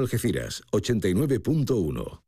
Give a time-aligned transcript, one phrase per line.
[0.00, 2.20] Algeciras 89.1.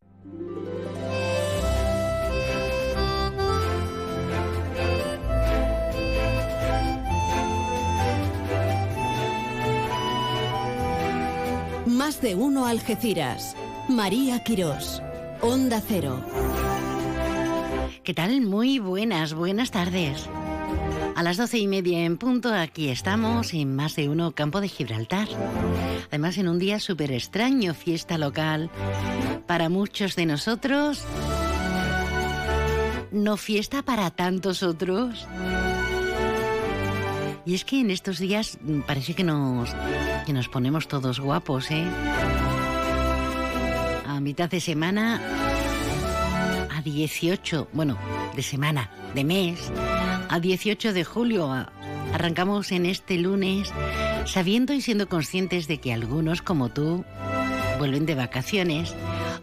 [11.87, 13.57] Más de uno Algeciras.
[13.89, 15.03] María Quirós.
[15.41, 16.21] Onda Cero.
[18.05, 18.41] ¿Qué tal?
[18.43, 20.29] Muy buenas, buenas tardes.
[21.17, 24.69] A las doce y media en punto, aquí estamos en más de uno Campo de
[24.69, 25.27] Gibraltar.
[26.09, 28.71] Además, en un día súper extraño, fiesta local.
[29.47, 31.03] Para muchos de nosotros,
[33.13, 35.27] no fiesta para tantos otros.
[37.47, 39.75] Y es que en estos días parece que nos,
[40.27, 41.87] que nos ponemos todos guapos, ¿eh?
[44.07, 45.19] A mitad de semana,
[46.87, 47.99] 18, bueno,
[48.37, 49.73] de semana, de mes,
[50.29, 51.51] a 18 de julio.
[52.13, 53.73] Arrancamos en este lunes
[54.25, 57.05] sabiendo y siendo conscientes de que algunos, como tú,
[57.79, 58.95] vuelven de vacaciones,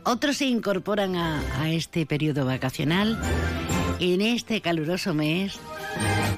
[0.06, 3.20] otros se incorporan a, a este periodo vacacional
[4.00, 5.60] en este caluroso mes,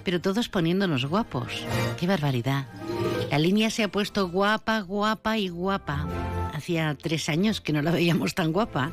[0.04, 1.66] pero todos poniéndonos guapos.
[2.00, 2.66] ¡Qué barbaridad!
[3.30, 6.08] La línea se ha puesto guapa, guapa y guapa.
[6.54, 8.92] Hacía tres años que no la veíamos tan guapa.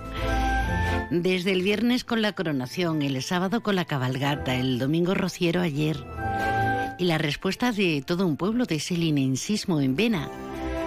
[1.13, 6.03] Desde el viernes con la coronación, el sábado con la cabalgata, el domingo rociero ayer.
[6.99, 10.31] Y la respuesta de todo un pueblo de ese linensismo en vena.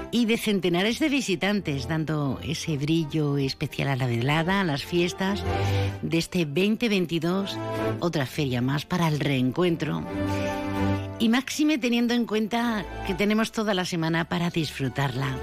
[0.09, 5.43] Y de centenares de visitantes dando ese brillo especial a la velada, a las fiestas
[6.01, 7.55] de este 2022,
[7.99, 10.03] otra feria más para el reencuentro.
[11.19, 15.37] Y máxime teniendo en cuenta que tenemos toda la semana para disfrutarla.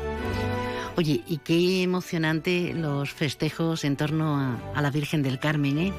[1.02, 4.38] Oye, y qué emocionante los festejos en torno
[4.72, 5.92] a, la Virgen del Carmen, ¿eh?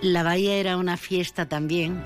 [0.00, 2.02] La bahía era una fiesta también.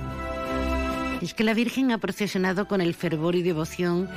[1.23, 4.09] Es que la Virgen ha procesionado con el fervor y devoción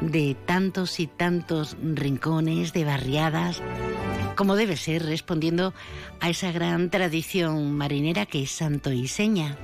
[0.00, 3.60] de tantos y tantos rincones, de barriadas,
[4.36, 5.74] como debe ser, respondiendo
[6.20, 9.58] a esa gran tradición marinera que es santo y seña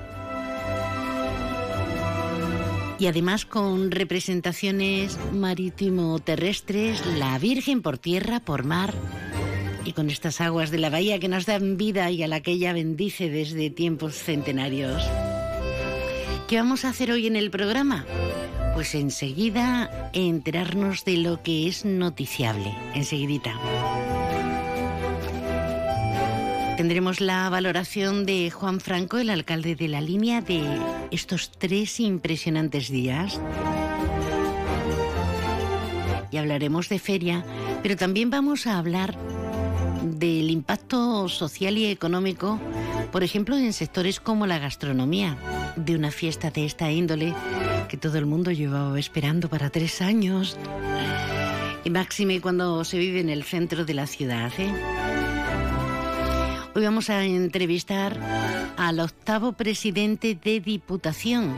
[3.04, 8.94] y además con representaciones marítimo-terrestres, la Virgen por tierra, por mar
[9.84, 12.52] y con estas aguas de la bahía que nos dan vida y a la que
[12.52, 15.02] ella bendice desde tiempos centenarios.
[16.48, 18.06] ¿Qué vamos a hacer hoy en el programa?
[18.72, 23.52] Pues enseguida enterarnos de lo que es noticiable, enseguidita.
[26.77, 30.61] Tendremos la valoración de Juan Franco, el alcalde de la línea, de
[31.12, 33.40] estos tres impresionantes días.
[36.33, 37.45] Y hablaremos de feria,
[37.83, 39.17] pero también vamos a hablar
[40.02, 42.58] del impacto social y económico,
[43.13, 45.36] por ejemplo, en sectores como la gastronomía,
[45.77, 47.34] de una fiesta de esta índole
[47.89, 50.58] que todo el mundo llevaba esperando para tres años.
[51.84, 54.51] Y máxime cuando se vive en el centro de la ciudad.
[54.58, 55.14] ¿eh?
[56.77, 58.18] Hoy vamos a entrevistar
[58.77, 61.57] al octavo presidente de Diputación,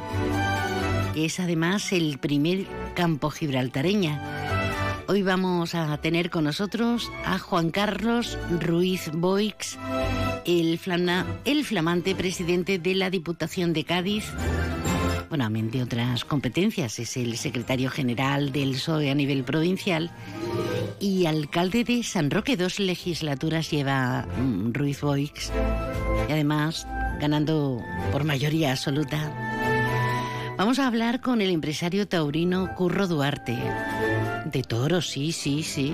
[1.15, 4.21] que es además el primer campo gibraltareña.
[5.09, 9.79] Hoy vamos a tener con nosotros a Juan Carlos Ruiz Boix,
[10.45, 14.27] el, flamante presidente de la Diputación de Cádiz.
[15.31, 20.11] Bueno, de otras competencias, es el secretario general del PSOE a nivel provincial
[21.01, 22.57] y alcalde de San Roque.
[22.57, 25.53] Dos legislaturas lleva mm, Ruiz Boix
[26.29, 26.87] y además
[27.21, 29.33] ganando por mayoría absoluta.
[30.57, 33.59] Vamos a hablar con el empresario taurino Curro Duarte.
[34.47, 35.93] De toro, sí, sí, sí.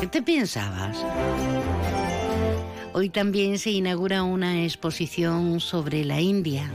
[0.00, 0.96] ¿Qué te pensabas?
[2.92, 6.70] Hoy también se inaugura una exposición sobre la India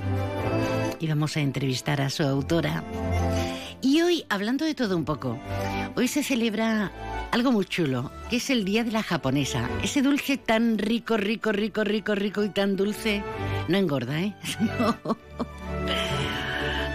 [0.99, 2.83] y vamos a entrevistar a su autora.
[3.81, 5.37] Y hoy, hablando de todo un poco,
[5.95, 6.91] hoy se celebra
[7.31, 9.69] algo muy chulo, que es el Día de la Japonesa.
[9.83, 13.23] Ese dulce tan rico, rico, rico, rico, rico y tan dulce.
[13.67, 14.33] No engorda, ¿eh?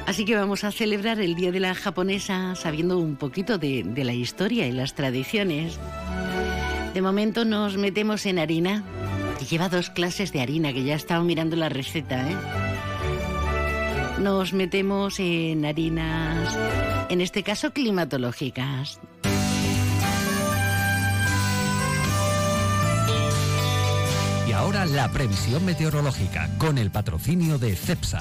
[0.06, 4.12] Así que vamos a celebrar el Día de la Japonesa sabiendo un poquito de, la
[4.12, 5.78] historia y las tradiciones.
[6.94, 8.82] De momento nos metemos en harina,
[9.48, 12.36] lleva dos clases de harina, que ya he estado mirando la receta, ¿eh?
[14.18, 16.58] Nos metemos en harinas,
[17.08, 19.00] en este caso climatológicas.
[24.60, 28.20] Ahora la previsión meteorológica con el patrocinio de CEPSA.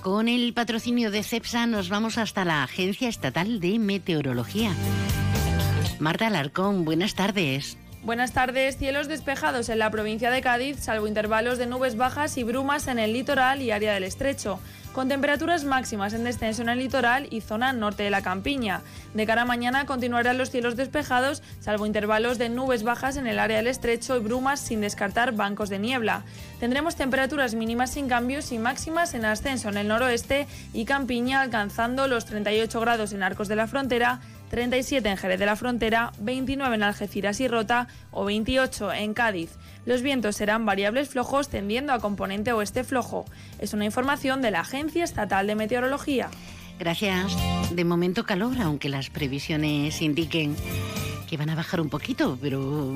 [0.00, 4.72] Con el patrocinio de CEPSA nos vamos hasta la Agencia Estatal de Meteorología.
[6.00, 7.78] Marta Alarcón, buenas tardes.
[8.04, 8.78] Buenas tardes.
[8.78, 12.98] Cielos despejados en la provincia de Cádiz, salvo intervalos de nubes bajas y brumas en
[12.98, 14.58] el litoral y área del estrecho,
[14.92, 18.80] con temperaturas máximas en descenso en el litoral y zona norte de la campiña.
[19.14, 23.38] De cara a mañana continuarán los cielos despejados, salvo intervalos de nubes bajas en el
[23.38, 26.24] área del estrecho y brumas sin descartar bancos de niebla.
[26.58, 32.08] Tendremos temperaturas mínimas sin cambios y máximas en ascenso en el noroeste y campiña alcanzando
[32.08, 34.18] los 38 grados en Arcos de la Frontera
[34.52, 39.56] 37 en Jerez de la Frontera, 29 en Algeciras y Rota o 28 en Cádiz.
[39.86, 43.24] Los vientos serán variables flojos tendiendo a componente oeste flojo.
[43.58, 46.28] Es una información de la Agencia Estatal de Meteorología.
[46.78, 47.34] Gracias.
[47.74, 50.54] De momento calor, aunque las previsiones indiquen
[51.30, 52.94] que van a bajar un poquito, pero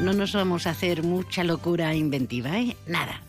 [0.00, 2.76] no nos vamos a hacer mucha locura inventiva, ¿eh?
[2.86, 3.22] Nada.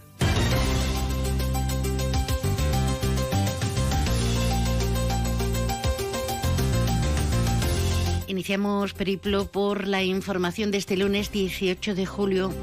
[8.38, 12.54] Iniciamos periplo por la información de este lunes 18 de julio,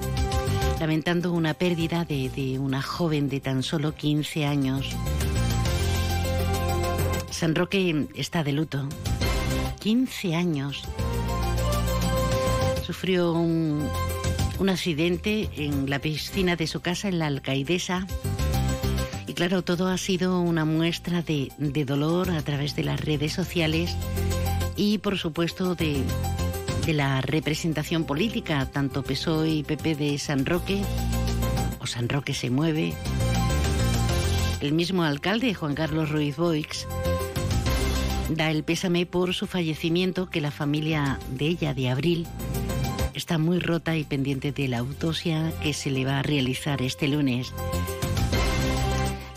[0.79, 4.95] lamentando una pérdida de, una joven de tan solo 15 años.
[7.29, 8.89] San Roque está de luto.
[9.81, 10.85] 15 años.
[12.87, 13.91] Sufrió un,
[14.69, 18.07] accidente en la piscina de su casa en la Alcaidesa.
[19.27, 21.51] Y claro, todo ha sido una muestra de
[21.85, 23.97] dolor a través de las redes sociales
[24.77, 26.03] y por supuesto de,
[26.87, 30.83] de la representación política, tanto PSOE y PP de San Roque,
[31.81, 32.95] o San Roque se mueve.
[34.61, 36.87] El mismo alcalde, Juan Carlos Ruiz Boix,
[38.31, 42.27] da el pésame por su fallecimiento que la familia de ella, de Abril,
[43.15, 47.09] está muy rota y pendiente de la autopsia que se le va a realizar este
[47.09, 47.53] lunes.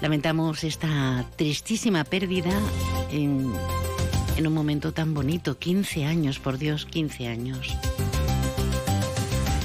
[0.01, 2.51] Lamentamos esta tristísima pérdida
[3.11, 3.51] en
[4.37, 7.75] en un momento tan bonito, 15 años, por Dios, 15 años.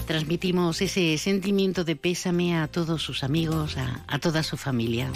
[0.07, 5.11] Transmitimos ese sentimiento de pésame a todos sus amigos, a, toda su familia.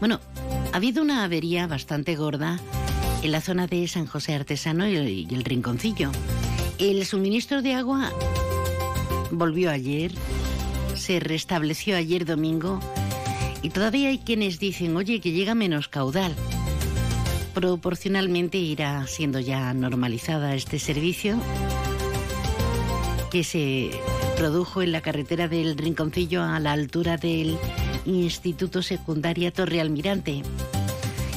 [0.00, 0.20] Bueno,
[0.72, 2.58] ha habido una avería bastante gorda
[3.22, 4.96] en la zona de San José Artesano y
[5.30, 6.10] el Rinconcillo.
[6.78, 8.10] El suministro de agua
[9.30, 10.12] volvió ayer,
[10.94, 12.80] se restableció ayer domingo
[13.62, 16.34] y todavía hay quienes dicen, oye, que llega menos caudal
[17.52, 21.36] proporcionalmente irá siendo ya normalizada este servicio
[23.30, 23.90] que se
[24.36, 27.56] produjo en la carretera del Rinconcillo a la altura del
[28.04, 30.42] Instituto Secundaria Torre Almirante.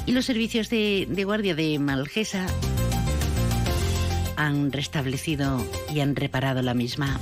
[0.06, 2.47] Y los servicios de, de guardia de Malgesa
[4.35, 7.19] han restablecido y han reparado la misma.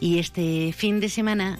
[0.00, 1.58] Y este fin de semana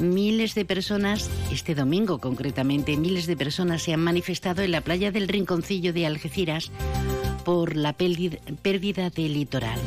[0.00, 5.10] Miles de personas, este domingo concretamente, miles de personas se han manifestado en la playa
[5.10, 6.70] del Rinconcillo de Algeciras
[7.44, 9.80] por la pérdida del litoral.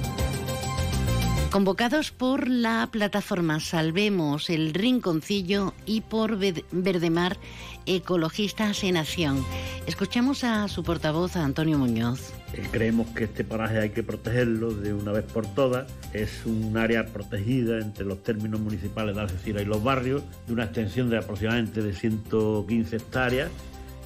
[1.49, 7.37] Convocados por la plataforma Salvemos el Rinconcillo y por Verdemar
[7.85, 9.45] Ecologistas en Acción.
[9.85, 12.33] Escuchamos a su portavoz, Antonio Muñoz.
[12.53, 15.91] Eh, creemos que este paraje hay que protegerlo de una vez por todas.
[16.13, 20.65] Es un área protegida entre los términos municipales de Algeciras y los barrios, de una
[20.65, 23.49] extensión de aproximadamente de 115 hectáreas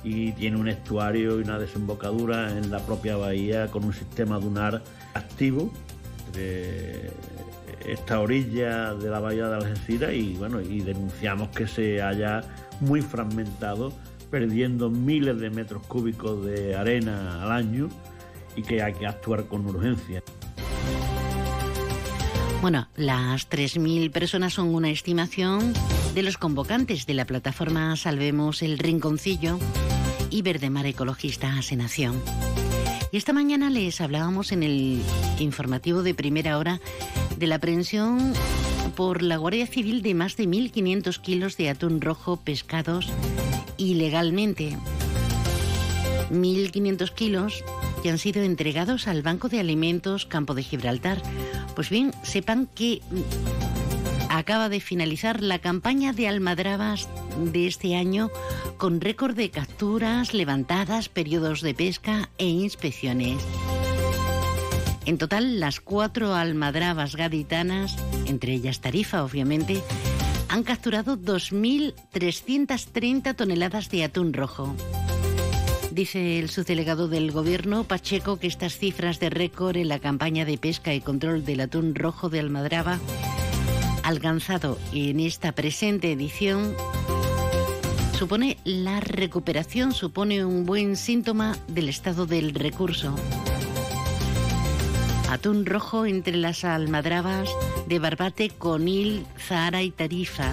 [0.03, 4.83] y tiene un estuario y una desembocadura en la propia bahía con un sistema dunar
[5.15, 5.73] activo
[7.85, 12.43] esta orilla de la bahía de Algeciras y bueno y denunciamos que se haya
[12.81, 13.93] muy fragmentado
[14.31, 17.89] perdiendo miles de metros cúbicos de arena al año
[18.55, 20.23] y que hay que actuar con urgencia.
[22.61, 25.73] Bueno, las 3.000 personas son una estimación
[26.15, 29.59] de los convocantes de la plataforma Salvemos el Rinconcillo
[30.31, 32.19] y Verdemar Ecologista Asenación.
[33.11, 35.01] Y esta mañana les hablábamos en el
[35.39, 36.81] informativo de primera hora
[37.37, 38.33] de la aprehensión
[38.95, 43.09] por la Guardia Civil de más de 1.500 kilos de atún rojo pescados
[43.77, 44.77] ilegalmente.
[46.31, 47.63] 1.500 kilos
[48.05, 51.19] que han sido entregados al Banco de Alimentos Campo de Gibraltar.
[51.75, 53.01] Pues bien, sepan que
[54.29, 57.09] acaba de finalizar la campaña de almadrabas
[57.51, 58.29] de este año
[58.77, 63.41] con récord de capturas, levantadas, periodos de pesca e inspecciones.
[65.07, 67.97] En total, las cuatro almadrabas gaditanas,
[68.27, 69.81] entre ellas Tarifa, obviamente,
[70.47, 74.75] han capturado 2.330 toneladas de atún rojo.
[75.95, 80.57] Dice el subdelegado del Gobierno, Pacheco, que estas cifras de récord en la campaña de
[80.57, 82.99] pesca y control del atún rojo de Almadraba,
[84.03, 86.75] alcanzado en esta presente edición,
[88.19, 93.15] supone la recuperación, supone un buen síntoma del estado del recurso.
[95.29, 97.47] Atún rojo entre las almadrabas
[97.87, 100.51] de Barbate, Conil, Zahara y Tarifa.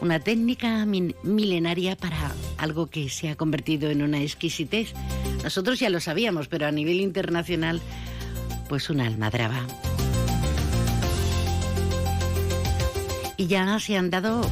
[0.00, 4.92] Una técnica milenaria para algo que se ha convertido en una exquisitez.
[5.42, 7.80] Nosotros ya lo sabíamos, pero a nivel internacional,
[8.68, 9.66] pues una almadraba.
[13.36, 14.42] Y ya se han dado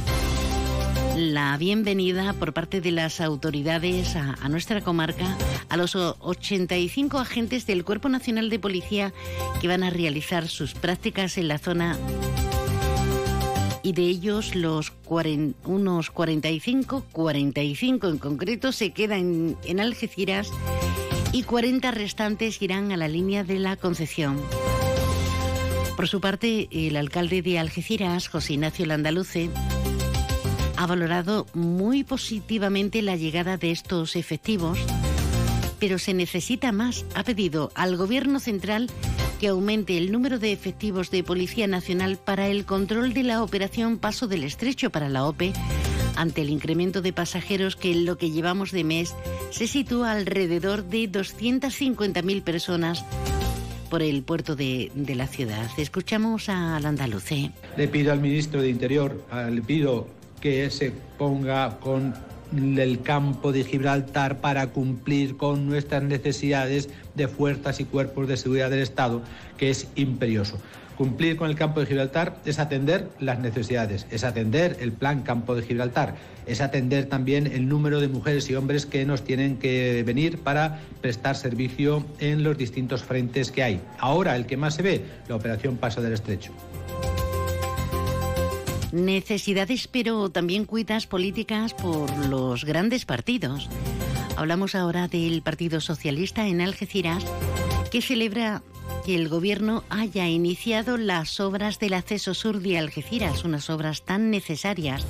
[1.15, 5.37] la bienvenida por parte de las autoridades a, nuestra comarca
[5.69, 9.13] a los 85 agentes del Cuerpo Nacional de Policía
[9.61, 11.97] que van a realizar sus prácticas en la zona
[13.85, 14.91] y de ellos los
[15.63, 20.49] unos 45, 45 en concreto se quedan en Algeciras
[21.31, 24.41] y 40 restantes irán a la línea de la Concepción.
[25.95, 29.51] Por su parte, el alcalde de Algeciras, José Ignacio Landaluce,
[30.77, 34.79] ha valorado muy positivamente la llegada de estos efectivos,
[35.79, 37.05] pero se necesita más.
[37.13, 38.89] Ha pedido al Gobierno central
[39.45, 43.99] que aumente el número de efectivos de Policía Nacional para el control de la operación
[43.99, 45.53] Paso del Estrecho para la OPE
[46.15, 49.13] ante el incremento de pasajeros que en lo que llevamos de mes
[49.51, 53.05] se sitúa alrededor de 250.000 personas
[53.91, 55.69] por el puerto de, de, la ciudad.
[55.77, 57.51] Escuchamos al andaluce.
[57.77, 60.07] Le pido al ministro de Interior, le pido
[60.41, 62.15] que se ponga con
[62.57, 68.69] el campo de Gibraltar para cumplir con nuestras necesidades de fuerzas y cuerpos de seguridad
[68.69, 69.21] del Estado,
[69.57, 70.57] que es imperioso.
[70.97, 75.53] Cumplir con el campo de Gibraltar es atender las necesidades, es atender el plan campo
[75.53, 80.03] de Gibraltar, es atender también el número de mujeres y hombres que nos tienen que
[80.03, 83.81] venir para prestar servicio en los distintos frentes que hay.
[83.99, 86.53] Ahora el que más se ve, la operación Paso del Estrecho
[88.95, 93.69] necesidades, pero también cuitas políticas por los grandes partidos.
[94.37, 97.25] Hablamos ahora del Partido Socialista en Algeciras,
[97.91, 98.63] que celebra
[99.05, 104.31] que el gobierno haya iniciado las obras del acceso sur de Algeciras, unas obras tan
[104.31, 105.05] necesarias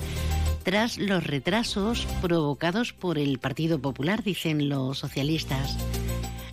[0.63, 5.77] tras los retrasos provocados por el Partido Popular, dicen los socialistas.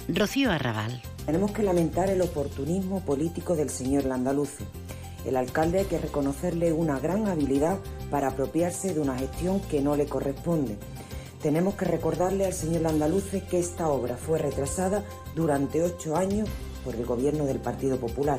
[0.06, 1.00] Rocío Arrabal.
[1.24, 4.64] Tenemos que lamentar el oportunismo político del señor Landaluce
[5.24, 7.78] el alcalde hay que reconocerle una gran habilidad
[8.10, 10.76] para apropiarse de una gestión que no le corresponde.
[11.42, 16.48] Tenemos que recordarle al señor Andaluce que esta obra fue retrasada durante ocho años
[16.84, 18.38] por el gobierno del Partido Popular.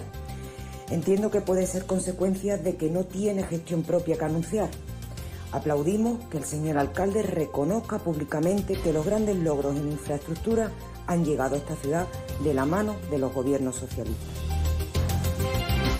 [0.89, 4.69] Entiendo que puede ser consecuencia de que no tiene gestión propia que anunciar.
[5.51, 10.71] Aplaudimos que el señor alcalde reconozca públicamente que los grandes logros en infraestructura
[11.05, 12.07] han llegado a esta ciudad
[12.43, 14.42] de la mano de los gobiernos socialistas.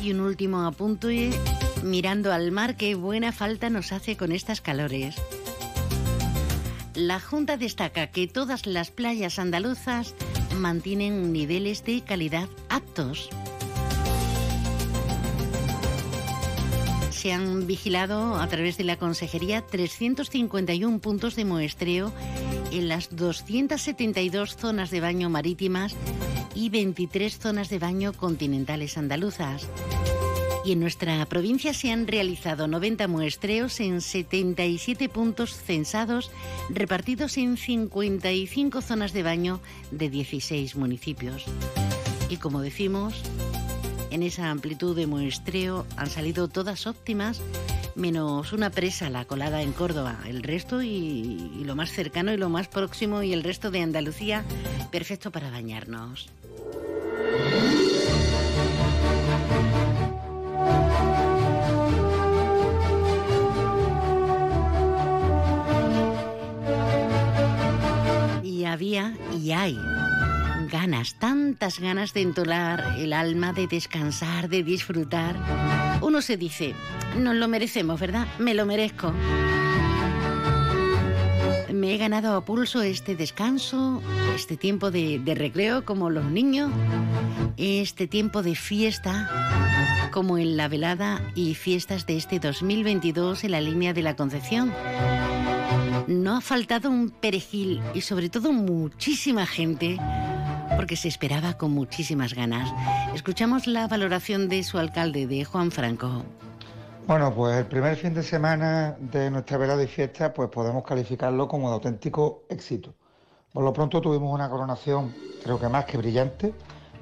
[0.03, 1.29] Y un último apunte,
[1.81, 5.15] mirando al mar, qué buena falta nos hace con estas calores.
[6.93, 10.13] La Junta destaca que todas las playas andaluzas
[10.57, 13.29] mantienen niveles de calidad aptos.
[17.11, 22.11] Se han vigilado a través de la Consejería 351 puntos de muestreo
[22.73, 25.95] en las 272 zonas de baño marítimas
[26.55, 29.67] y 23 zonas de baño continentales andaluzas.
[30.65, 36.31] Y en nuestra provincia se han realizado 90 muestreos en 77 puntos censados
[36.69, 39.59] repartidos en 55 zonas de baño
[39.91, 41.45] de 16 municipios.
[42.29, 43.21] Y como decimos,
[44.09, 47.41] en esa amplitud de muestreo han salido todas óptimas,
[47.95, 50.19] menos una presa, la colada en Córdoba.
[50.25, 53.81] El resto y, y lo más cercano y lo más próximo y el resto de
[53.81, 54.45] Andalucía,
[54.91, 56.29] perfecto para bañarnos.
[68.43, 69.77] Y había y hay
[70.71, 75.35] ganas, tantas ganas de entolar el alma, de descansar, de disfrutar.
[76.01, 76.73] Uno se dice,
[77.17, 78.27] nos lo merecemos, ¿verdad?
[78.39, 79.13] Me lo merezco.
[81.73, 83.99] Me he ganado a pulso este descanso,
[84.35, 86.71] este tiempo de, recreo como los niños,
[87.57, 89.27] este tiempo de fiesta
[90.11, 94.71] como en la velada y fiestas de este 2022 en la línea de la Concepción.
[96.05, 99.97] No ha faltado un perejil y sobre todo muchísima gente
[100.75, 102.71] porque se esperaba con muchísimas ganas.
[103.15, 106.23] Escuchamos la valoración de su alcalde, de Juan Franco.
[107.05, 111.49] Bueno, pues el primer fin de semana de nuestra velada y fiesta, pues podemos calificarlo
[111.49, 112.93] como de auténtico éxito.
[113.51, 116.53] Por lo pronto tuvimos una coronación, creo que más que brillante,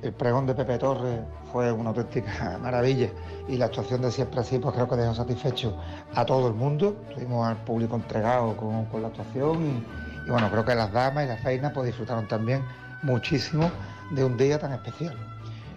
[0.01, 1.20] el pregón de Pepe Torres
[1.51, 3.12] fue una auténtica maravilla
[3.48, 5.77] y la actuación de Siempre Así pues creo que dejó satisfecho
[6.15, 6.96] a todo el mundo.
[7.13, 9.84] Tuvimos al público entregado con, la actuación
[10.25, 12.63] y, bueno, creo que las damas y las reinas pues disfrutaron también
[13.03, 13.70] muchísimo
[14.10, 15.30] de un día tan especial.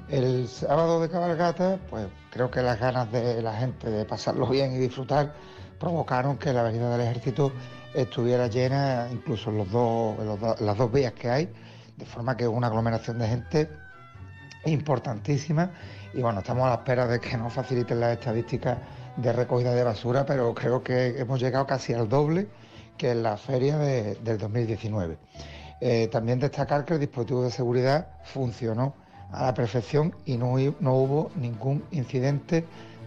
[0.09, 4.75] El sábado de cabalgata, pues creo que las ganas de la gente de pasarlo bien
[4.75, 5.33] y disfrutar
[5.81, 7.53] provocaron que la avenida del ejército
[7.95, 9.57] estuviera llena incluso en,
[10.67, 11.53] las dos vías que hay,
[11.97, 13.71] de forma que una aglomeración de gente
[14.67, 15.71] importantísima
[16.13, 18.79] y bueno, estamos a la espera de que nos faciliten las estadísticas
[19.17, 22.49] de recogida de basura, pero creo que hemos llegado casi al doble
[22.99, 25.19] que en la feria del 2019.
[25.81, 28.95] Eh, también destacar que el dispositivo de seguridad funcionó
[29.35, 32.65] a la perfección y no, no hubo ningún incidente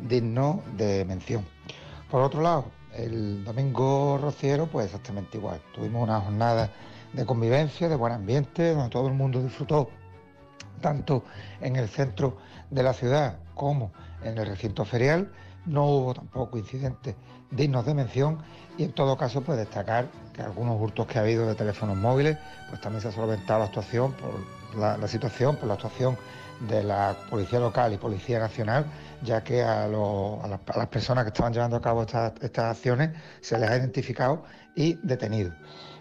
[0.08, 1.46] digno de mención.
[2.10, 5.62] Por otro lado, el domingo rociero, pues exactamente igual.
[5.74, 6.72] Tuvimos una jornada
[7.14, 9.90] de convivencia, de buen ambiente, donde todo el mundo disfrutó
[10.82, 11.24] tanto
[11.62, 12.38] en el centro
[12.70, 13.92] de la ciudad como
[14.24, 15.32] en el recinto ferial.
[15.66, 17.16] No hubo tampoco incidentes
[17.52, 18.40] dignos de mención
[18.78, 22.38] y en todo caso pues destacar que algunos hurtos que ha habido de teléfonos móviles
[22.70, 24.32] pues también se ha solventado la actuación por
[24.76, 26.18] la, situación, por la actuación
[26.68, 28.86] de la Policía Local y Policía Nacional,
[29.22, 33.78] ya que a, las, personas que estaban llevando a cabo estas acciones se les ha
[33.78, 34.44] identificado
[34.76, 35.52] y detenido.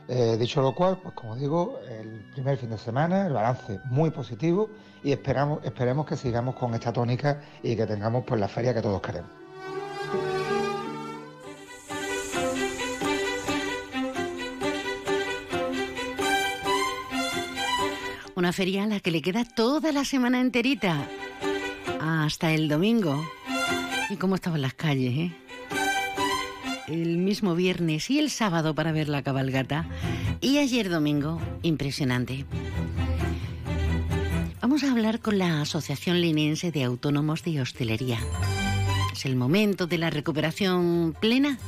[0.08, 4.10] Eh, dicho lo cual, pues como digo, el primer fin de semana, el balance muy
[4.10, 4.70] positivo
[5.02, 8.82] y esperamos, esperemos que sigamos con esta tónica y que tengamos pues la feria que
[8.82, 9.45] todos queremos.
[18.36, 21.04] Una feria a la que le queda toda la semana enterita,
[22.00, 23.26] hasta el domingo.
[24.10, 25.36] ¿Y cómo estaban las calles, eh?
[26.88, 29.86] el mismo viernes y el sábado para ver la cabalgata.
[30.40, 32.44] Y ayer domingo, impresionante.
[34.60, 38.18] Vamos a hablar con la Asociación Linense de Autónomos de Hostelería.
[39.12, 41.58] ¿Es el momento de la recuperación plena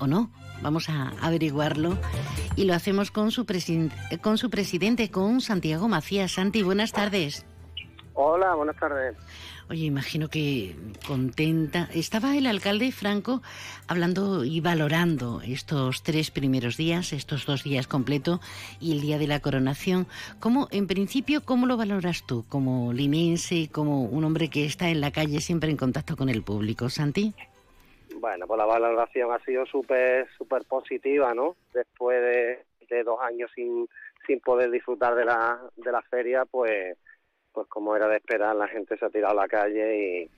[0.00, 0.30] o no?
[0.62, 1.98] Vamos a averiguarlo
[2.56, 3.46] y lo hacemos con su,
[4.20, 6.32] con su presidente, con Santiago Macías.
[6.32, 7.46] Santi, buenas tardes.
[8.14, 9.16] Hola, buenas tardes.
[9.70, 10.74] Oye, imagino que
[11.06, 11.88] contenta.
[11.94, 13.42] Estaba el alcalde Franco
[13.86, 18.40] hablando y valorando estos tres primeros días, estos dos días completos
[18.80, 20.08] y el día de la coronación.
[20.40, 25.00] ¿Cómo, en principio, cómo lo valoras tú como linense, como un hombre que está en
[25.00, 27.34] la calle siempre en contacto con el público, Santi?
[28.20, 31.56] Bueno, pues la valoración ha sido súper súper positiva, ¿no?
[31.72, 33.88] Después de, de dos años sin,
[34.26, 36.96] sin poder disfrutar de la, de la feria, pues
[37.52, 40.28] pues como era de esperar, la gente se ha tirado a la calle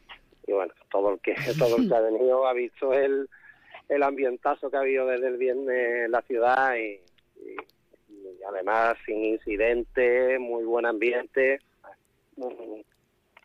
[0.46, 3.28] y, bueno, todo el que todo el que ha venido ha visto el,
[3.88, 7.00] el ambientazo que ha habido desde el viernes en la ciudad y,
[8.48, 11.60] además sin incidente, muy buen ambiente.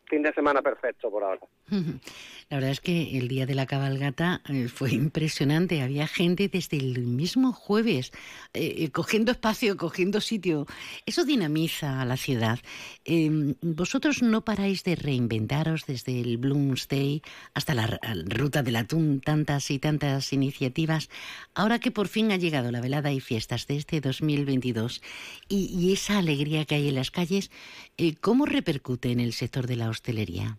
[0.08, 1.40] fin de semana perfecto por ahora.
[2.48, 5.82] La verdad es que el día de la cabalgata eh, fue impresionante.
[5.82, 8.12] Había gente desde el mismo jueves
[8.54, 10.66] eh, eh, cogiendo espacio, cogiendo sitio.
[11.06, 12.60] Eso dinamiza a la ciudad.
[13.04, 17.20] Em, vosotros no paráis de reinventaros desde el Bloomsday
[17.52, 21.10] hasta la ruta del atún, tantas y tantas iniciativas.
[21.52, 25.02] Ahora que por fin ha llegado la velada y fiestas de este 2022
[25.48, 27.50] y, y esa alegría que hay en las calles,
[28.20, 30.58] ¿cómo repercute en el sector de la hostelería?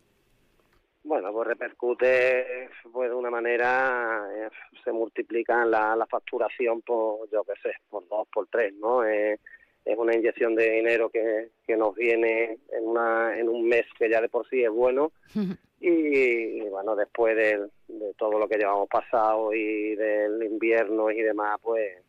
[1.08, 4.50] Bueno, pues repercute pues, de una manera, eh,
[4.84, 9.06] se multiplica la, la facturación por, yo qué sé, por dos, por tres, ¿no?
[9.06, 9.40] es
[9.86, 14.20] una inyección de dinero que, que nos viene en, una, en un mes que ya
[14.20, 15.14] de por sí es bueno
[15.80, 21.58] y, bueno, después de, de, todo lo que llevamos pasado y del invierno y demás,
[21.64, 22.04] pues,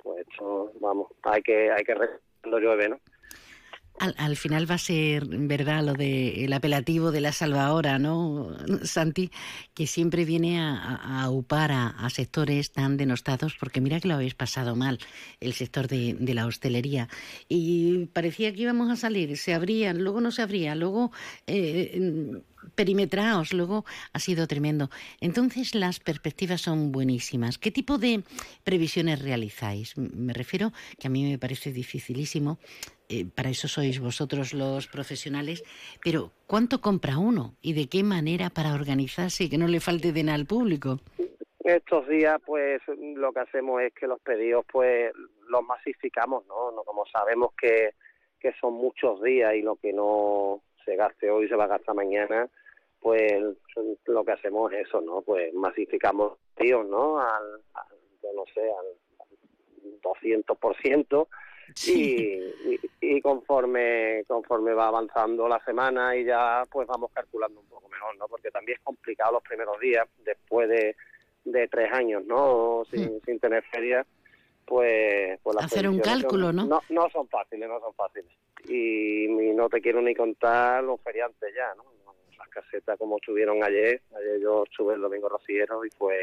[0.00, 1.96] pues esto, vamos, hay que, hay que
[2.40, 3.00] cuando llueve, ¿no?
[3.98, 8.50] Al, final va a ser, ¿verdad?, lo del apelativo de la salvadora, ¿no,
[8.82, 9.30] Santi?
[9.72, 14.34] Que siempre viene a, a upar a, sectores tan denostados, porque mira que lo habéis
[14.34, 14.98] pasado mal,
[15.40, 17.08] el sector de, la hostelería.
[17.48, 21.12] Y parecía que íbamos a salir, se abrían, luego no se abría, luego...
[21.46, 22.42] Eh,
[22.74, 24.90] perimetraos, luego ha sido tremendo.
[25.20, 27.58] Entonces las perspectivas son buenísimas.
[27.58, 28.22] ¿Qué tipo de
[28.64, 29.96] previsiones realizáis?
[29.96, 32.58] Me refiero que a mí me parece dificilísimo,
[33.08, 35.62] eh, para eso sois vosotros los profesionales,
[36.02, 40.12] pero ¿cuánto compra uno y de qué manera para organizarse y que no le falte
[40.12, 41.00] de al público?
[41.60, 45.12] Estos días, pues lo que hacemos es que los pedidos, pues
[45.48, 46.70] los masificamos, ¿no?
[46.72, 47.94] no como sabemos que,
[48.38, 51.94] que son muchos días y lo que no se gaste hoy se va a gastar
[51.94, 52.48] mañana,
[53.00, 53.32] pues
[54.06, 55.20] lo que hacemos es eso, ¿no?
[55.22, 57.18] Pues masificamos tíos, ¿no?
[57.18, 57.60] Al,
[58.22, 61.26] yo no sé, al 200%.
[61.86, 62.40] Y,
[63.00, 68.16] y, conforme conforme va avanzando la semana y ya pues vamos calculando un poco mejor,
[68.16, 68.26] ¿no?
[68.28, 70.94] Porque también es complicado los primeros días después de,
[71.44, 72.84] de tres años, ¿no?
[72.90, 74.06] Sin, sin tener feria,
[74.64, 75.38] pues...
[75.42, 76.64] pues las Hacer un cálculo, son- ¿no?
[76.66, 76.80] ¿no?
[76.88, 78.30] No son fáciles, no son fáciles.
[78.68, 81.84] Y, y no te quiero ni contar los feriantes ya, ¿no?
[82.38, 86.16] Las casetas como estuvieron ayer, ayer yo estuve el domingo rociero y fue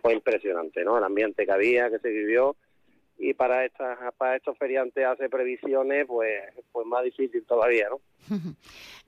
[0.00, 0.98] fue impresionante, ¿no?
[0.98, 2.56] El ambiente que había, que se vivió
[3.18, 6.32] y para estas para estos feriantes hace previsiones, pues
[6.72, 8.00] pues más difícil todavía, ¿no?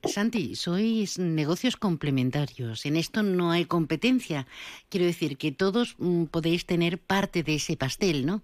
[0.05, 2.85] Santi, sois negocios complementarios.
[2.87, 4.47] En esto no hay competencia.
[4.91, 8.43] Quiero decir que todos mm, podéis tener parte de ese pastel, ¿no?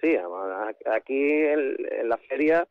[0.00, 0.16] Sí,
[0.86, 2.66] aquí en, en la feria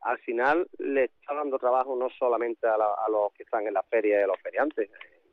[0.00, 3.74] al final le está dando trabajo no solamente a, la- a los que están en
[3.74, 4.90] la feria y a los feriantes,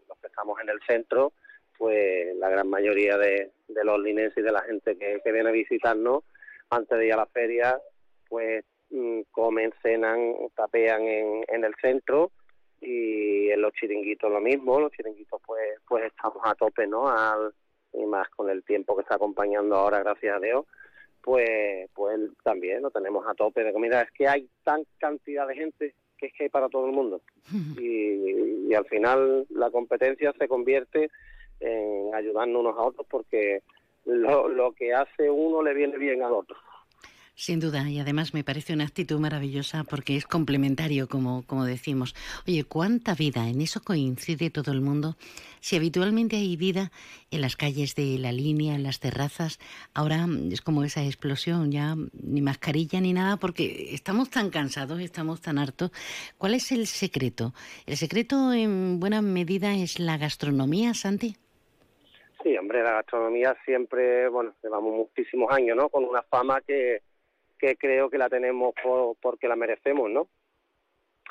[0.07, 1.33] los que estamos en el centro,
[1.79, 5.49] pues la gran mayoría de, de los linenses y de la gente que, que viene
[5.49, 6.23] a visitarnos
[6.69, 7.79] antes de ir a la feria,
[8.27, 12.31] pues mm, comen, cenan, tapean en, en el centro
[12.81, 17.07] y en los chiringuitos lo mismo, los chiringuitos pues pues estamos a tope, ¿no?
[17.09, 17.53] Al,
[17.93, 20.65] y más con el tiempo que está acompañando ahora, gracias a Dios,
[21.21, 24.01] pues pues también lo tenemos a tope de comida.
[24.01, 27.21] Es que hay tan cantidad de gente que es que hay para todo el mundo.
[27.79, 31.09] Y, y al final la competencia se convierte
[31.59, 33.61] en ayudarnos unos a otros porque
[34.05, 36.55] lo, lo que hace uno le viene bien al otro.
[37.39, 42.13] Sin duda, y además me parece una actitud maravillosa porque es complementario, como, como decimos.
[42.45, 43.47] Oye, ¿cuánta vida?
[43.47, 45.15] En eso coincide todo el mundo.
[45.61, 46.91] Si habitualmente hay vida
[47.31, 49.57] en las calles de la línea, en las terrazas,
[49.93, 55.39] ahora es como esa explosión, ya ni mascarilla ni nada, porque estamos tan cansados, estamos
[55.39, 55.91] tan hartos.
[56.37, 57.53] ¿Cuál es el secreto?
[57.85, 61.37] El secreto en buena medida es la gastronomía, Santi.
[62.43, 65.89] Sí, hombre, la gastronomía siempre, bueno, llevamos muchísimos años, ¿no?
[65.89, 67.01] Con una fama que,
[67.57, 70.27] que creo que la tenemos por, porque la merecemos, ¿no?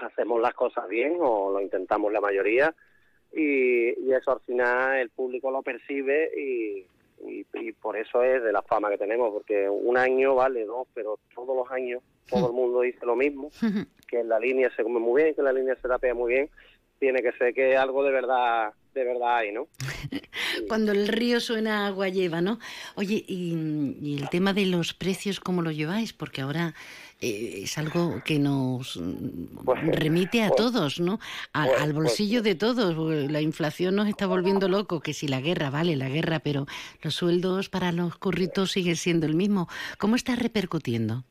[0.01, 2.75] Hacemos las cosas bien o lo intentamos la mayoría
[3.33, 6.87] y, y eso al final el público lo percibe y,
[7.27, 10.87] y, y por eso es de la fama que tenemos, porque un año vale dos,
[10.95, 13.51] pero todos los años todo el mundo dice lo mismo,
[14.09, 16.35] que en la línea se come muy bien, que en la línea se tapea muy
[16.35, 16.51] bien,
[16.99, 19.69] tiene que ser que algo de verdad, de verdad hay, ¿no?
[20.69, 22.59] Cuando el río suena agua lleva, ¿no?
[22.97, 26.13] Oye, y, y el tema de los precios, ¿cómo lo lleváis?
[26.13, 26.75] Porque ahora
[27.21, 31.21] eh, es algo que nos mm, remite a pues- todos, ¿no?
[31.53, 32.97] A- pues- al bolsillo de todos.
[33.31, 36.67] La inflación nos está volviendo loco, que si la guerra, vale, la guerra, pero
[37.03, 39.69] los sueldos para los curritos siguen siendo el mismo.
[39.99, 41.25] ¿Cómo está repercutiendo?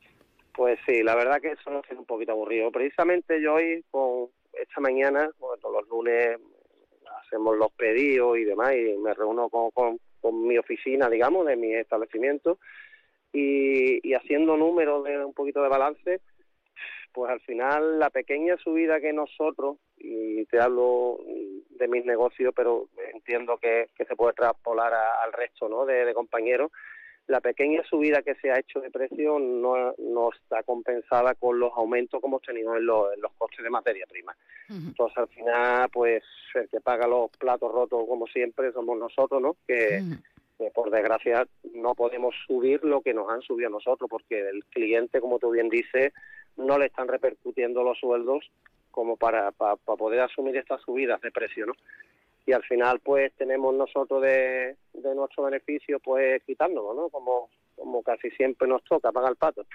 [0.54, 2.72] Pues sí, la verdad que eso es un poquito aburrido.
[2.72, 6.38] Precisamente yo hoy, con esta mañana, todos los lunes
[7.24, 11.56] hacemos los pedidos y demás, y me reúno con, con, con mi oficina, digamos, de
[11.56, 12.58] mi establecimiento,
[13.32, 16.20] y, y haciendo números de un poquito de balance,
[17.12, 21.18] pues al final la pequeña subida que nosotros, y te hablo
[21.70, 25.84] de mis negocios, pero entiendo que, que se puede traspolar al resto ¿no?
[25.84, 26.70] de, de compañeros,
[27.28, 31.70] la pequeña subida que se ha hecho de precio no, no está compensada con los
[31.76, 34.34] aumentos que hemos tenido en los, en los costes de materia prima.
[34.68, 36.22] Entonces, al final, pues
[36.54, 39.56] el que paga los platos rotos, como siempre, somos nosotros, ¿no?
[39.66, 40.02] Que,
[40.56, 44.64] que, por desgracia no podemos subir lo que nos han subido a nosotros, porque el
[44.64, 46.14] cliente, como tú bien dices,
[46.56, 48.50] no le están repercutiendo los sueldos
[48.90, 51.74] como para, para, para poder asumir estas subidas de precio, ¿no?
[52.48, 57.10] Y al final, pues tenemos nosotros de, de nuestro beneficio, pues quitárnoslo, ¿no?
[57.10, 59.66] Como, como casi siempre nos toca pagar el pato.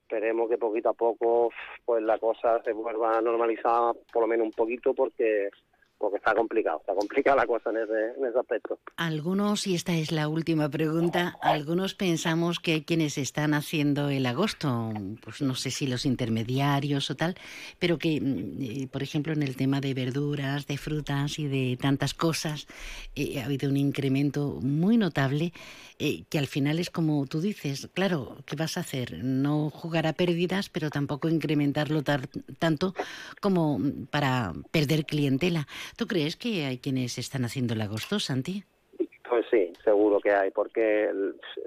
[0.00, 1.50] Esperemos que poquito a poco,
[1.84, 5.50] pues la cosa se vuelva a por lo menos un poquito, porque
[5.98, 8.78] porque está complicado, está complicada la cosa en ese, aspecto.
[8.96, 14.26] Algunos, y esta es la última pregunta, algunos pensamos que hay quienes están haciendo el
[14.26, 17.34] agosto, pues no sé si los intermediarios o tal,
[17.78, 21.78] pero que, mm, eh, por ejemplo, en el tema de verduras, de frutas y de
[21.80, 22.66] tantas cosas,
[23.14, 25.52] eh, ha habido un incremento muy notable
[25.98, 29.24] eh, que al final es como tú dices, claro, ¿qué vas a hacer?
[29.24, 32.28] No jugar a pérdidas, pero tampoco incrementarlo tar-
[32.58, 32.94] tanto
[33.40, 35.66] como mm, para perder clientela.
[35.96, 38.64] ¿Tú crees que hay quienes están haciendo el agosto, Santi?
[39.28, 41.10] Pues sí, seguro que hay, porque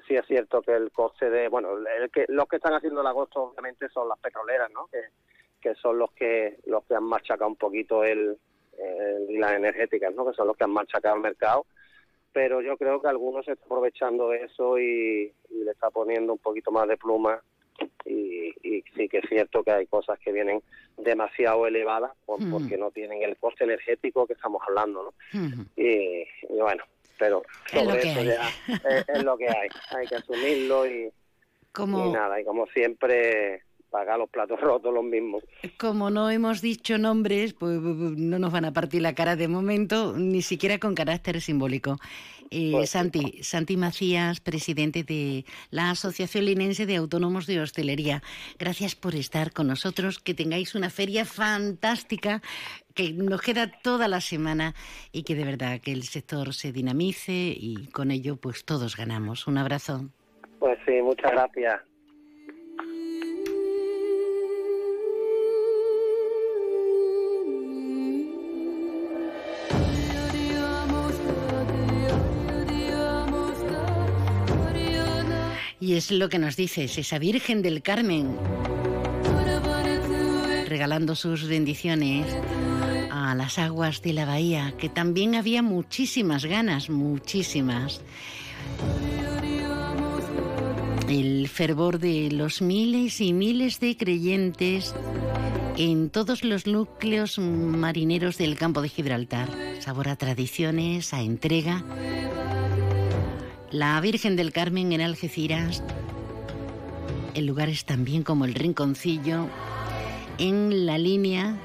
[0.08, 3.08] sí es cierto que el coste de, bueno, el que, los que están haciendo el
[3.08, 4.88] agosto obviamente son las petroleras, ¿no?
[5.62, 8.38] Que, son los que los que han machacado un poquito el,
[8.78, 10.26] el- las energéticas, ¿no?
[10.26, 11.66] Que son los que han machacado el mercado.
[12.32, 16.32] Pero yo creo que algunos se están aprovechando de eso y, y le está poniendo
[16.32, 17.42] un poquito más de pluma
[18.06, 20.62] y, y sí que es cierto que hay cosas que vienen
[20.98, 22.52] demasiado elevadas por- Mm.
[22.52, 25.14] porque no tienen el coste energético que estamos hablando, ¿no?
[25.76, 26.84] y, y bueno,
[27.18, 28.48] pero sobre eso ya
[28.90, 31.12] es, es lo que hay, hay que asumirlo y,
[31.72, 35.44] Como- y nada, y como siempre pagar los platos rotos los mismos.
[35.78, 40.14] Como no hemos dicho nombres, pues no nos van a partir la cara de momento,
[40.18, 41.98] ni siquiera con carácter simbólico.
[42.52, 48.24] Eh, Pues- Santi, Santi Macías, presidente de la Asociación Linense de Autónomos de Hostelería,
[48.58, 52.42] gracias por estar con nosotros, que tengáis una feria fantástica,
[52.96, 54.74] que nos queda toda la semana
[55.12, 59.46] y que de verdad que el sector se dinamice y con ello pues todos ganamos.
[59.46, 60.10] Un abrazo.
[60.58, 61.80] Pues sí, muchas gracias.
[75.82, 78.36] Y es lo que nos dice es esa Virgen del Carmen,
[80.68, 82.26] regalando sus bendiciones
[83.10, 88.02] a las aguas de la bahía, que también había muchísimas ganas, muchísimas.
[91.08, 94.94] El fervor de los miles y miles de creyentes
[95.78, 99.50] en todos los núcleos marineros del campo de Gibraltar.
[99.80, 101.86] Sabor a tradiciones, a entrega.
[103.72, 105.84] La Virgen del Carmen en Algeciras,
[107.36, 109.48] en lugares también como el Rinconcillo,
[110.40, 111.56] en la línea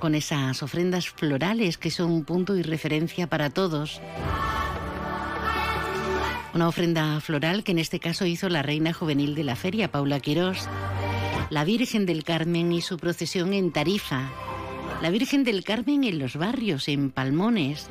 [0.00, 4.02] con esas ofrendas florales que son un punto y referencia para todos.
[6.52, 10.20] Una ofrenda floral que en este caso hizo la reina juvenil de la feria, Paula
[10.20, 10.68] Quirós.
[11.48, 14.30] La Virgen del Carmen y su procesión en Tarifa.
[15.02, 17.88] La Virgen del Carmen en los barrios, en Palmones.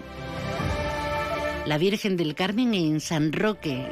[1.66, 3.86] La Virgen del Carmen en San Roque.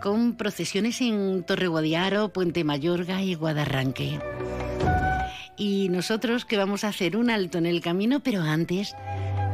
[0.00, 4.18] Con procesiones en Torreguadiaro, Puente Mayorga y Guadarranque.
[5.56, 8.94] Y nosotros que vamos a hacer un alto en el camino, pero antes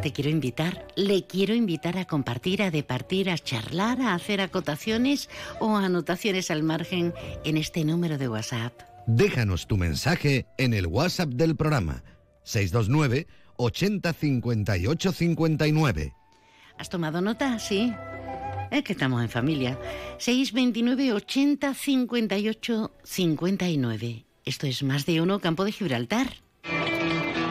[0.02, 5.28] te quiero invitar, le quiero invitar a compartir, a departir, a charlar, a hacer acotaciones
[5.60, 8.87] o anotaciones al margen en este número de WhatsApp.
[9.10, 12.04] Déjanos tu mensaje en el WhatsApp del programa
[12.42, 16.12] 629 80 58 59.
[16.76, 17.58] ¿Has tomado nota?
[17.58, 17.94] Sí.
[18.70, 19.78] Es que estamos en familia.
[20.18, 24.26] 629 80 58 59.
[24.44, 26.28] Esto es más de uno Campo de Gibraltar.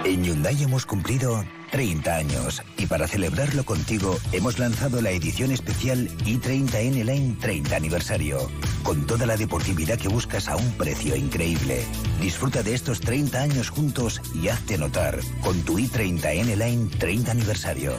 [0.08, 6.08] En Hyundai hemos cumplido 30 años y para celebrarlo contigo hemos lanzado la edición especial
[6.20, 8.50] i30N Line 30 aniversario,
[8.84, 11.84] con toda la deportividad que buscas a un precio increíble.
[12.22, 17.92] Disfruta de estos 30 años juntos y hazte notar con tu i30N Line 30 aniversario.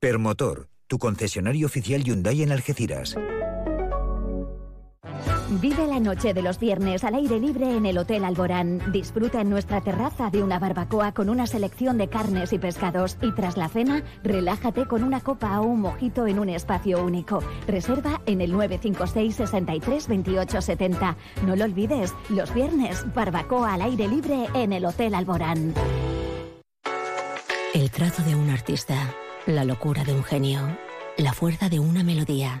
[0.00, 3.14] Permotor, tu concesionario oficial Hyundai en Algeciras.
[5.50, 8.92] Vive la noche de los viernes al aire libre en el Hotel Alborán.
[8.92, 13.32] Disfruta en nuestra terraza de una barbacoa con una selección de carnes y pescados y
[13.32, 17.42] tras la cena, relájate con una copa o un mojito en un espacio único.
[17.66, 21.16] Reserva en el 956 63 28 70.
[21.46, 25.72] No lo olvides, los viernes, barbacoa al aire libre en el Hotel Alborán.
[27.72, 29.14] El trazo de un artista,
[29.46, 30.60] la locura de un genio,
[31.16, 32.60] la fuerza de una melodía.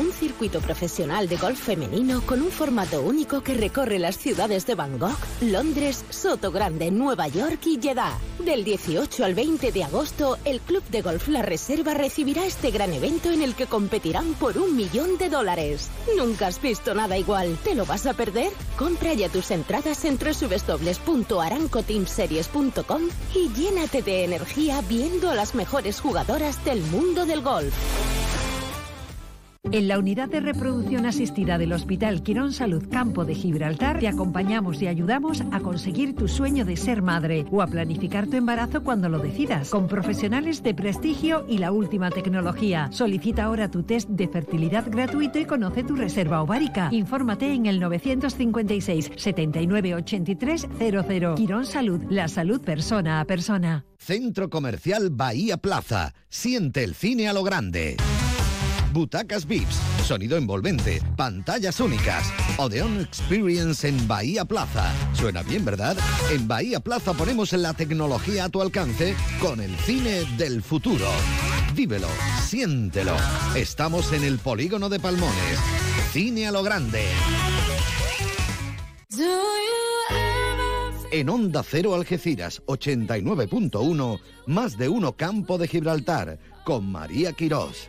[0.00, 4.74] Un circuito profesional de golf femenino con un formato único que recorre las ciudades de
[4.74, 8.18] Bangkok, Londres, Soto Grande, Nueva York y Jeddah.
[8.38, 12.94] Del 18 al 20 de agosto, el Club de Golf La Reserva recibirá este gran
[12.94, 15.90] evento en el que competirán por un millón de dólares.
[16.16, 17.58] Nunca has visto nada igual.
[17.62, 18.50] ¿Te lo vas a perder?
[18.78, 23.02] Compra ya tus entradas en www.arancoteamseries.com
[23.34, 27.74] y llénate de energía viendo a las mejores jugadoras del mundo del golf.
[29.64, 34.80] En la unidad de reproducción asistida del Hospital Quirón Salud Campo de Gibraltar te acompañamos
[34.80, 39.10] y ayudamos a conseguir tu sueño de ser madre o a planificar tu embarazo cuando
[39.10, 42.88] lo decidas, con profesionales de prestigio y la última tecnología.
[42.90, 46.88] Solicita ahora tu test de fertilidad gratuito y conoce tu reserva ovárica.
[46.90, 51.34] Infórmate en el 956 79 83 00.
[51.34, 53.84] Quirón Salud, la salud persona a persona.
[53.98, 56.14] Centro Comercial Bahía Plaza.
[56.30, 57.98] Siente el cine a lo grande.
[58.92, 62.32] Butacas VIPs, sonido envolvente, pantallas únicas.
[62.58, 64.92] Odeon Experience en Bahía Plaza.
[65.14, 65.96] Suena bien, ¿verdad?
[66.32, 71.06] En Bahía Plaza ponemos la tecnología a tu alcance con el cine del futuro.
[71.74, 72.08] Vívelo,
[72.42, 73.16] siéntelo.
[73.54, 75.58] Estamos en el polígono de Palmones.
[76.12, 77.04] Cine a lo grande.
[81.12, 87.88] En Onda Cero Algeciras 89.1, más de uno Campo de Gibraltar, con María Quirós.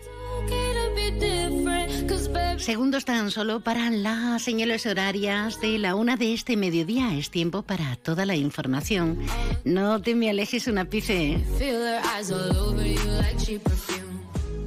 [2.58, 7.16] Segundos tan solo para las señales horarias de la una de este mediodía.
[7.18, 9.18] Es tiempo para toda la información.
[9.66, 11.40] No te me alejes un ápice.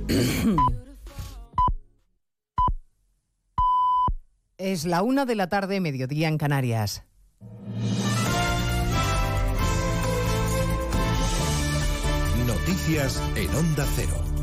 [4.57, 7.03] Es la una de la tarde, mediodía en Canarias.
[12.47, 14.34] Noticias en Onda Cero.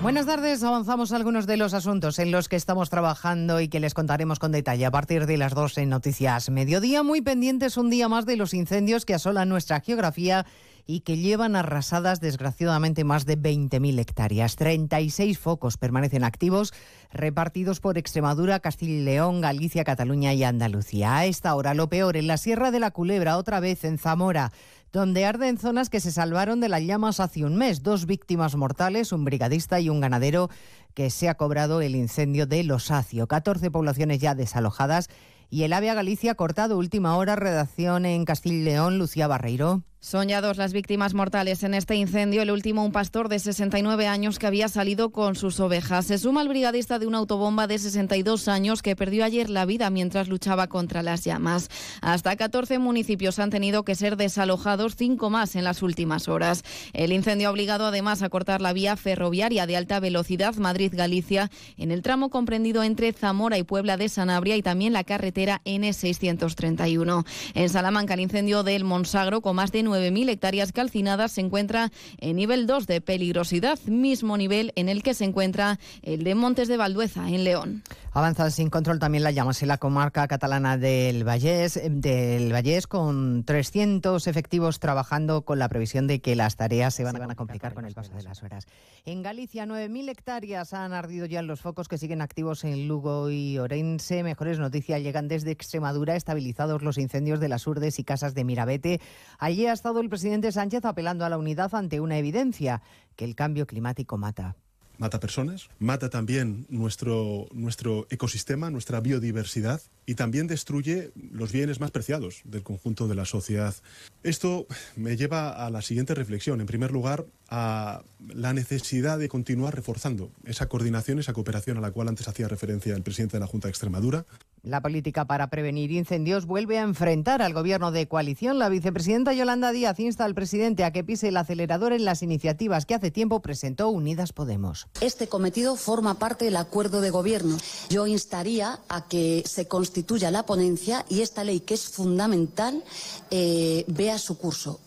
[0.00, 3.94] Buenas tardes, avanzamos algunos de los asuntos en los que estamos trabajando y que les
[3.94, 7.02] contaremos con detalle a partir de las 12 en Noticias Mediodía.
[7.02, 10.46] Muy pendientes un día más de los incendios que asolan nuestra geografía
[10.86, 14.56] y que llevan arrasadas desgraciadamente más de 20.000 hectáreas.
[14.56, 16.72] 36 focos permanecen activos,
[17.12, 21.18] repartidos por Extremadura, Castilla y León, Galicia, Cataluña y Andalucía.
[21.18, 24.52] A esta hora, lo peor, en la Sierra de la Culebra, otra vez en Zamora
[24.92, 27.82] donde arden zonas que se salvaron de las llamas hace un mes.
[27.82, 30.48] Dos víctimas mortales, un brigadista y un ganadero
[30.94, 33.26] que se ha cobrado el incendio de Losacio.
[33.26, 35.08] 14 poblaciones ya desalojadas
[35.50, 37.36] y el AVE Galicia cortado última hora.
[37.36, 39.82] Redacción en Castilla y León, Lucía Barreiro.
[40.00, 42.42] Son ya dos las víctimas mortales en este incendio.
[42.42, 46.06] El último, un pastor de 69 años que había salido con sus ovejas.
[46.06, 49.90] Se suma el brigadista de una autobomba de 62 años que perdió ayer la vida
[49.90, 51.68] mientras luchaba contra las llamas.
[52.00, 56.62] Hasta 14 municipios han tenido que ser desalojados, cinco más en las últimas horas.
[56.92, 61.90] El incendio ha obligado además a cortar la vía ferroviaria de alta velocidad Madrid-Galicia en
[61.90, 67.26] el tramo comprendido entre Zamora y Puebla de Sanabria y también la carretera N631.
[67.54, 72.36] En Salamanca, el incendio del Monsagro, con más de 9.000 hectáreas calcinadas, se encuentra en
[72.36, 76.76] nivel 2 de peligrosidad, mismo nivel en el que se encuentra el de Montes de
[76.76, 77.82] Valdueza, en León.
[78.18, 83.44] Avanza sin control también la llamas en la comarca catalana del Vallés, del Vallés con
[83.44, 87.84] 300 efectivos trabajando con la previsión de que las tareas se van, a complicar con
[87.84, 88.66] el paso de las horas.
[89.04, 93.30] En Galicia, 9.000 hectáreas han ardido ya en los focos que siguen activos en Lugo
[93.30, 94.24] y Orense.
[94.24, 99.00] Mejores noticias llegan desde Extremadura, estabilizados los incendios de las Urdes y casas de Mirabete.
[99.38, 102.82] Allí ha estado el presidente Sánchez apelando a la unidad ante una evidencia,
[103.14, 104.56] que el cambio climático mata
[104.98, 111.90] mata personas, mata también nuestro, nuestro ecosistema, nuestra biodiversidad y también destruye los bienes más
[111.90, 113.74] preciados del conjunto de la sociedad.
[114.22, 116.60] Esto me lleva a la siguiente reflexión.
[116.60, 121.90] En primer lugar, a la necesidad de continuar reforzando esa coordinación, esa cooperación a la
[121.90, 124.26] cual antes hacía referencia el presidente de la Junta de Extremadura.
[124.64, 128.58] La política para prevenir incendios vuelve a enfrentar al gobierno de coalición.
[128.58, 132.84] La vicepresidenta Yolanda Díaz insta al presidente a que pise el acelerador en las iniciativas
[132.84, 134.88] que hace tiempo presentó Unidas Podemos.
[135.00, 137.56] Este cometido forma parte del acuerdo de gobierno.
[137.88, 142.82] Yo instaría a que se constituya la ponencia y esta ley, que es fundamental,
[143.30, 144.80] eh, vea su curso.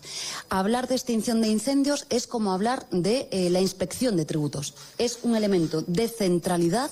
[0.49, 4.75] Hablar de extinción de incendios es como hablar de eh, la inspección de tributos.
[4.97, 6.91] Es un elemento de centralidad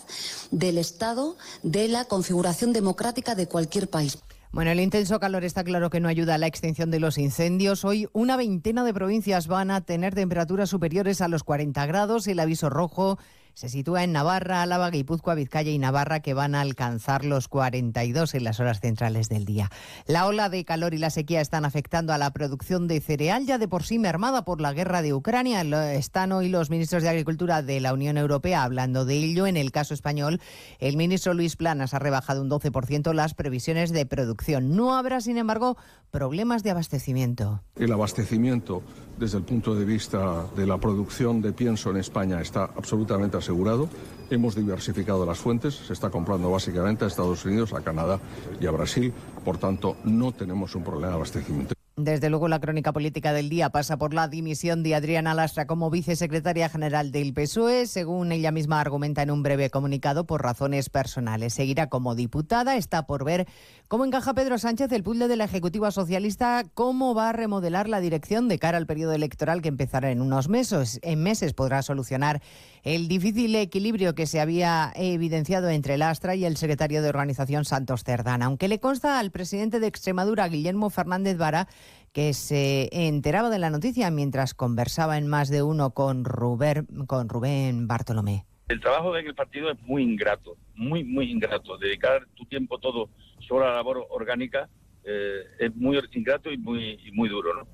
[0.52, 4.18] del Estado, de la configuración democrática de cualquier país.
[4.52, 7.86] Bueno, el intenso calor está claro que no ayuda a la extinción de los incendios.
[7.86, 12.26] Hoy una veintena de provincias van a tener temperaturas superiores a los 40 grados.
[12.26, 13.20] El aviso rojo
[13.60, 18.34] se sitúa en Navarra, Álava, Guipúzcoa, Vizcaya y Navarra, que van a alcanzar los 42
[18.36, 19.70] en las horas centrales del día.
[20.06, 23.58] La ola de calor y la sequía están afectando a la producción de cereal, ya
[23.58, 25.60] de por sí mermada por la guerra de Ucrania.
[25.92, 29.46] Están hoy los ministros de Agricultura de la Unión Europea hablando de ello.
[29.46, 30.40] En el caso español,
[30.80, 34.74] el ministro Luis Planas ha rebajado un 12% las previsiones de producción.
[34.78, 35.76] No habrá, sin embargo,
[36.12, 37.62] problemas de abastecimiento.
[37.76, 38.84] El abastecimiento
[39.20, 43.90] desde el punto de vista de la producción de pienso en España está absolutamente asegurado.
[44.30, 48.20] Hemos diversificado las fuentes, se está comprando básicamente a Estados Unidos, a Canadá
[48.62, 51.74] y a Brasil, por tanto no tenemos un problema de abastecimiento.
[52.02, 55.90] Desde luego, la crónica política del día pasa por la dimisión de Adriana Lastra como
[55.90, 61.54] vicesecretaria general del PSOE, según ella misma argumenta en un breve comunicado por razones personales.
[61.54, 62.78] Seguirá como diputada.
[62.78, 63.48] Está por ver
[63.90, 68.00] cómo encaja Pedro Sánchez el puzzle de la Ejecutiva Socialista, cómo va a remodelar la
[68.00, 71.02] dirección de cara al periodo electoral que empezará en unos meses.
[71.04, 72.42] En meses podrá solucionar
[72.84, 78.06] el difícil equilibrio que se había evidenciado entre Lastra y el secretario de Organización Santos
[78.06, 78.42] Cerdán.
[78.42, 81.68] Aunque le consta al presidente de Extremadura, Guillermo Fernández Vara,
[82.14, 87.30] que se enteraba de la noticia mientras conversaba en más de uno con Rubén, con
[87.30, 88.46] Rubén Bartolomé.
[88.68, 91.78] El trabajo del partido es muy ingrato, muy, muy ingrato.
[91.78, 94.70] Dedicar tu tiempo todo solo a la labor orgánica
[95.04, 97.54] eh, es muy ingrato y muy, muy duro.
[97.56, 97.68] ¿no?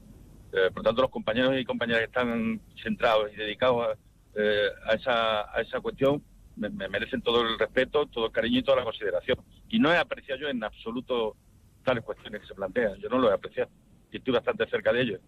[0.54, 3.98] Eh, por tanto, los compañeros y compañeras que están centrados y dedicados a,
[4.36, 6.24] eh, esa, a esa cuestión
[6.56, 9.38] me, merecen todo el respeto, todo el cariño y toda la consideración.
[9.70, 11.36] Y no he apreciado yo en absoluto
[11.84, 12.96] tales cuestiones que se plantean.
[13.00, 13.70] Yo no lo he apreciado
[14.18, 15.22] estoy bastante cerca de ellos.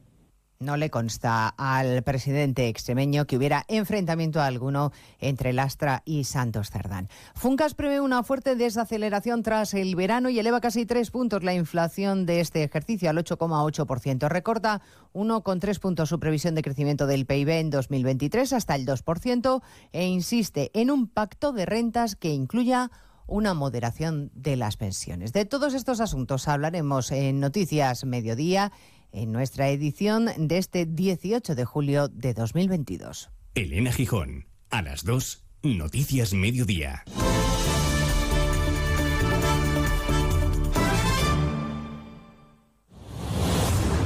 [0.59, 7.09] No le consta al presidente extremeño que hubiera enfrentamiento alguno entre Lastra y Santos Cerdán.
[7.35, 12.25] Funcas prevé una fuerte desaceleración tras el verano y eleva casi tres puntos la inflación
[12.25, 14.27] de este ejercicio al 8,8%.
[14.29, 14.81] Recorta
[15.13, 19.61] 1,3 puntos su previsión de crecimiento del PIB en 2023 hasta el 2%
[19.91, 22.89] e insiste en un pacto de rentas que incluya
[23.27, 25.33] una moderación de las pensiones.
[25.33, 28.71] De todos estos asuntos hablaremos en Noticias Mediodía
[29.11, 33.29] en nuestra edición de este 18 de julio de 2022.
[33.55, 37.03] Elena Gijón, a las 2, Noticias Mediodía.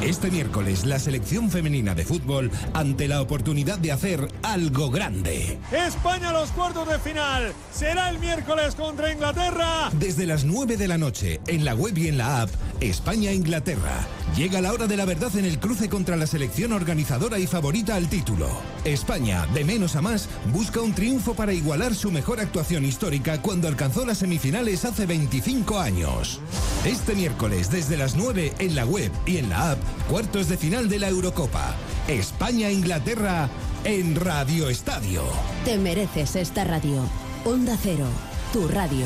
[0.01, 5.59] Este miércoles la selección femenina de fútbol ante la oportunidad de hacer algo grande.
[5.71, 7.53] España a los cuartos de final.
[7.71, 9.91] Será el miércoles contra Inglaterra.
[9.93, 12.49] Desde las 9 de la noche en la web y en la app
[12.79, 14.07] España-Inglaterra.
[14.35, 17.95] Llega la hora de la verdad en el cruce contra la selección organizadora y favorita
[17.95, 18.47] al título.
[18.85, 23.67] España, de menos a más, busca un triunfo para igualar su mejor actuación histórica cuando
[23.67, 26.39] alcanzó las semifinales hace 25 años.
[26.85, 29.79] Este miércoles desde las 9 en la web y en la app
[30.09, 31.75] Cuartos de final de la Eurocopa.
[32.07, 33.49] España-Inglaterra
[33.83, 35.23] en Radio Estadio.
[35.65, 37.01] Te mereces esta radio.
[37.45, 38.05] Onda Cero,
[38.53, 39.05] tu radio.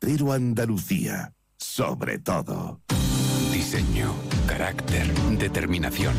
[0.00, 2.80] Cero Andalucía, sobre todo.
[3.52, 4.14] Diseño,
[4.46, 6.14] carácter, determinación.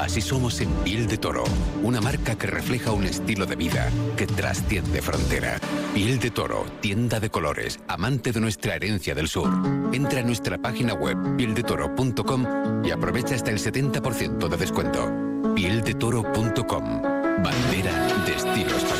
[0.00, 1.44] Así somos en Piel de Toro,
[1.82, 5.60] una marca que refleja un estilo de vida que trasciende frontera.
[5.92, 9.50] Piel de Toro, tienda de colores, amante de nuestra herencia del sur.
[9.92, 15.12] Entra a nuestra página web pieldetoro.com y aprovecha hasta el 70% de descuento.
[15.54, 18.99] Pieldetoro.com, bandera de estilo español.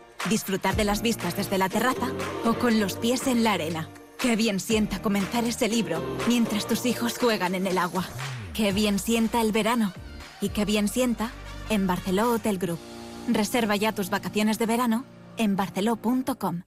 [0.29, 2.11] Disfrutar de las vistas desde la terraza
[2.45, 3.89] o con los pies en la arena.
[4.19, 8.05] Qué bien sienta comenzar ese libro mientras tus hijos juegan en el agua.
[8.53, 9.93] Qué bien sienta el verano.
[10.39, 11.31] Y qué bien sienta
[11.69, 12.79] en Barceló Hotel Group.
[13.27, 15.05] Reserva ya tus vacaciones de verano
[15.37, 16.61] en barceló.com.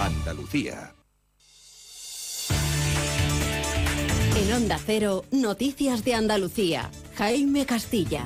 [0.00, 0.94] Andalucía.
[4.40, 6.90] En Onda Cero, Noticias de Andalucía.
[7.14, 8.24] Jaime Castilla.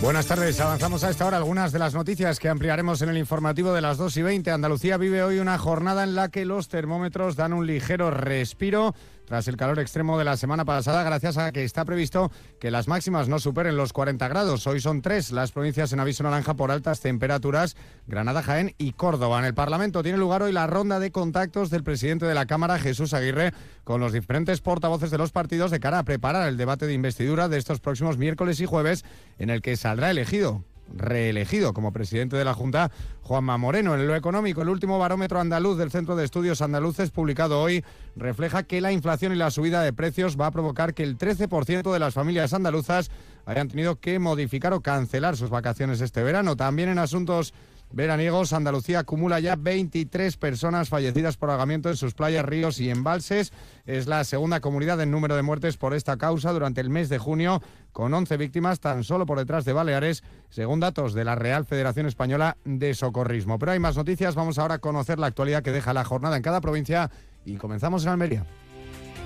[0.00, 3.74] Buenas tardes, avanzamos a esta hora algunas de las noticias que ampliaremos en el informativo
[3.74, 4.50] de las 2 y 20.
[4.50, 8.94] Andalucía vive hoy una jornada en la que los termómetros dan un ligero respiro
[9.30, 12.88] tras el calor extremo de la semana pasada, gracias a que está previsto que las
[12.88, 14.66] máximas no superen los 40 grados.
[14.66, 17.76] Hoy son tres las provincias en aviso naranja por altas temperaturas,
[18.08, 19.38] Granada, Jaén y Córdoba.
[19.38, 22.80] En el Parlamento tiene lugar hoy la ronda de contactos del presidente de la Cámara,
[22.80, 23.52] Jesús Aguirre,
[23.84, 27.48] con los diferentes portavoces de los partidos de cara a preparar el debate de investidura
[27.48, 29.04] de estos próximos miércoles y jueves,
[29.38, 30.64] en el que saldrá elegido
[30.94, 32.90] reelegido como presidente de la Junta,
[33.22, 33.94] Juanma Moreno.
[33.94, 37.84] En lo económico, el último barómetro andaluz del Centro de Estudios Andaluces, publicado hoy,
[38.16, 41.92] refleja que la inflación y la subida de precios va a provocar que el 13%
[41.92, 43.10] de las familias andaluzas
[43.46, 46.56] hayan tenido que modificar o cancelar sus vacaciones este verano.
[46.56, 47.54] También en asuntos
[47.92, 53.52] veraniegos, Andalucía acumula ya 23 personas fallecidas por ahogamiento en sus playas, ríos y embalses.
[53.86, 57.18] Es la segunda comunidad en número de muertes por esta causa durante el mes de
[57.18, 57.62] junio,
[57.92, 62.06] con 11 víctimas tan solo por detrás de Baleares, según datos de la Real Federación
[62.06, 63.58] Española de Socorrismo.
[63.58, 66.42] Pero hay más noticias, vamos ahora a conocer la actualidad que deja la jornada en
[66.42, 67.10] cada provincia
[67.44, 68.46] y comenzamos en Almería.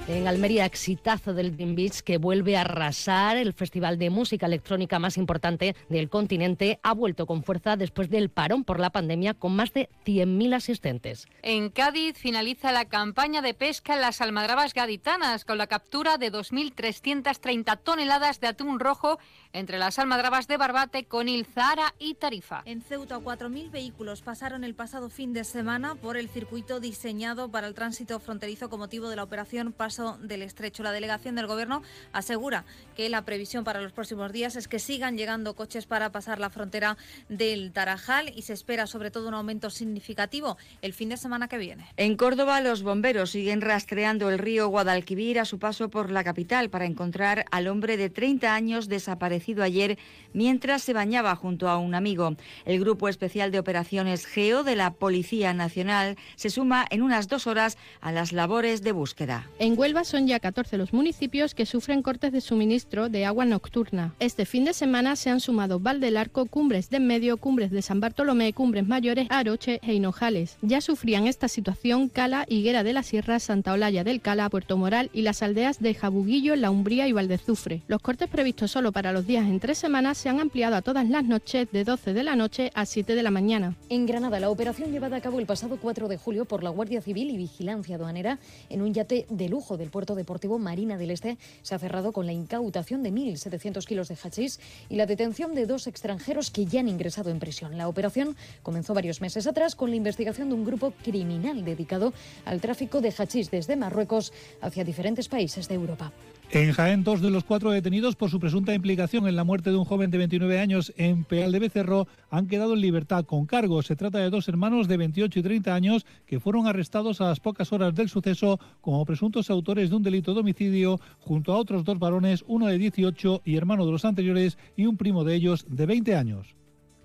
[0.07, 3.39] En Almería, exitazo del Dream Beach que vuelve a arrasar.
[3.39, 8.29] El festival de música electrónica más importante del continente ha vuelto con fuerza después del
[8.29, 11.27] parón por la pandemia con más de 100.000 asistentes.
[11.41, 16.31] En Cádiz finaliza la campaña de pesca en las almadrabas gaditanas con la captura de
[16.31, 19.19] 2.330 toneladas de atún rojo
[19.55, 22.61] entre las almadrabas de Barbate, Conil, Zara y Tarifa.
[22.67, 27.69] En Ceuta, 4.000 vehículos pasaron el pasado fin de semana por el circuito diseñado para
[27.69, 30.83] el tránsito fronterizo con motivo de la operación Paso paso del estrecho.
[30.83, 31.83] La delegación del Gobierno
[32.13, 32.65] asegura
[32.97, 36.51] que la previsión para los próximos días es que sigan llegando coches para pasar la
[36.51, 36.97] frontera
[37.29, 41.59] del Tarajal y se espera sobre todo un aumento significativo el fin de semana que
[41.59, 41.87] viene.
[41.97, 46.71] En Córdoba, los bomberos siguen rastreando el río Guadalquivir a su paso por la capital
[46.71, 49.97] para encontrar al hombre de 30 años desaparecido ayer
[50.33, 52.35] mientras se bañaba junto a un amigo.
[52.65, 57.47] El Grupo Especial de Operaciones GEO de la Policía Nacional se suma en unas dos
[57.47, 59.49] horas a las labores de búsqueda.
[59.61, 64.15] En Huelva son ya 14 los municipios que sufren cortes de suministro de agua nocturna.
[64.19, 65.79] Este fin de semana se han sumado
[66.17, 70.57] Arco, Cumbres de Medio, Cumbres de San Bartolomé, Cumbres Mayores, Aroche e Hinojales.
[70.63, 75.11] Ya sufrían esta situación Cala, Higuera de la Sierra, Santa Olalla del Cala, Puerto Moral
[75.13, 77.83] y las aldeas de Jabuguillo, La Umbría y Valdezufre.
[77.87, 81.07] Los cortes previstos solo para los días en tres semanas se han ampliado a todas
[81.11, 83.77] las noches de 12 de la noche a 7 de la mañana.
[83.91, 87.03] En Granada, la operación llevada a cabo el pasado 4 de julio por la Guardia
[87.03, 88.39] Civil y Vigilancia Aduanera
[88.71, 92.27] en un yate de lujo del puerto deportivo Marina del Este se ha cerrado con
[92.27, 96.81] la incautación de 1.700 kilos de hachís y la detención de dos extranjeros que ya
[96.81, 97.77] han ingresado en prisión.
[97.77, 102.13] La operación comenzó varios meses atrás con la investigación de un grupo criminal dedicado
[102.45, 106.13] al tráfico de hachís desde Marruecos hacia diferentes países de Europa.
[106.51, 109.77] En Jaén, dos de los cuatro detenidos por su presunta implicación en la muerte de
[109.77, 113.83] un joven de 29 años en Peal de Becerro han quedado en libertad con cargo.
[113.83, 117.41] Se trata de dos hermanos de 28 y 30 años que fueron arrestados a las
[117.41, 121.83] pocas horas del suceso como presuntos autores de un delito de homicidio junto a otros
[121.85, 125.67] dos varones, uno de 18 y hermano de los anteriores y un primo de ellos
[125.69, 126.55] de 20 años.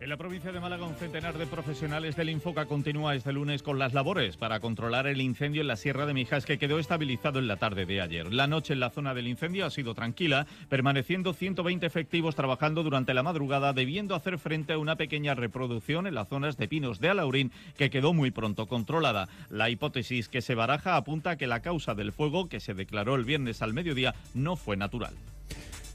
[0.01, 3.77] En la provincia de Málaga, un centenar de profesionales del Infoca continúa este lunes con
[3.77, 7.49] las labores para controlar el incendio en la Sierra de Mijas que quedó estabilizado en
[7.49, 8.33] la tarde de ayer.
[8.33, 13.13] La noche en la zona del incendio ha sido tranquila, permaneciendo 120 efectivos trabajando durante
[13.13, 17.09] la madrugada, debiendo hacer frente a una pequeña reproducción en las zonas de pinos de
[17.09, 19.27] Alaurín que quedó muy pronto controlada.
[19.49, 23.15] La hipótesis que se baraja apunta a que la causa del fuego, que se declaró
[23.15, 25.13] el viernes al mediodía, no fue natural.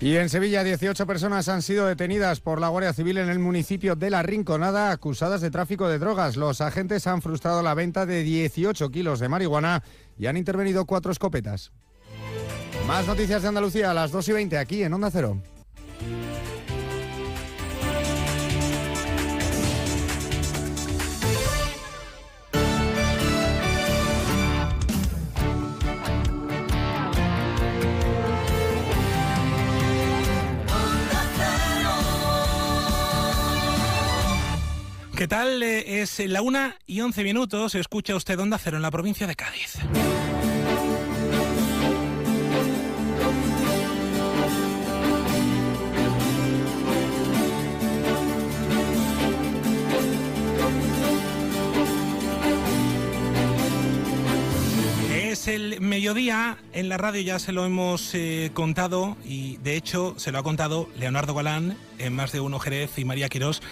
[0.00, 3.96] Y en Sevilla, 18 personas han sido detenidas por la Guardia Civil en el municipio
[3.96, 6.36] de La Rinconada, acusadas de tráfico de drogas.
[6.36, 9.82] Los agentes han frustrado la venta de 18 kilos de marihuana
[10.18, 11.72] y han intervenido cuatro escopetas.
[12.86, 15.40] Más noticias de Andalucía a las 2 y 20 aquí en Onda Cero.
[35.16, 35.62] ¿Qué tal?
[35.62, 37.76] Eh, es la una y 11 minutos.
[37.76, 39.76] Escucha usted Onda Cero en la provincia de Cádiz.
[55.14, 60.14] Es el mediodía, en la radio ya se lo hemos eh, contado y de hecho
[60.16, 63.62] se lo ha contado Leonardo Galán en más de uno Jerez y María Quirós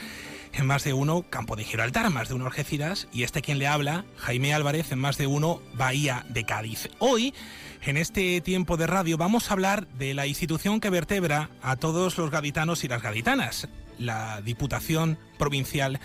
[0.52, 3.66] en más de uno Campo de Gibraltar, más de uno Algeciras y este quien le
[3.66, 6.88] habla, Jaime Álvarez, en más de uno Bahía de Cádiz.
[6.98, 7.34] Hoy,
[7.82, 12.18] en este tiempo de radio, vamos a hablar de la institución que vertebra a todos
[12.18, 16.00] los gaditanos y las gaditanas, la Diputación Provincial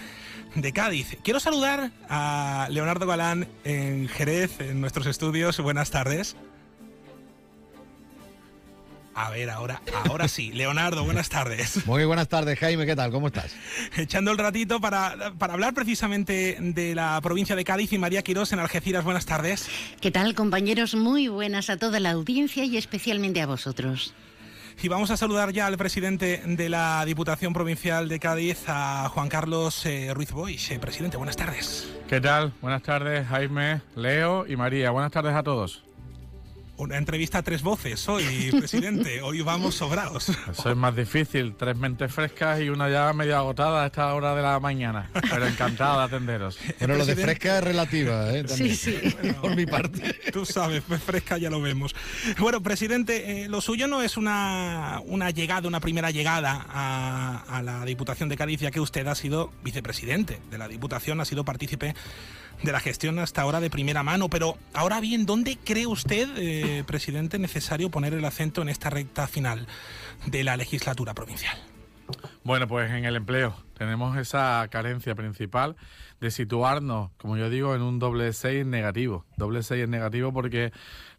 [0.56, 1.18] de Cádiz.
[1.24, 5.60] Quiero saludar a Leonardo Galán en Jerez, en nuestros estudios.
[5.60, 6.36] Buenas tardes.
[9.18, 10.52] A ver, ahora, ahora sí.
[10.52, 11.88] Leonardo, buenas tardes.
[11.88, 13.10] Muy buenas tardes, Jaime, ¿qué tal?
[13.10, 13.52] ¿Cómo estás?
[13.98, 18.54] Echando el ratito para, para hablar precisamente de la provincia de Cádiz y María Quirós
[18.54, 19.04] en Algeciras.
[19.04, 19.68] Buenas tardes.
[20.02, 20.94] ¿Qué tal, compañeros?
[20.94, 24.14] Muy buenas a toda la audiencia y especialmente a vosotros.
[24.84, 29.30] Y vamos a saludar ya al presidente de la Diputación Provincial de Cádiz, a Juan
[29.30, 30.70] Carlos eh, Ruiz Boix.
[30.70, 31.92] Eh, presidente, buenas tardes.
[32.08, 32.54] ¿Qué tal?
[32.62, 34.92] Buenas tardes, Jaime, Leo y María.
[34.92, 35.87] Buenas tardes a todos
[36.78, 39.22] una entrevista a tres voces hoy, presidente.
[39.24, 40.30] hoy vamos sobrados.
[40.30, 44.36] Eso es más difícil, tres mentes frescas y una ya medio agotada a esta hora
[44.36, 45.10] de la mañana.
[45.30, 46.58] Pero encantado de atenderos.
[46.80, 48.48] Pero lo de fresca es relativa, ¿eh?
[48.48, 48.98] Sí, sí.
[49.42, 50.16] por mi parte.
[50.32, 51.96] Tú sabes, pues fresca ya lo vemos.
[52.38, 57.64] Bueno, presidente, eh, lo suyo no es una, una llegada, una primera llegada a, a
[57.64, 61.44] la Diputación de Cádiz, ya que usted ha sido vicepresidente de la Diputación, ha sido
[61.44, 61.96] partícipe
[62.64, 64.30] de la gestión hasta ahora de primera mano.
[64.30, 69.28] Pero ahora bien, ¿dónde cree usted, eh, presidente, necesario poner el acento en esta recta
[69.28, 69.68] final
[70.26, 71.58] de la legislatura provincial?
[72.44, 75.76] Bueno, pues en el empleo tenemos esa carencia principal
[76.20, 79.26] de situarnos, como yo digo, en un doble 6 negativo.
[79.36, 80.72] Doble 6 es negativo porque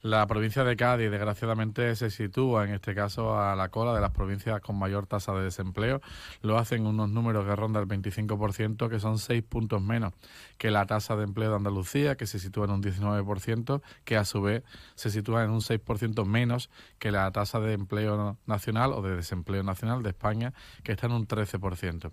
[0.03, 4.13] la provincia de Cádiz, desgraciadamente, se sitúa, en este caso, a la cola de las
[4.13, 6.01] provincias con mayor tasa de desempleo.
[6.41, 10.13] Lo hacen unos números que rondan el 25%, que son 6 puntos menos
[10.57, 14.25] que la tasa de empleo de Andalucía, que se sitúa en un 19%, que a
[14.25, 14.63] su vez
[14.95, 19.63] se sitúa en un 6% menos que la tasa de empleo nacional o de desempleo
[19.63, 22.13] nacional de España, que está en un 13%.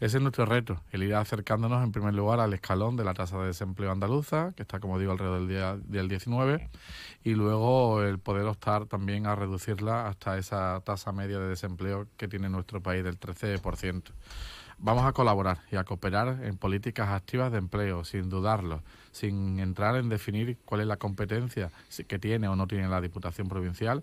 [0.00, 3.38] Ese es nuestro reto, el ir acercándonos en primer lugar al escalón de la tasa
[3.38, 6.70] de desempleo andaluza, que está, como digo, alrededor del, día, del 19,
[7.22, 12.28] y luego el poder optar también a reducirla hasta esa tasa media de desempleo que
[12.28, 14.02] tiene nuestro país del 13%.
[14.82, 19.96] Vamos a colaborar y a cooperar en políticas activas de empleo, sin dudarlo, sin entrar
[19.96, 21.70] en definir cuál es la competencia
[22.08, 24.02] que tiene o no tiene la Diputación Provincial,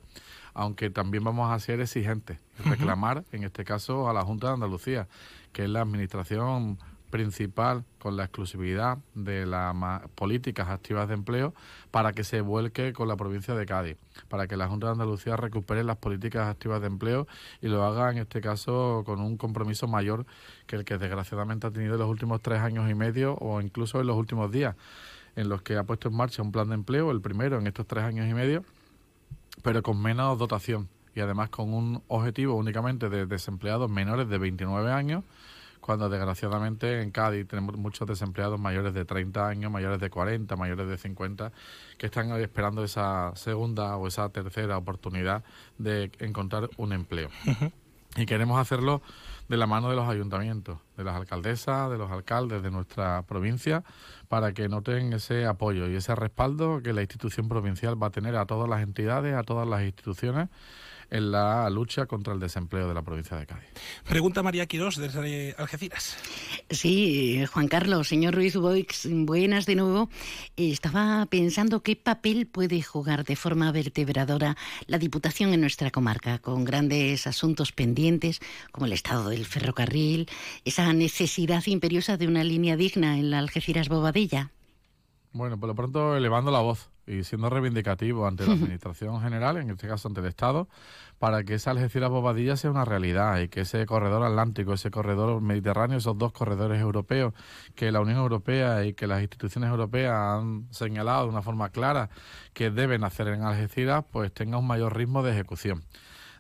[0.53, 5.07] aunque también vamos a ser exigentes, reclamar, en este caso, a la Junta de Andalucía,
[5.51, 6.77] que es la administración
[7.09, 9.73] principal con la exclusividad de las
[10.15, 11.53] políticas activas de empleo
[11.91, 13.97] para que se vuelque con la provincia de Cádiz,
[14.29, 17.27] para que la Junta de Andalucía recupere las políticas activas de empleo
[17.61, 20.25] y lo haga en este caso con un compromiso mayor
[20.67, 23.99] que el que desgraciadamente ha tenido en los últimos tres años y medio o incluso
[23.99, 24.75] en los últimos días,
[25.35, 27.87] en los que ha puesto en marcha un plan de empleo, el primero en estos
[27.87, 28.63] tres años y medio,
[29.63, 34.91] pero con menos dotación y además con un objetivo únicamente de desempleados menores de 29
[34.91, 35.23] años
[35.87, 40.89] cuando desgraciadamente en Cádiz tenemos muchos desempleados mayores de 30 años, mayores de 40, mayores
[40.89, 41.53] de 50,
[41.97, 45.45] que están esperando esa segunda o esa tercera oportunidad
[45.77, 47.29] de encontrar un empleo.
[48.17, 49.01] Y queremos hacerlo
[49.47, 53.85] de la mano de los ayuntamientos, de las alcaldesas, de los alcaldes de nuestra provincia,
[54.27, 58.35] para que noten ese apoyo y ese respaldo que la institución provincial va a tener
[58.35, 60.49] a todas las entidades, a todas las instituciones
[61.09, 63.69] en la lucha contra el desempleo de la provincia de Cádiz.
[64.07, 66.17] Pregunta María Quirós desde Algeciras.
[66.69, 70.09] Sí, Juan Carlos, señor Ruiz Boix, buenas de nuevo.
[70.55, 76.65] Estaba pensando qué papel puede jugar de forma vertebradora la Diputación en nuestra comarca, con
[76.65, 78.39] grandes asuntos pendientes
[78.71, 80.29] como el estado del ferrocarril,
[80.65, 84.51] esa necesidad imperiosa de una línea digna en la Algeciras-Bobadilla.
[85.31, 89.69] Bueno, por lo pronto elevando la voz y siendo reivindicativo ante la Administración General, en
[89.69, 90.67] este caso ante el Estado,
[91.19, 95.97] para que esa Algeciras-Bobadilla sea una realidad y que ese corredor atlántico, ese corredor mediterráneo,
[95.97, 97.33] esos dos corredores europeos
[97.75, 102.09] que la Unión Europea y que las instituciones europeas han señalado de una forma clara
[102.53, 105.83] que deben hacer en Algeciras, pues tenga un mayor ritmo de ejecución.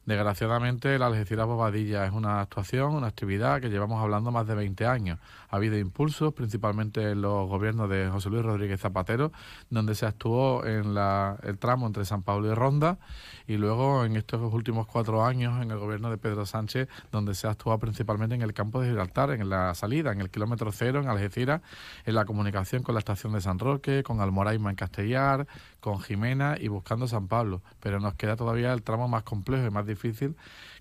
[0.07, 4.85] Desgraciadamente, la Algeciras Bobadilla es una actuación, una actividad que llevamos hablando más de 20
[4.85, 5.19] años.
[5.49, 9.33] Ha habido impulsos, principalmente en los gobiernos de José Luis Rodríguez Zapatero,
[9.69, 12.99] donde se actuó en el tramo entre San Pablo y Ronda,
[13.47, 17.47] y luego en estos últimos cuatro años en el gobierno de Pedro Sánchez, donde se
[17.47, 21.09] actuó principalmente en el campo de Gibraltar, en la salida, en el kilómetro cero, en
[21.09, 21.61] Algeciras,
[22.05, 25.47] en la comunicación con la estación de San Roque, con Almoraima en Castellar,
[25.79, 27.61] con Jimena y buscando San Pablo.
[27.79, 30.35] Pero nos queda todavía el tramo más complejo y más difícil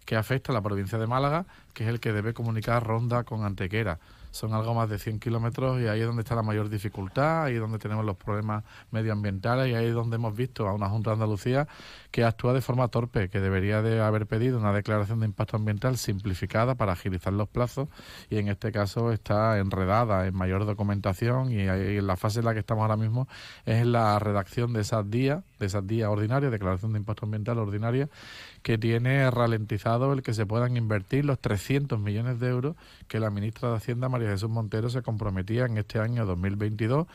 [0.05, 3.45] que afecta a la provincia de Málaga, que es el que debe comunicar Ronda con
[3.45, 3.99] Antequera
[4.37, 7.55] son algo más de 100 kilómetros y ahí es donde está la mayor dificultad, ahí
[7.55, 11.11] es donde tenemos los problemas medioambientales y ahí es donde hemos visto a una Junta
[11.11, 11.67] de Andalucía
[12.17, 15.99] que actúa de forma torpe, que debería de haber pedido una declaración de impacto ambiental
[15.99, 17.91] simplificada para agilizar los plazos
[18.31, 22.55] y en este caso está enredada en mayor documentación y en la fase en la
[22.55, 23.29] que estamos ahora mismo
[23.67, 28.09] es la redacción de esas días, de esas días ordinarias, declaración de impacto ambiental ordinaria,
[28.63, 32.77] que tiene ralentizado el que se puedan invertir los 300 millones de euros
[33.09, 37.09] que la ministra de Hacienda, María Jesús Montero, se comprometía en este año 2022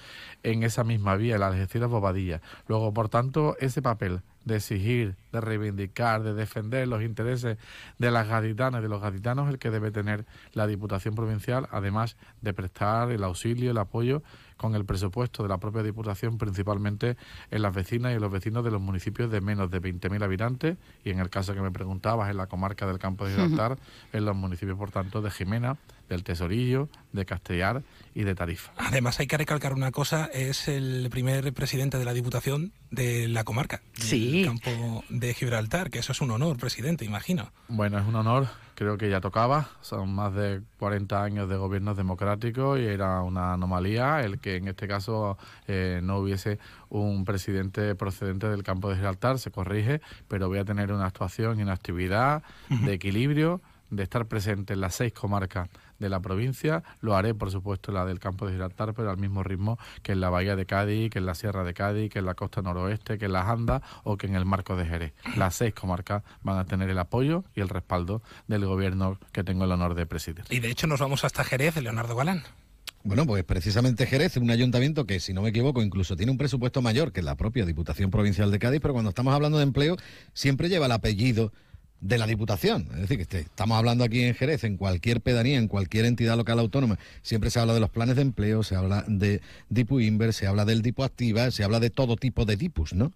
[0.44, 2.40] en esa misma vía, la Algeciras Bobadilla.
[2.68, 7.58] Luego, por tanto, ese papel de exigir, de reivindicar, de defender los intereses
[7.98, 12.54] de las gaditanas de los gaditanos el que debe tener la Diputación Provincial, además de
[12.54, 14.24] prestar el auxilio, el apoyo
[14.62, 17.18] con el presupuesto de la propia Diputación, principalmente
[17.50, 20.78] en las vecinas y en los vecinos de los municipios de menos de 20.000 habitantes
[21.04, 23.80] y en el caso que me preguntabas, en la comarca del Campo de Gibraltar,
[24.14, 25.78] en los municipios, por tanto, de Jimena,
[26.10, 27.82] del Tesorillo, de Castellar
[28.14, 28.72] y de Tarifa.
[28.78, 33.44] Además, hay que recalcar una cosa, es el primer presidente de la Diputación de la
[33.44, 34.44] comarca, sí.
[34.44, 37.52] del Campo de Gibraltar, que eso es un honor, presidente, imagino.
[37.68, 38.48] Bueno, es un honor
[38.82, 39.70] creo que ya tocaba.
[39.82, 44.68] Son más de 40 años de gobiernos democráticos y era una anomalía el que en
[44.68, 46.58] este caso eh, no hubiese
[46.90, 49.38] un presidente procedente del campo de Gibraltar.
[49.38, 53.62] Se corrige, pero voy a tener una actuación y una actividad de equilibrio,
[53.92, 55.70] de estar presente en las seis comarcas
[56.00, 56.84] de la provincia.
[57.02, 60.22] Lo haré, por supuesto, la del campo de Gibraltar, pero al mismo ritmo que en
[60.22, 63.20] la bahía de Cádiz, que en la sierra de Cádiz, que en la costa noroeste,
[63.20, 65.14] que en las Andas o que en el marco de Jerez.
[65.36, 69.66] Las seis comarcas van a tener el apoyo y el respaldo del gobierno que tengo
[69.66, 70.46] el honor de presidir.
[70.50, 72.44] Y de hecho nos vamos hasta Jerez, Leonardo Galán.
[73.04, 76.84] Bueno, pues precisamente Jerez, un ayuntamiento que, si no me equivoco, incluso tiene un presupuesto
[76.84, 79.98] mayor que la propia Diputación Provincial de Cádiz, pero cuando estamos hablando de empleo,
[80.34, 81.52] siempre lleva el apellido
[82.02, 82.88] de la Diputación.
[82.94, 86.60] Es decir, que estamos hablando aquí en Jerez, en cualquier pedanía, en cualquier entidad local
[86.60, 90.48] autónoma, siempre se habla de los planes de empleo, se habla de Dipu Inver, se
[90.48, 93.14] habla del Dipu Activa, se habla de todo tipo de Dipus, ¿no?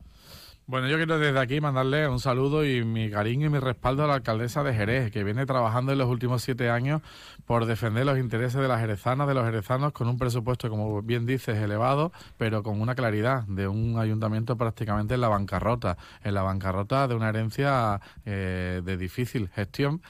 [0.67, 4.07] Bueno, yo quiero desde aquí mandarle un saludo y mi cariño y mi respaldo a
[4.07, 7.03] la alcaldesa de Jerez, que viene trabajando en los últimos siete años
[7.45, 11.27] por defender los intereses de las jerezanas, de los jerezanos, con un presupuesto, como bien
[11.27, 16.41] dices, elevado, pero con una claridad de un ayuntamiento prácticamente en la bancarrota, en la
[16.41, 20.01] bancarrota de una herencia eh, de difícil gestión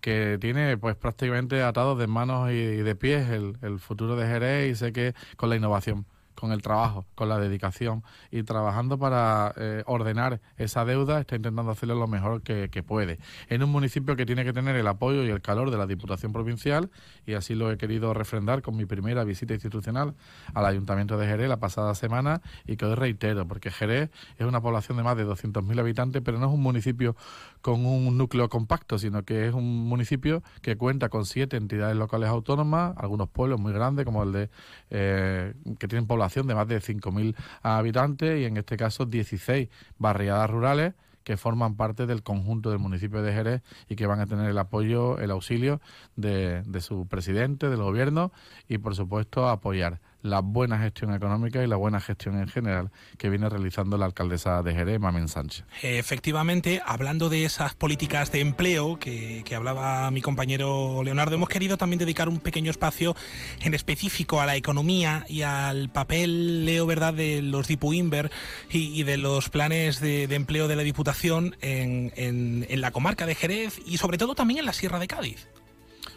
[0.00, 4.70] que tiene pues prácticamente atados de manos y de pies el, el futuro de Jerez
[4.70, 9.54] y sé que con la innovación con el trabajo, con la dedicación y trabajando para
[9.56, 13.18] eh, ordenar esa deuda, está intentando hacerlo lo mejor que, puede.
[13.48, 16.32] En un municipio que tiene que tener el apoyo y el calor de la Diputación
[16.32, 16.90] Provincial,
[17.24, 20.14] y así lo he querido refrendar con mi primera visita institucional
[20.52, 24.60] al Ayuntamiento de Jerez la pasada semana, y que hoy reitero, porque Jerez es una
[24.60, 27.16] población de más de 200.000 habitantes, pero no es un municipio
[27.62, 32.28] con un núcleo compacto, sino que es un municipio que cuenta con siete entidades locales
[32.28, 34.50] autónomas, algunos pueblos muy grandes, como el de
[34.90, 39.68] eh, que tienen población de más de 5.000 habitantes y en este caso 16
[39.98, 44.26] barriadas rurales que forman parte del conjunto del municipio de Jerez y que van a
[44.26, 45.80] tener el apoyo, el auxilio
[46.16, 48.30] de, de su presidente, del gobierno
[48.68, 53.28] y por supuesto apoyar la buena gestión económica y la buena gestión en general que
[53.28, 55.66] viene realizando la alcaldesa de Jerez, Mamen Sánchez.
[55.82, 61.98] Efectivamente, hablando de esas políticas de empleo que, hablaba mi compañero Leonardo, hemos querido también
[61.98, 63.14] dedicar un pequeño espacio
[63.60, 68.30] en específico a la economía y al papel, leo verdad, de los Dipu Inver
[68.70, 73.78] y, de los planes de, empleo de la Diputación en, en la comarca de Jerez
[73.84, 75.46] y sobre todo también en la Sierra de Cádiz.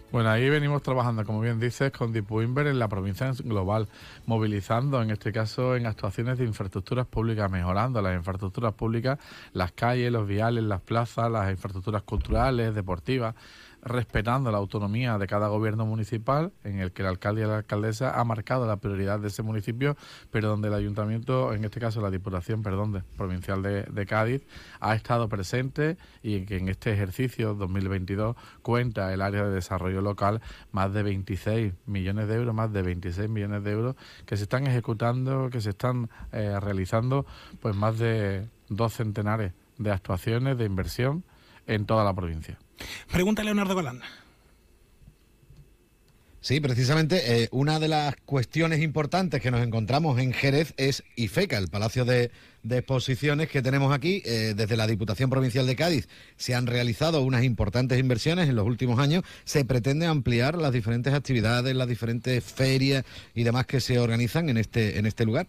[0.10, 3.90] Bueno, ahí venimos trabajando, como bien dices, con Dipuinver en la provincia global,
[4.26, 9.20] movilizando, en este caso, en actuaciones de infraestructuras públicas, mejorando las infraestructuras públicas,
[9.52, 13.36] las calles, los viales, las plazas, las infraestructuras culturales, deportivas
[13.88, 18.20] respetando la autonomía de cada gobierno municipal, en el que el alcalde y la alcaldesa
[18.20, 19.96] ha marcado la prioridad de ese municipio,
[20.32, 24.44] pero donde el ayuntamiento, en este caso la Diputación, perdón, provincial de, Cádiz,
[24.80, 30.42] ha estado presente y que en este ejercicio 2022 cuenta el área de desarrollo local
[30.72, 34.68] más de 26 millones de euros, más de 26 millones de euros que se están
[34.68, 37.26] ejecutando, que se están eh, realizando,
[37.62, 41.24] pues más de dos centenares de actuaciones de inversión
[41.68, 42.58] en toda la provincia.
[43.12, 44.02] Pregunta Leonardo Galán.
[46.48, 51.58] Sí, precisamente eh, una de las cuestiones importantes que nos encontramos en Jerez es IFECA,
[51.58, 52.32] el Palacio de,
[52.70, 54.22] Exposiciones que tenemos aquí.
[54.26, 56.08] Eh, desde la Diputación Provincial de Cádiz
[56.38, 59.24] se han realizado unas importantes inversiones en los últimos años.
[59.44, 63.04] Se pretende ampliar las diferentes actividades, las diferentes ferias
[63.36, 65.48] y demás que se organizan en este, en este lugar.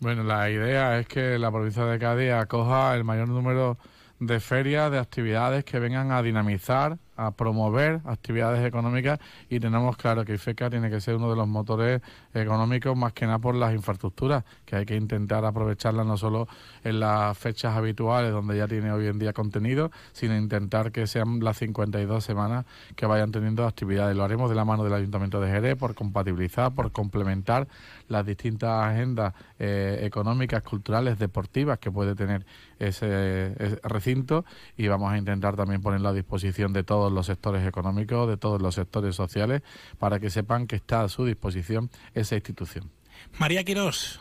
[0.00, 3.78] Bueno, la idea es que la provincia de Cádiz acoja el mayor número
[4.18, 9.18] de ferias, de actividades que vengan a dinamizar a promover actividades económicas
[9.50, 12.00] y tenemos claro que IFECA tiene que ser uno de los motores
[12.32, 16.46] económicos más que nada por las infraestructuras, que hay que intentar aprovecharlas no solo
[16.84, 21.40] en las fechas habituales donde ya tiene hoy en día contenido, sino intentar que sean
[21.40, 24.16] las 52 semanas que vayan teniendo actividades.
[24.16, 27.66] Lo haremos de la mano del Ayuntamiento de Jerez por compatibilizar, por complementar
[28.06, 32.46] las distintas agendas eh, económicas, culturales, deportivas que puede tener
[32.78, 34.44] ese, ese recinto
[34.76, 38.60] y vamos a intentar también ponerlo a disposición de todos los sectores económicos, de todos
[38.60, 39.62] los sectores sociales,
[39.98, 42.90] para que sepan que está a su disposición esa institución.
[43.38, 44.20] María Quirós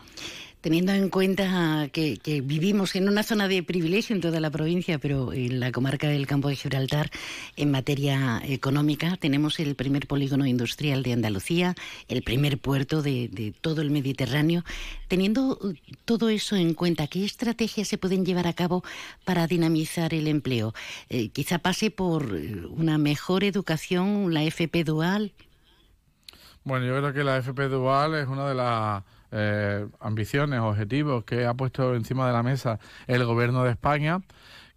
[0.61, 5.33] teniendo en cuenta que, vivimos en una zona de privilegio en toda la provincia, pero
[5.33, 7.09] en la comarca del Campo de Gibraltar,
[7.55, 11.75] en materia económica, tenemos el primer polígono industrial de Andalucía,
[12.07, 14.63] el primer puerto de, todo el Mediterráneo.
[15.07, 15.73] Teniendo uh,
[16.05, 18.83] todo eso en cuenta, ¿qué estrategias se pueden llevar a cabo
[19.25, 20.73] para dinamizar el empleo?
[21.09, 25.33] Eh, quizá pase por eh, una mejor educación, la FP dual.
[26.63, 31.45] Bueno, yo creo que la FP dual es una de las eh, ambiciones, objetivos que
[31.45, 34.21] ha puesto encima de la mesa el gobierno de España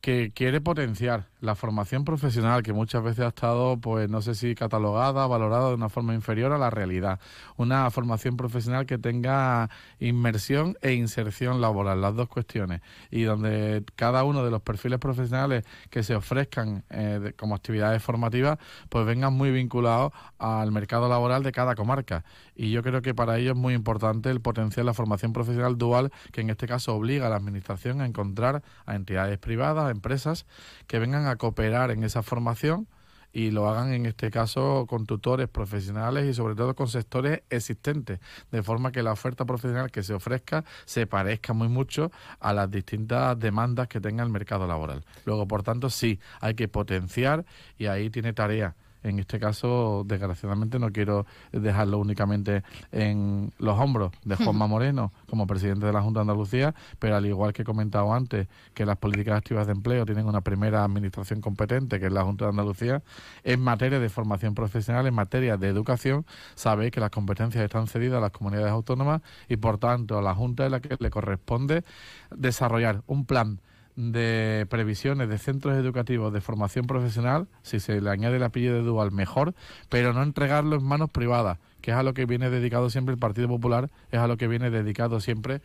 [0.01, 4.55] que quiere potenciar la formación profesional que muchas veces ha estado, pues no sé si
[4.55, 7.19] catalogada, valorada de una forma inferior a la realidad.
[7.57, 14.25] Una formación profesional que tenga inmersión e inserción laboral, las dos cuestiones, y donde cada
[14.25, 19.51] uno de los perfiles profesionales que se ofrezcan eh, como actividades formativas, pues vengan muy
[19.51, 22.25] vinculados al mercado laboral de cada comarca.
[22.55, 26.13] Y yo creo que para ello es muy importante el potenciar la formación profesional dual,
[26.33, 30.47] que en este caso obliga a la Administración a encontrar a entidades privadas, a empresas,
[30.87, 32.87] que vengan a cooperar en esa formación
[33.33, 38.19] y lo hagan en este caso con tutores profesionales y sobre todo con sectores existentes,
[38.51, 42.11] de forma que la oferta profesional que se ofrezca se parezca muy mucho
[42.41, 45.05] a las distintas demandas que tenga el mercado laboral.
[45.25, 47.45] Luego, por tanto, sí, hay que potenciar
[47.79, 54.13] y ahí tiene tarea en este caso, desgraciadamente, no quiero dejarlo únicamente en los hombros
[54.25, 57.65] de Juanma Moreno como presidente de la Junta de Andalucía, pero al igual que he
[57.65, 62.13] comentado antes, que las políticas activas de empleo tienen una primera administración competente, que es
[62.13, 63.03] la Junta de Andalucía,
[63.45, 68.19] en materia de formación profesional, en materia de educación, sabéis que las competencias están cedidas
[68.19, 71.85] a las comunidades autónomas y, por tanto, a la Junta es la que le corresponde
[72.31, 73.61] desarrollar un plan
[73.97, 78.83] de previsiones de centros educativos de formación profesional, si se le añade el apellido de
[78.83, 79.55] dual, mejor,
[79.89, 83.19] pero no entregarlo en manos privadas, que es a lo que viene dedicado siempre el
[83.19, 85.61] Partido Popular, es a lo que viene dedicado siempre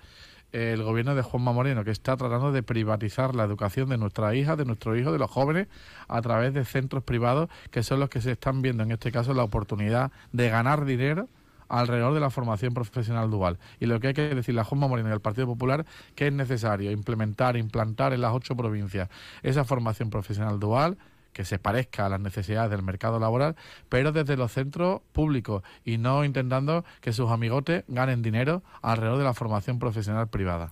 [0.52, 4.56] el gobierno de Juanma Moreno, que está tratando de privatizar la educación de nuestra hija,
[4.56, 5.68] de nuestros hijos, de los jóvenes,
[6.08, 9.34] a través de centros privados, que son los que se están viendo en este caso
[9.34, 11.28] la oportunidad de ganar dinero
[11.70, 13.58] alrededor de la formación profesional dual.
[13.80, 15.86] Y lo que hay que decirle a Juanma Moreno y al Partido Popular
[16.16, 19.10] que es necesario implementar, implantar en las ocho provincias
[19.44, 20.98] esa formación profesional dual
[21.36, 23.58] que se parezca a las necesidades del mercado laboral,
[23.90, 29.26] pero desde los centros públicos y no intentando que sus amigotes ganen dinero alrededor de
[29.26, 30.70] la formación profesional privada.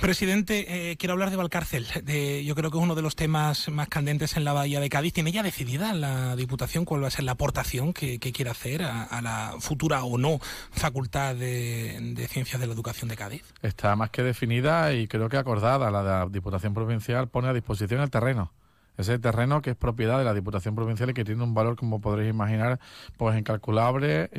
[0.00, 1.86] Presidente, eh, quiero hablar de Valcárcel.
[2.02, 4.88] De, yo creo que es uno de los temas más candentes en la Bahía de
[4.88, 5.12] Cádiz.
[5.12, 9.22] ¿Tiene ya decidida la Diputación cuál va a ser la aportación que, quiere hacer a,
[9.22, 10.40] la futura o no
[10.72, 13.44] Facultad de, de Ciencias de la Educación de Cádiz?
[13.62, 15.88] Está más que definida y creo que acordada.
[15.92, 18.52] La Diputación Provincial pone a disposición el terreno
[19.00, 22.00] ese terreno que es propiedad de la Diputación Provincial y que tiene un valor, como
[22.00, 22.78] podréis imaginar,
[23.16, 24.30] pues incalculable,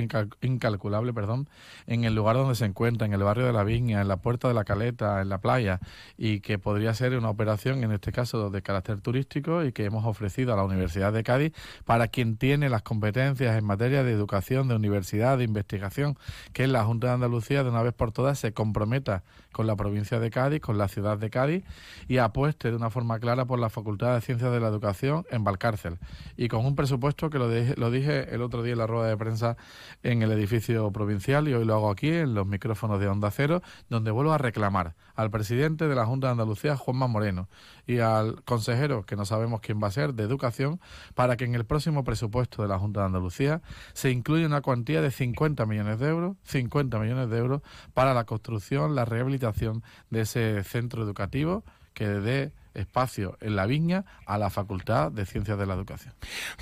[0.42, 1.50] incalculable, perdón,
[1.88, 4.48] en el lugar donde se encuentra, en el barrio de la Viña, en la Puerta
[4.48, 5.80] de la Caleta, en la playa,
[6.18, 10.06] y que podría ser una operación, en este caso, de carácter turístico y que hemos
[10.06, 11.54] ofrecido a la Universidad de Cádiz
[11.86, 16.18] para quien tiene las competencias en materia de educación, de universidad, de investigación,
[16.54, 20.20] que la Junta de Andalucía, de una vez por todas, se comprometa con la provincia
[20.20, 21.64] de Cádiz, con la ciudad de Cádiz,
[22.08, 25.44] y apueste de una forma clara por la Facultad de Ciencias de la Educación en
[25.44, 26.00] Valcárcel.
[26.38, 29.18] Y con un presupuesto que lo lo dije el otro día en la rueda de
[29.18, 29.58] prensa
[30.04, 33.62] en el edificio provincial y hoy lo hago aquí en los micrófonos de Onda Cero,
[33.90, 37.50] donde vuelvo a reclamar al presidente de la Junta de Andalucía, Juanma Moreno,
[37.86, 40.80] y al consejero, que no sabemos quién va a ser, de Educación,
[41.16, 43.62] para que en el próximo presupuesto de la Junta de Andalucía
[43.94, 47.62] se incluya una cuantía de 50 millones de euros, 50 millones de euros
[47.94, 54.06] para la construcción, la rehabilitación de ese centro educativo que dé espacio en la viña
[54.26, 56.14] a la Facultad de Ciencias de la Educación.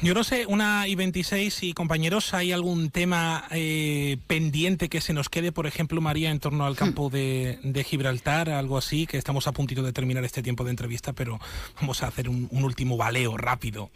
[0.01, 5.13] Yo no sé, una y 26 y compañeros, ¿hay algún tema eh, pendiente que se
[5.13, 9.47] nos quede, por ejemplo, María, en torno al campo de, Gibraltar, algo así, que estamos
[9.47, 11.39] a puntito de terminar este tiempo de entrevista, pero
[11.79, 13.89] vamos a hacer un, último baleo rápido.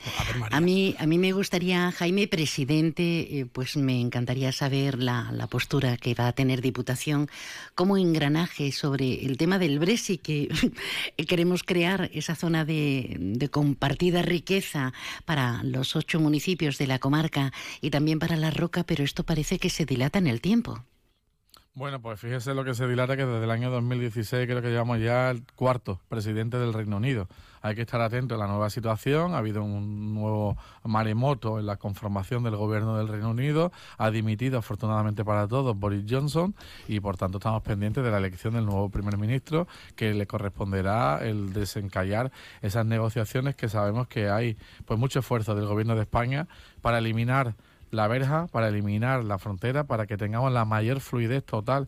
[0.49, 5.47] A, mí, a mí me gustaría, Jaime, presidente, eh, pues me encantaría saber la, la
[5.47, 7.29] postura que va a tener Diputación
[7.75, 10.47] como engranaje sobre el tema del Brexit que
[11.27, 14.93] queremos crear esa zona de, compartida riqueza
[15.25, 17.51] para los ocho municipios de la comarca
[17.81, 20.83] y también para la roca, pero esto parece que se dilata en el tiempo.
[21.75, 24.99] Bueno, pues fíjese lo que se dilata, que desde el año 2016 creo que llevamos
[24.99, 27.27] ya el cuarto presidente del Reino Unido.
[27.63, 29.33] Hay que estar atento a la nueva situación.
[29.33, 33.71] Ha habido un nuevo maremoto en la conformación del gobierno del Reino Unido.
[33.97, 36.53] Ha dimitido, afortunadamente para todos, Boris Johnson
[36.89, 41.19] y por tanto estamos pendientes de la elección del nuevo primer ministro que le corresponderá
[41.21, 46.49] el desencallar esas negociaciones que sabemos que hay pues mucho esfuerzo del gobierno de España
[46.81, 47.55] para eliminar
[47.91, 51.87] la verja, para eliminar la frontera, para que tengamos la mayor fluidez total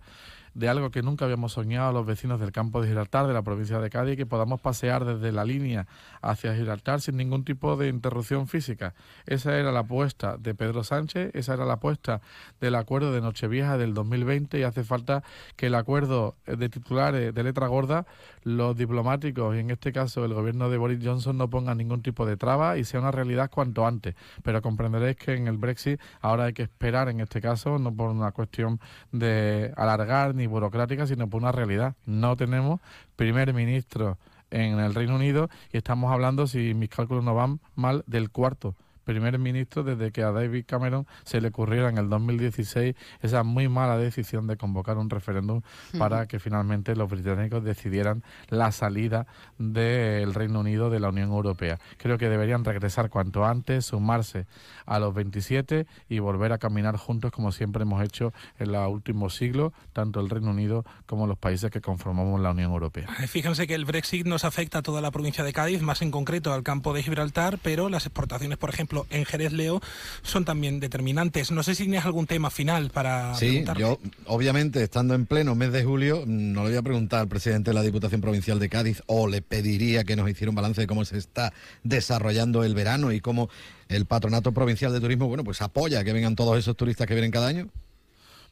[0.55, 3.79] de algo que nunca habíamos soñado los vecinos del campo de Gibraltar, de la provincia
[3.79, 5.85] de Cádiz, que podamos pasear desde la línea
[6.21, 8.95] hacia Gibraltar sin ningún tipo de interrupción física.
[9.25, 12.21] Esa era la apuesta de Pedro Sánchez, esa era la apuesta
[12.61, 15.23] del acuerdo de Nochevieja del 2020 y hace falta
[15.57, 18.05] que el acuerdo de titulares de letra gorda,
[18.43, 22.25] los diplomáticos y en este caso el gobierno de Boris Johnson no pongan ningún tipo
[22.25, 24.15] de traba y sea una realidad cuanto antes.
[24.41, 28.09] Pero comprenderéis que en el Brexit ahora hay que esperar en este caso, no por
[28.09, 28.79] una cuestión
[29.11, 31.95] de alargar ni burocrática, sino por una realidad.
[32.05, 32.81] No tenemos
[33.15, 34.17] primer ministro
[34.51, 38.75] en el Reino Unido y estamos hablando, si mis cálculos no van mal, del cuarto
[39.05, 43.69] primer ministro desde que a David Cameron se le ocurriera en el 2016 esa muy
[43.69, 45.61] mala decisión de convocar un referéndum
[45.97, 49.27] para que finalmente los británicos decidieran la salida
[49.57, 51.79] del Reino Unido de la Unión Europea.
[51.97, 54.47] Creo que deberían regresar cuanto antes, sumarse
[54.85, 59.35] a los 27 y volver a caminar juntos como siempre hemos hecho en los últimos
[59.35, 63.07] siglos, tanto el Reino Unido como los países que conformamos la Unión Europea.
[63.27, 66.53] Fíjense que el Brexit nos afecta a toda la provincia de Cádiz, más en concreto
[66.53, 69.81] al campo de Gibraltar, pero las exportaciones, por ejemplo, ejemplo, en Jerez Leo,
[70.23, 71.51] son también determinantes.
[71.51, 75.71] No sé si tienes algún tema final para Sí, yo, obviamente, estando en pleno mes
[75.71, 79.01] de julio, no le voy a preguntar al presidente de la Diputación Provincial de Cádiz
[79.07, 83.11] o le pediría que nos hiciera un balance de cómo se está desarrollando el verano
[83.11, 83.49] y cómo
[83.89, 87.31] el Patronato Provincial de Turismo, bueno, pues apoya que vengan todos esos turistas que vienen
[87.31, 87.69] cada año.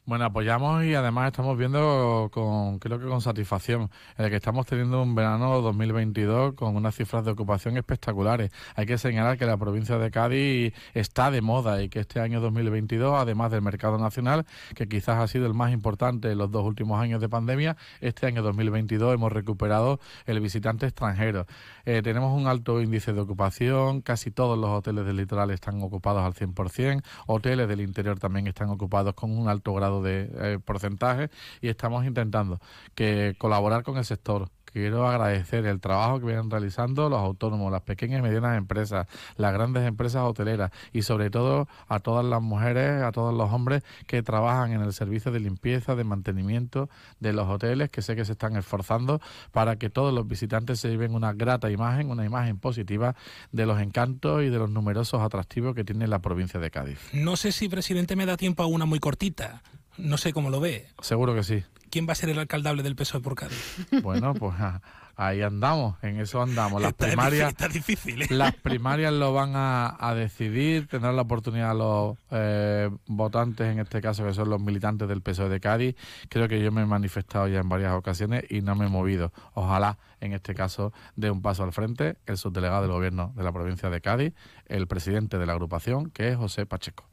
[0.06, 5.02] Bueno, apoyamos y además estamos viendo con, creo que con satisfacción, el que estamos teniendo
[5.02, 8.50] un verano 2022 con unas cifras de ocupación espectaculares.
[8.76, 12.42] Hay que señalar que la provincia de Cádiz está de moda y que este año
[12.42, 14.44] 2022, además del mercado nacional,
[14.74, 18.26] que quizás ha sido el más importante en los dos últimos años de pandemia, este
[18.26, 21.46] año 2022 hemos recuperado el visitante extranjero.
[21.86, 26.22] Eh, tenemos un alto índice de ocupación, casi todos los hoteles del litoral están ocupados
[26.22, 31.30] al 100%, hoteles del interior también están ocupados con un alto grado de eh, porcentaje
[31.60, 32.60] y estamos intentando
[32.94, 37.82] que colaborar con el sector quiero agradecer el trabajo que vienen realizando los autónomos, las
[37.82, 43.02] pequeñas y medianas empresas, las grandes empresas hoteleras y sobre todo a todas las mujeres,
[43.02, 46.90] a todos los hombres que trabajan en el servicio de limpieza, de mantenimiento
[47.20, 49.20] de los hoteles, que sé que se están esforzando
[49.52, 53.14] para que todos los visitantes se lleven una grata imagen, una imagen positiva
[53.52, 56.98] de los encantos y de los numerosos atractivos que tiene la provincia de Cádiz.
[57.12, 59.62] No sé si, presidente, me da tiempo a una muy cortita.
[59.96, 60.88] No sé cómo lo ve.
[61.00, 61.62] Seguro que sí.
[61.90, 63.86] ¿Quién va a ser el alcaldable del PSOE por Cádiz?
[64.02, 64.80] Bueno, pues ah,
[65.16, 66.82] ahí andamos, en eso andamos.
[66.82, 68.22] Las primarias, está difícil.
[68.22, 68.26] ¿eh?
[68.30, 74.00] las primarias lo van a, a decidir, tendrán la oportunidad los eh, votantes, en este
[74.00, 75.94] caso que son los militantes del PSOE de Cádiz.
[76.28, 79.32] Creo que yo me he manifestado ya en varias ocasiones y no me he movido.
[79.52, 83.52] Ojalá, en este caso, dé un paso al frente el subdelegado del gobierno de la
[83.52, 84.34] provincia de Cádiz,
[84.66, 87.04] el presidente de la agrupación, que es José Pacheco.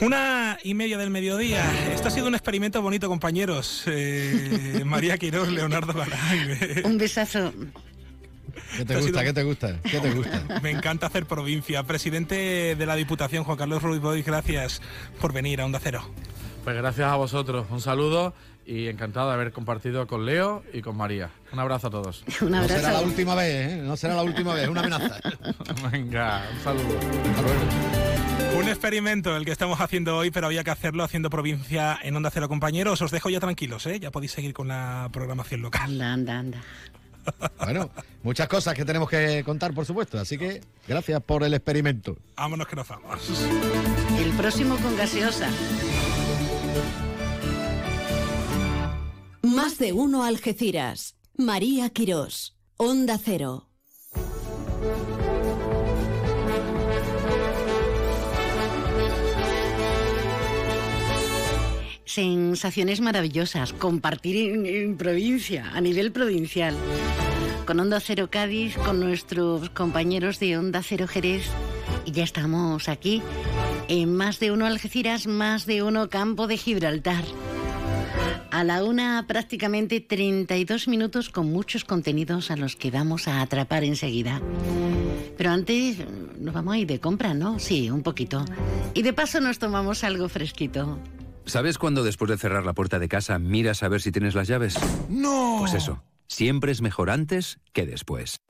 [0.00, 1.64] Una y media del mediodía.
[1.92, 3.82] Esto ha sido un experimento bonito, compañeros.
[3.86, 6.58] Eh, María Quirós, Leonardo Galán.
[6.84, 7.52] Un besazo.
[8.76, 9.24] ¿Qué te gusta?
[9.24, 9.76] ¿Qué te gusta?
[9.82, 10.60] ¿Qué te gusta?
[10.62, 11.82] Me encanta hacer provincia.
[11.84, 14.82] Presidente de la Diputación, Juan Carlos Ruiz Boy, gracias
[15.20, 16.08] por venir a Onda Cero.
[16.64, 17.66] Pues gracias a vosotros.
[17.70, 18.34] Un saludo
[18.66, 21.30] y encantado de haber compartido con Leo y con María.
[21.52, 22.24] Un abrazo a todos.
[22.42, 22.74] Un No abrazo.
[22.80, 23.76] será la última vez, ¿eh?
[23.82, 25.18] No será la última vez, es una amenaza.
[25.90, 26.98] Venga, un saludo.
[26.98, 28.07] Hasta luego.
[28.56, 32.30] Un experimento el que estamos haciendo hoy, pero había que hacerlo haciendo provincia en Onda
[32.30, 33.00] Cero, compañeros.
[33.02, 34.00] Os dejo ya tranquilos, ¿eh?
[34.00, 35.82] Ya podéis seguir con la programación local.
[35.82, 36.62] Anda, anda, anda.
[37.62, 37.90] Bueno,
[38.22, 40.18] muchas cosas que tenemos que contar, por supuesto.
[40.18, 42.16] Así que gracias por el experimento.
[42.36, 43.20] Vámonos que nos vamos.
[44.18, 45.50] El próximo con gaseosa.
[49.42, 51.16] Más de uno Algeciras.
[51.36, 52.56] María Quirós.
[52.76, 53.68] Onda Cero.
[62.08, 63.74] Sensaciones maravillosas.
[63.74, 66.74] Compartir en, provincia, a nivel provincial.
[67.66, 71.44] Con Onda Cero Cádiz, con nuestros compañeros de Onda Cero Jerez.
[72.06, 73.20] Y ya estamos aquí
[73.88, 77.24] en más de uno Algeciras, más de uno Campo de Gibraltar.
[78.50, 83.84] A la una prácticamente 32 minutos con muchos contenidos a los que vamos a atrapar
[83.84, 84.40] enseguida.
[85.36, 85.98] Pero antes
[86.38, 87.58] nos vamos a ir de compra, ¿no?
[87.58, 88.46] Sí, un poquito.
[88.94, 90.98] Y de paso nos tomamos algo fresquito.
[91.48, 94.48] ¿Sabes cuando después de cerrar la puerta de casa miras a ver si tienes las
[94.48, 94.78] llaves?
[95.08, 95.56] ¡No!
[95.60, 98.42] Pues eso, siempre es mejor antes que después.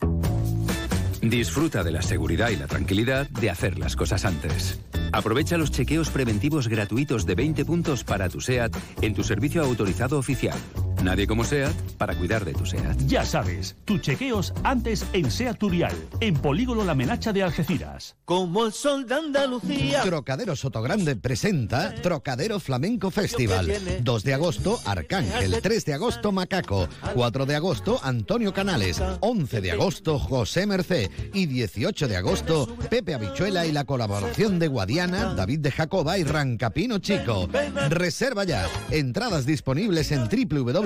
[1.23, 4.81] Disfruta de la seguridad y la tranquilidad de hacer las cosas antes.
[5.13, 10.19] Aprovecha los chequeos preventivos gratuitos de 20 puntos para tu SEAT en tu servicio autorizado
[10.19, 10.59] oficial.
[11.03, 12.97] Nadie como SEAT para cuidar de tu SEAT.
[13.07, 18.17] Ya sabes, tus chequeos antes en SEAT Turial, en Polígono La Menacha de Algeciras.
[18.25, 20.03] Como el sol de Andalucía.
[20.03, 23.73] Trocadero Sotogrande presenta Trocadero Flamenco Festival.
[24.03, 25.61] 2 de agosto, Arcángel.
[25.63, 26.89] 3 de agosto, Macaco.
[27.15, 29.01] 4 de agosto, Antonio Canales.
[29.21, 31.11] 11 de agosto, José Mercé.
[31.33, 36.25] Y 18 de agosto, Pepe Habichuela y la colaboración de Guadiana, David de Jacoba y
[36.25, 37.49] Rancapino Chico.
[37.89, 38.67] Reserva ya.
[38.91, 40.29] Entradas disponibles en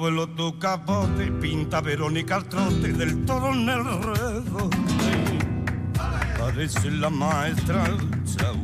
[0.00, 4.78] Vuelo tu capote, pinta Verónica al trote del toro en el redote.
[6.38, 7.84] Parece la maestra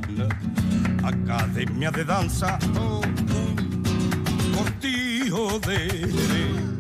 [0.08, 0.28] una
[1.06, 6.08] academia de danza, oh, oh, cortijo de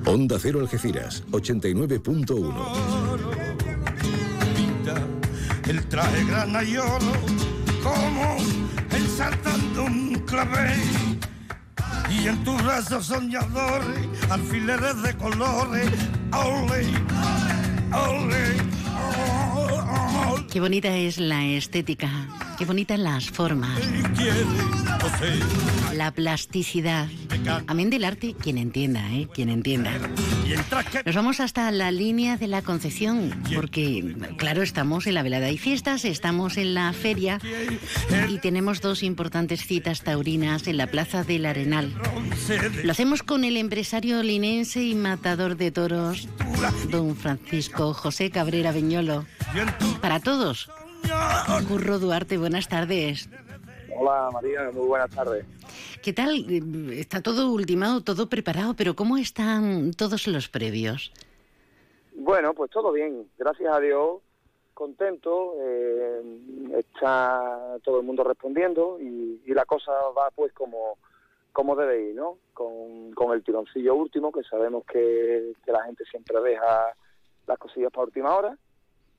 [0.06, 2.54] Onda Cero Algeciras, 89.1.
[5.68, 7.12] El traje grana y oro
[7.82, 8.38] como
[8.90, 11.15] ensartando un clavel.
[12.08, 15.90] Y en tus brazos soñadores, alfileres de colores,
[16.32, 16.86] ole,
[17.92, 18.56] ole,
[20.50, 22.08] Qué bonita es la estética,
[22.58, 23.78] qué bonitas las formas,
[25.94, 27.08] la plasticidad.
[27.66, 29.28] Amén del arte, quien entienda, ¿eh?
[29.34, 29.92] Quien entienda.
[31.04, 35.58] Nos vamos hasta la línea de la Concepción, porque, claro, estamos en la velada y
[35.58, 37.38] fiestas, estamos en la feria
[38.28, 41.92] y tenemos dos importantes citas taurinas en la Plaza del Arenal.
[42.82, 46.28] Lo hacemos con el empresario linense y matador de toros,
[46.90, 49.26] don Francisco José Cabrera Beñolo.
[50.06, 50.70] Para todos.
[51.66, 53.28] Curro Duarte, buenas tardes.
[53.92, 55.44] Hola María, muy buenas tardes.
[56.00, 56.46] ¿Qué tal?
[56.92, 61.12] Está todo ultimado, todo preparado, pero ¿cómo están todos los previos?
[62.14, 64.20] Bueno, pues todo bien, gracias a Dios,
[64.74, 66.38] contento, eh,
[66.76, 70.98] está todo el mundo respondiendo y, y, la cosa va pues como,
[71.52, 72.38] como debe ir, ¿no?
[72.54, 76.94] Con, con el tironcillo último, que sabemos que, que la gente siempre deja
[77.48, 78.56] las cosillas para última hora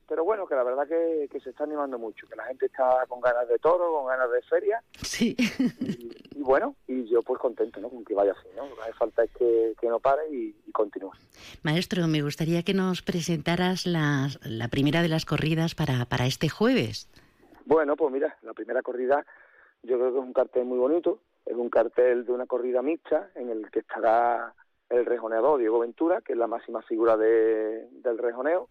[0.08, 3.04] pero bueno, que la verdad que, que, se está animando mucho, que la gente está
[3.08, 4.82] con ganas de toro, con ganas de feria.
[5.02, 5.36] Sí.
[5.80, 7.90] Y, y bueno, y yo pues contento, ¿no?
[7.90, 8.66] Con que vaya así, ¿no?
[8.66, 11.12] Lo que hace falta es que, que no pare y, y, continúe.
[11.62, 16.48] Maestro, me gustaría que nos presentaras la, la primera de las corridas para, para este
[16.48, 17.08] jueves.
[17.66, 19.26] Bueno, pues mira, la primera corrida
[19.82, 23.30] yo creo que es un cartel muy bonito, es un cartel de una corrida mixta
[23.34, 24.54] en el que estará
[24.90, 28.68] el rejoneador Diego Ventura, que es la máxima figura de, del rejoneo,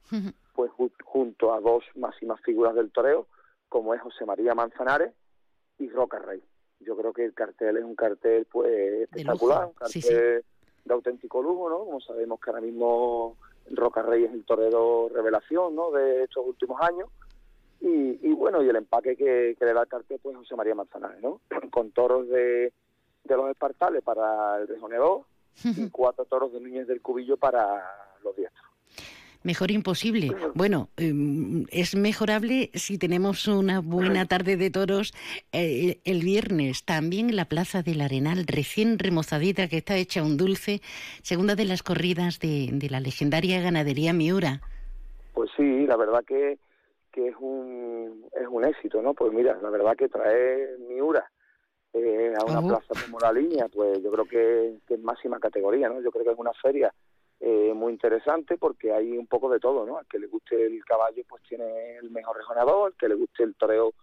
[0.57, 3.27] pues ju junto a dos máximas figuras del toreo,
[3.69, 5.13] como es José María Manzanares
[5.77, 6.43] y Roca Rey.
[6.79, 8.71] Yo creo que el cartel es un cartel pues
[9.03, 10.15] espectacular, un cartel sí, sí.
[10.15, 10.43] de
[10.89, 11.85] auténtico lujo, ¿no?
[11.85, 13.37] Como sabemos que ahora mismo
[13.69, 15.91] Roca Rey es el torero revelación, ¿no?
[15.91, 17.07] De estos últimos años.
[17.79, 20.73] Y, y bueno, y el empaque que, que, le da el cartel pues José María
[20.73, 21.39] Manzanares, ¿no?
[21.69, 22.73] Con toros de,
[23.25, 25.21] de los espartales para el rejoneador
[25.63, 27.85] y cuatro toros de Núñez del Cubillo para
[28.23, 28.65] los diestros.
[29.43, 30.35] Mejor imposible.
[30.55, 31.13] Bueno, eh,
[31.71, 35.13] es mejorable si tenemos una buena tarde de toros
[35.51, 36.83] eh, el viernes.
[36.83, 40.81] También la Plaza del Arenal, recién remozadita, que está hecha un dulce,
[41.21, 44.61] segunda de las corridas de, de la legendaria ganadería Miura.
[45.33, 46.57] Pues sí, la verdad que,
[47.11, 49.13] que es, un, es un éxito, ¿no?
[49.13, 51.29] Pues mira, la verdad que trae Miura
[51.93, 52.67] eh, a una uh -huh.
[52.67, 56.01] plaza como la línea, pues yo creo que, que, es máxima categoría, ¿no?
[56.01, 56.93] Yo creo que es una feria
[57.39, 59.97] eh, muy interesante porque hay un poco de todo, ¿no?
[59.97, 63.43] Al que le guste el caballo, pues tiene el mejor rejonador, al que le guste
[63.43, 63.93] el toreo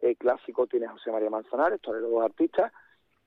[0.00, 2.72] eh, clásico tiene José María Manzanares, torero artistas,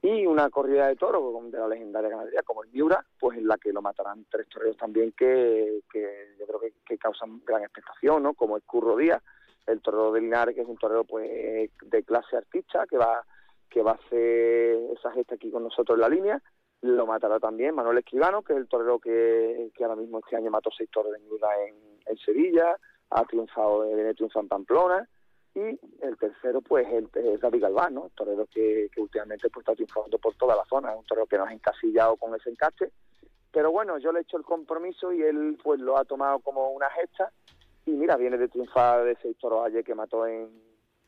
[0.02, 3.58] y una corrida de toro de la legendaria ganadería como el Miura, pues en la
[3.58, 8.22] que lo matarán tres toreros también que, que yo creo que, que causan gran expectación,
[8.22, 8.34] ¿no?
[8.34, 9.24] Como el Curro Díaz,
[9.66, 13.26] el torero de Linares, que es un torero pues de clase artista, que va
[13.70, 16.42] que va a hacer esa gesta aquí con nosotros en la línea.
[16.82, 20.70] Lo matará también Manuel Esquivano, que es el torero que, ahora mismo este año mató
[20.76, 22.78] seis toros de Miura en, en Sevilla,
[23.10, 25.10] ha triunfado, viene triunfando en Pamplona.
[25.56, 28.12] Y el tercero, pues, el, es David Galván, ¿no?
[28.14, 30.94] torero que, últimamente pues, está triunfando por toda la zona.
[30.94, 32.92] Un torero que nos ha encasillado con ese encaste.
[33.54, 36.72] Pero bueno, yo le he hecho el compromiso y él pues lo ha tomado como
[36.72, 37.32] una gesta.
[37.86, 40.50] Y mira, viene de triunfar de seis toros ayer que mató en,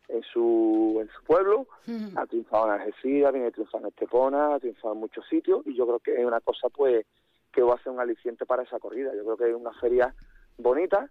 [0.10, 1.68] en su, en su pueblo,
[2.16, 5.86] ha triunfado en Algeciras, viene triunfando en Estepona, ha triunfado en muchos sitios y yo
[5.86, 7.06] creo que es una cosa pues
[7.52, 9.14] que va a ser un aliciente para esa corrida.
[9.16, 10.14] Yo creo que es una feria
[10.58, 11.10] bonita,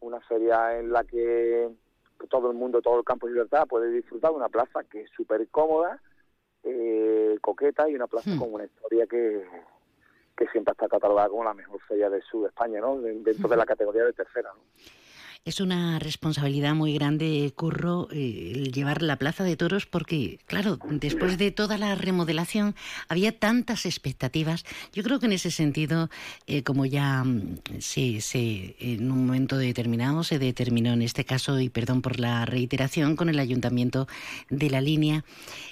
[0.00, 1.68] una feria en la que
[2.28, 5.10] todo el mundo, todo el campo de libertad puede disfrutar de una plaza que es
[5.10, 6.00] súper cómoda,
[6.62, 8.38] eh, coqueta y una plaza -huh.
[8.38, 9.44] con una historia que,
[10.36, 13.00] que siempre está catalogada como la mejor feria de sur de España, ¿no?
[13.00, 14.50] dentro de la categoría de tercera.
[14.54, 14.60] ¿no?
[15.46, 20.80] Es una responsabilidad muy grande, Curro, eh, el llevar la Plaza de Toros porque, claro,
[20.90, 22.74] después de toda la remodelación
[23.06, 24.64] había tantas expectativas.
[24.92, 26.10] Yo creo que en ese sentido,
[26.48, 27.24] eh, como ya
[27.78, 32.44] se, se, en un momento determinado se determinó en este caso, y perdón por la
[32.44, 34.08] reiteración, con el Ayuntamiento
[34.50, 35.24] de la Línea,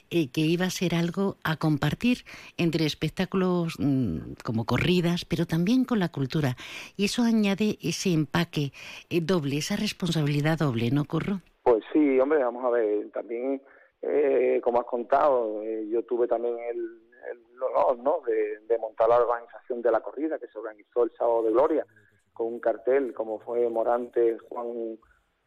[0.08, 2.24] eh, que iba a ser algo a compartir
[2.58, 6.56] entre espectáculos mmm, como corridas, pero también con la cultura.
[6.96, 8.72] Y eso añade ese empaque
[9.10, 11.40] doble esa responsabilidad doble, ¿no, Curro?
[11.62, 13.62] Pues sí, hombre, vamos a ver, también,
[14.02, 17.00] eh, como has contado, eh, yo tuve también el,
[17.30, 18.20] el honor ¿no?
[18.26, 21.86] de, de, montar la organización de la corrida que se organizó el sábado de Gloria,
[22.34, 24.98] con un cartel como fue Morante, Juan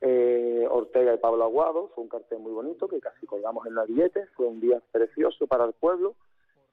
[0.02, 3.86] eh, Ortega y Pablo Aguado, fue un cartel muy bonito que casi colgamos en la
[3.86, 6.16] billete, fue un día precioso para el pueblo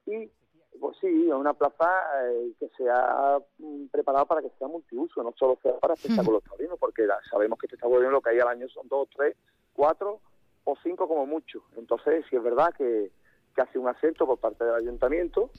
[0.07, 0.31] y
[0.79, 1.89] pues sí, es una plaza
[2.23, 6.43] eh, que se ha mm, preparado para que sea multiuso, no solo sea para espectáculos
[6.43, 9.35] taurinos, porque sabemos que espectáculos taurinos lo que hay al año son dos, tres,
[9.73, 10.19] cuatro
[10.63, 11.63] o cinco como mucho.
[11.77, 13.11] Entonces, si es verdad que,
[13.55, 15.49] que hace un acierto por parte del ayuntamiento,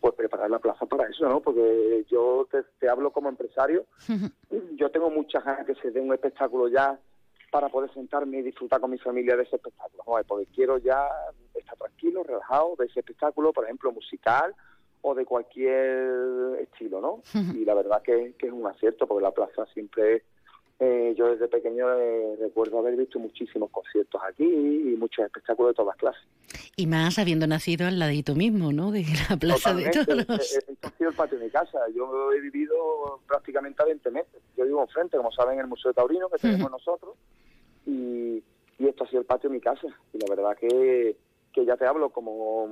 [0.00, 1.40] pues preparar la plaza para eso, ¿no?
[1.40, 2.48] Porque yo
[2.78, 3.84] te, hablo como empresario,
[4.76, 6.98] yo tengo muchas ganas que se dé un espectáculo ya
[7.52, 11.06] para poder sentarme y disfrutar con mi familia de ese espectáculo, porque quiero ya
[11.54, 14.54] estar tranquilo, relajado de ese espectáculo, por ejemplo, musical
[15.02, 17.20] o de cualquier estilo, ¿no?
[17.54, 20.24] Y la verdad que, que es un acierto, porque la plaza siempre
[20.84, 25.74] eh, yo desde pequeño eh, recuerdo haber visto muchísimos conciertos aquí y muchos espectáculos de
[25.74, 26.22] todas clases.
[26.74, 28.90] Y más habiendo nacido al ladito mismo, ¿no?
[28.90, 30.56] De la Plaza de Toros.
[30.56, 31.78] Este ha sido el patio de mi casa.
[31.94, 34.42] Yo he vivido prácticamente 20 meses.
[34.56, 37.14] Yo vivo enfrente, como saben, en el Museo Taurino que tenemos nosotros.
[37.86, 38.42] Y,
[38.78, 39.88] y esto ha sido el patio de mi casa.
[40.12, 41.16] Y la verdad que
[41.52, 42.66] que ya te hablo como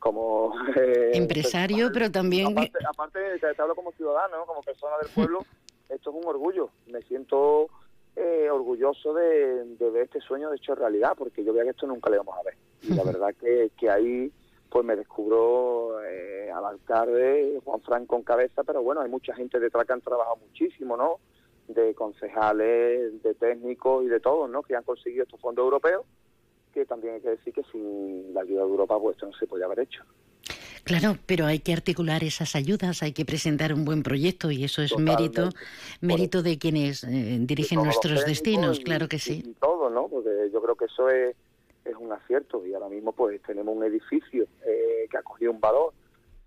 [0.00, 5.44] como eh, empresario pero también aparte, aparte te, hablo como ciudadano como persona del pueblo
[5.88, 6.70] esto es un orgullo.
[6.86, 7.68] Me siento
[8.14, 12.10] eh, orgulloso de, ver este sueño de hecho realidad, porque yo veía que esto nunca
[12.10, 12.54] le vamos a ver.
[12.82, 14.32] Y la verdad que, que ahí
[14.70, 19.60] pues me descubro eh, al alcalde Juan Franco con cabeza, pero bueno, hay mucha gente
[19.60, 21.18] detrás que han trabajado muchísimo, ¿no?
[21.68, 24.62] De concejales, de técnicos y de todos, ¿no?
[24.62, 26.04] Que han conseguido estos fondos europeos,
[26.72, 29.46] que también hay que decir que sin la ayuda de Europa pues esto no se
[29.46, 30.04] podía haber hecho.
[30.86, 34.82] Claro, pero hay que articular esas ayudas, hay que presentar un buen proyecto y eso
[34.82, 35.48] es mérito
[36.00, 39.42] mérito de quienes eh, dirigen nuestros destinos, claro que sí.
[39.44, 40.06] Y, todo, ¿no?
[40.06, 41.34] Porque yo creo que eso es,
[41.84, 45.60] es un acierto y ahora mismo pues tenemos un edificio eh, que ha cogido un
[45.60, 45.92] valor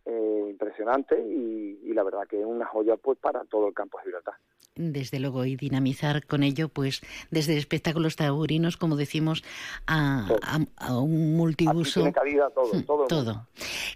[0.05, 3.97] eh, impresionante y, y, la verdad que es una joya pues para todo el campo
[3.97, 4.35] de Gibraltar
[4.79, 9.43] desde luego, y dinamizar con ello, pues, desde espectáculos taurinos, como decimos,
[9.85, 10.27] a,
[10.89, 12.11] un multiuso.
[12.85, 13.47] todo, todo.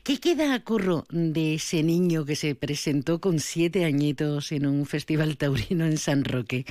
[0.04, 5.38] ¿Qué queda, Curro, de ese niño que se presentó con siete añitos en un festival
[5.38, 6.66] taurino en San Roque?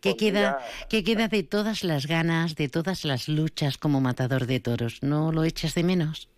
[0.00, 0.58] ¿Qué, pues queda,
[0.90, 5.02] ¿Qué queda de todas las ganas, de todas las luchas como matador de toros?
[5.02, 6.28] ¿No lo echas de menos?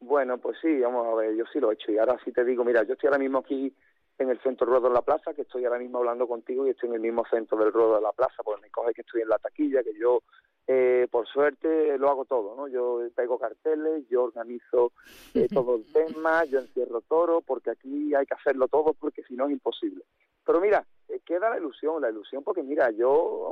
[0.00, 1.92] Bueno, pues sí, vamos a ver, yo sí lo he hecho.
[1.92, 3.72] Y ahora sí te digo, mira, yo estoy ahora mismo aquí
[4.18, 6.90] en el centro Ruedo de la Plaza, que estoy ahora mismo hablando contigo y estoy
[6.90, 9.28] en el mismo centro del Ruedo de la Plaza, porque me coge que estoy en
[9.28, 10.22] la taquilla, que yo,
[10.66, 12.68] eh, por suerte, lo hago todo, ¿no?
[12.68, 14.92] Yo pego carteles, yo organizo
[15.34, 19.34] eh, todo el tema, yo encierro toro, porque aquí hay que hacerlo todo, porque si
[19.34, 20.04] no es imposible.
[20.46, 23.50] Pero mira, eh, queda la ilusión, la ilusión, porque mira, yo,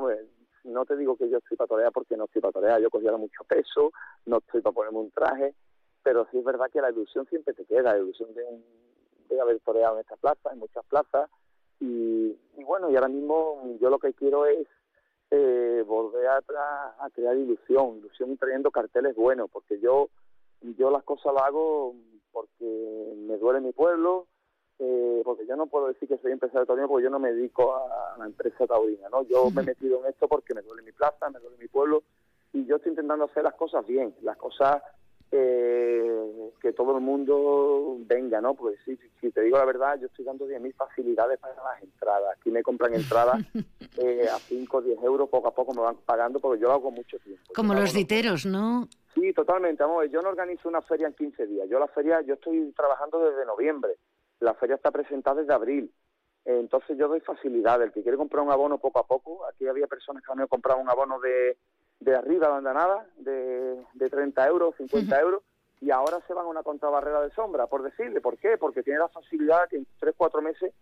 [0.64, 3.92] no te digo que yo estoy para porque no estoy para yo cogía mucho peso,
[4.26, 5.54] no estoy para ponerme un traje,
[6.04, 8.91] pero sí es verdad que la ilusión siempre te queda, la ilusión de un
[9.40, 11.30] haber toreado en esta plaza, en muchas plazas.
[11.80, 14.66] Y, bueno, y ahora mismo yo lo que quiero es
[15.30, 16.36] eh, volver a,
[16.98, 20.08] a, crear ilusión, ilusión trayendo carteles buenos, porque yo,
[20.76, 21.94] yo las cosas las hago
[22.30, 24.26] porque me duele mi pueblo,
[24.78, 27.76] eh, porque yo no puedo decir que soy empresario taurino porque yo no me dedico
[27.76, 29.22] a, la empresa taurina, ¿no?
[29.22, 32.02] Yo me he metido en esto porque me duele mi plaza, me duele mi pueblo
[32.52, 34.82] y yo estoy intentando hacer las cosas bien, las cosas
[35.32, 38.54] eh, que todo el mundo venga, ¿no?
[38.54, 42.36] Pues sí, si te digo la verdad, yo estoy dando 10.000 facilidades para las entradas.
[42.38, 43.42] Aquí me compran entradas
[43.96, 46.74] eh, a 5 o 10 euros, poco a poco me van pagando porque yo lo
[46.74, 47.42] hago mucho tiempo.
[47.54, 48.88] Como los diteros, ¿no?
[49.14, 49.82] Sí, totalmente.
[49.82, 51.68] Vamos, yo no organizo una feria en 15 días.
[51.68, 53.96] Yo la feria, yo estoy trabajando desde noviembre.
[54.40, 55.90] La feria está presentada desde abril.
[56.44, 57.86] Entonces yo doy facilidades.
[57.86, 60.80] El que quiere comprar un abono poco a poco, aquí había personas que han comprado
[60.80, 61.56] un abono de
[62.02, 65.42] de arriba de andanada de, de 30 euros, 50 euros,
[65.80, 68.20] y ahora se van a una contrabarrera de sombra, por decirle.
[68.20, 68.56] ¿Por qué?
[68.58, 70.72] Porque tiene la facilidad que en 3, 4 meses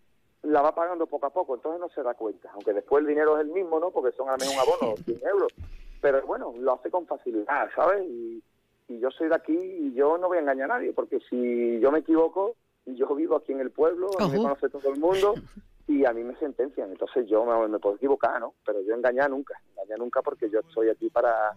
[0.42, 2.50] la va pagando poco a poco, entonces no se da cuenta.
[2.52, 3.90] Aunque después el dinero es el mismo, ¿no?
[3.90, 5.52] Porque son al menos un abono, 100 euros.
[6.00, 8.02] Pero bueno, lo hace con facilidad, ¿sabes?
[8.08, 8.42] Y,
[8.88, 11.78] y yo soy de aquí y yo no voy a engañar a nadie, porque si
[11.80, 12.56] yo me equivoco,
[12.86, 15.34] yo vivo aquí en el pueblo, a me conoce todo el mundo,
[15.90, 16.90] y a mí me sentencian.
[16.90, 18.54] Entonces yo me, puedo equivocar, ¿no?
[18.64, 21.52] Pero yo engañar nunca, engañar nunca porque yo estoy aquí para,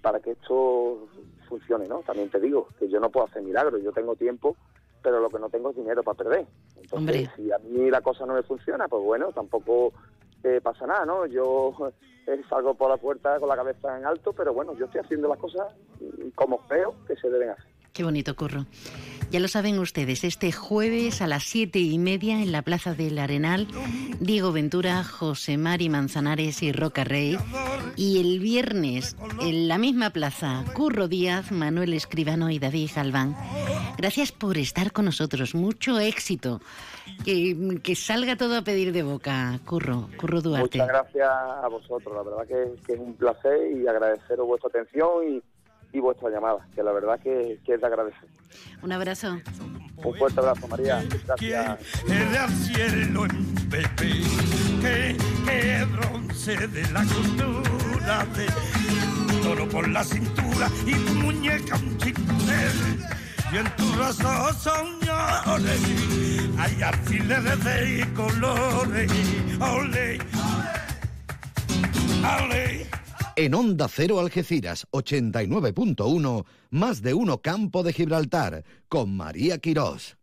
[0.00, 1.08] para que esto
[1.48, 1.98] funcione, ¿no?
[2.00, 4.56] También te digo que yo no puedo hacer milagros, yo tengo tiempo,
[5.02, 6.46] pero lo que no tengo es dinero para perder.
[6.80, 9.92] Entonces, si a mí la cosa no me funciona, pues bueno, tampoco
[10.44, 11.26] eh, pasa nada, ¿no?
[11.26, 11.74] Yo
[12.28, 15.28] eh, salgo por la puerta con la cabeza en alto, pero bueno, yo estoy haciendo
[15.28, 15.74] las cosas
[16.36, 17.71] como creo que se deben hacer.
[17.92, 18.66] Qué bonito, Curro.
[19.30, 23.18] Ya lo saben ustedes, este jueves a las siete y media en la Plaza del
[23.18, 23.66] Arenal,
[24.20, 27.38] Diego Ventura, José Mari Manzanares y Roca Rey.
[27.96, 33.36] Y el viernes, en la misma plaza, Curro Díaz, Manuel Escribano y David Galván.
[33.96, 35.54] Gracias por estar con nosotros.
[35.54, 36.60] Mucho éxito.
[37.24, 40.78] Que, que salga todo a pedir de boca, Curro, Curro Duarte.
[40.78, 42.14] Muchas gracias a vosotros.
[42.14, 45.42] La verdad que, que es un placer y agradeceros vuestra atención y
[45.92, 48.28] y vuestra llamada, que la verdad que, que es de agradecer.
[48.82, 49.38] Un abrazo.
[49.96, 51.04] Un fuerte abrazo, María.
[51.26, 51.78] Gracias.
[52.08, 54.12] El al cielo en Pepe,
[54.80, 58.46] que, que bronce de la cultura de
[59.42, 63.06] toro por la cintura y tu muñeca un chicotel.
[63.52, 65.80] Y en tu rostro soñores
[66.58, 69.12] hay alfileres de colores.
[69.60, 70.18] Ole,
[72.40, 72.86] ole.
[73.34, 80.18] En Onda Cero Algeciras 89.1, más de uno Campo de Gibraltar, con María Quirós.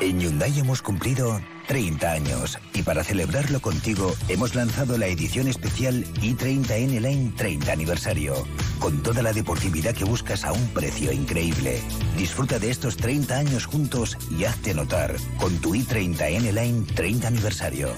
[0.00, 6.04] En Hyundai hemos cumplido 30 años y para celebrarlo contigo hemos lanzado la edición especial
[6.20, 8.34] i30N Line 30 aniversario,
[8.80, 11.80] con toda la deportividad que buscas a un precio increíble.
[12.18, 17.88] Disfruta de estos 30 años juntos y hazte notar con tu i30N Line 30 aniversario.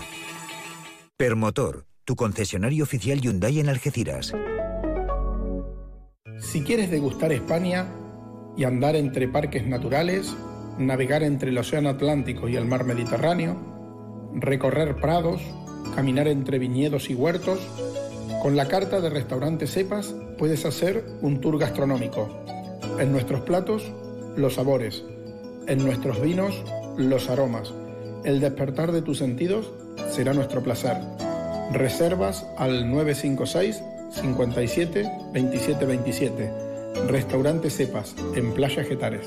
[1.16, 4.32] Permotor, tu concesionario oficial Hyundai en Algeciras.
[6.38, 7.88] Si quieres degustar España
[8.56, 10.34] y andar entre parques naturales,
[10.78, 13.56] navegar entre el Océano Atlántico y el Mar Mediterráneo,
[14.34, 15.42] recorrer prados,
[15.96, 17.58] caminar entre viñedos y huertos,
[18.40, 22.28] con la carta de restaurante Cepas puedes hacer un tour gastronómico.
[23.00, 23.82] En nuestros platos,
[24.36, 25.04] los sabores.
[25.66, 26.62] En nuestros vinos,
[26.96, 27.74] los aromas.
[28.24, 29.72] El despertar de tus sentidos
[30.12, 30.98] será nuestro placer.
[31.72, 33.82] Reservas al 956
[34.12, 36.52] 57 27 27.
[37.08, 39.26] Restaurante Cepas, en Playa Getares.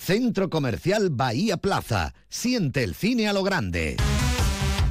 [0.00, 2.14] Centro Comercial Bahía Plaza.
[2.28, 3.96] Siente el cine a lo grande.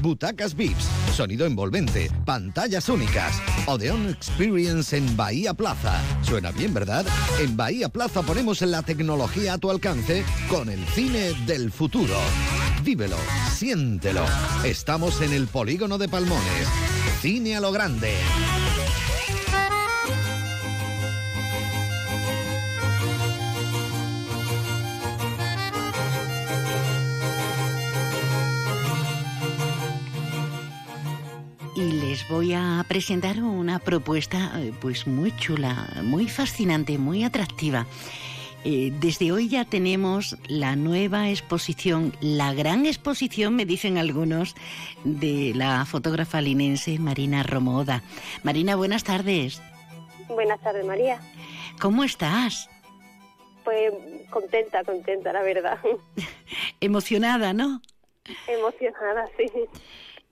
[0.02, 0.84] Butacas VIPS,
[1.16, 3.42] sonido envolvente, pantallas únicas.
[3.66, 6.00] Odeon Experience en Bahía Plaza.
[6.22, 7.06] Suena bien, ¿verdad?
[7.40, 12.18] En Bahía Plaza ponemos la tecnología a tu alcance con el cine del futuro.
[12.86, 13.18] Vívelo,
[13.52, 14.24] siéntelo.
[14.64, 16.68] Estamos en el polígono de Palmones.
[17.20, 18.14] Cine a lo grande.
[31.76, 37.88] Y les voy a presentar una propuesta eh, pues muy chula, muy fascinante, muy atractiva.
[38.68, 44.56] Eh, desde hoy ya tenemos la nueva exposición, la gran exposición, me dicen algunos,
[45.04, 48.02] de la fotógrafa linense Marina Romoda.
[48.42, 49.62] Marina, buenas tardes.
[50.30, 51.20] Buenas tardes, María.
[51.80, 52.68] ¿Cómo estás?
[53.64, 53.94] Pues
[54.32, 55.78] contenta, contenta, la verdad.
[56.82, 57.84] Emocionada, ¿no?
[58.48, 59.46] Emocionada, sí.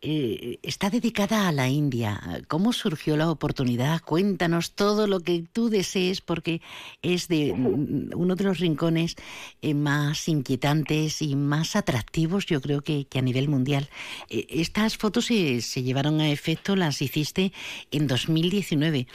[0.05, 2.19] Eh, está dedicada a la India.
[2.49, 4.01] ¿Cómo surgió la oportunidad?
[4.01, 6.61] Cuéntanos todo lo que tú desees porque
[7.01, 9.15] es de uno de los rincones
[9.61, 13.87] eh, más inquietantes y más atractivos, yo creo que, que a nivel mundial.
[14.29, 17.53] Eh, estas fotos se, se, llevaron a efecto, las hiciste
[17.91, 19.07] en 2019.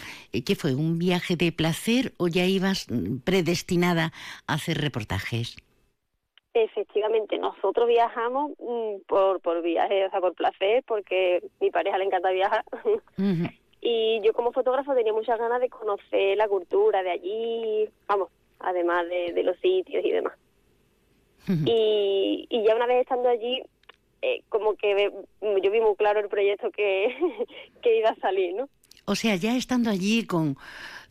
[0.43, 0.75] ¿Qué fue?
[0.75, 4.15] ¿Un viaje de placer o ya ibas mm, predestinada
[4.47, 5.57] a hacer reportajes?
[6.65, 12.05] Efectivamente, nosotros viajamos mm, por, por viaje, o sea, por placer, porque mi pareja le
[12.05, 12.65] encanta viajar.
[13.81, 18.29] Y yo como fotógrafo tenía muchas ganas de conocer la cultura de allí, vamos,
[18.59, 20.33] además de, de los sitios y demás.
[21.65, 23.63] y, y ya una vez estando allí,
[24.21, 25.13] eh, como que
[25.63, 27.17] yo vi muy claro el proyecto que,
[27.83, 28.69] que iba a salir, ¿no?
[29.05, 30.57] O sea, ya estando allí con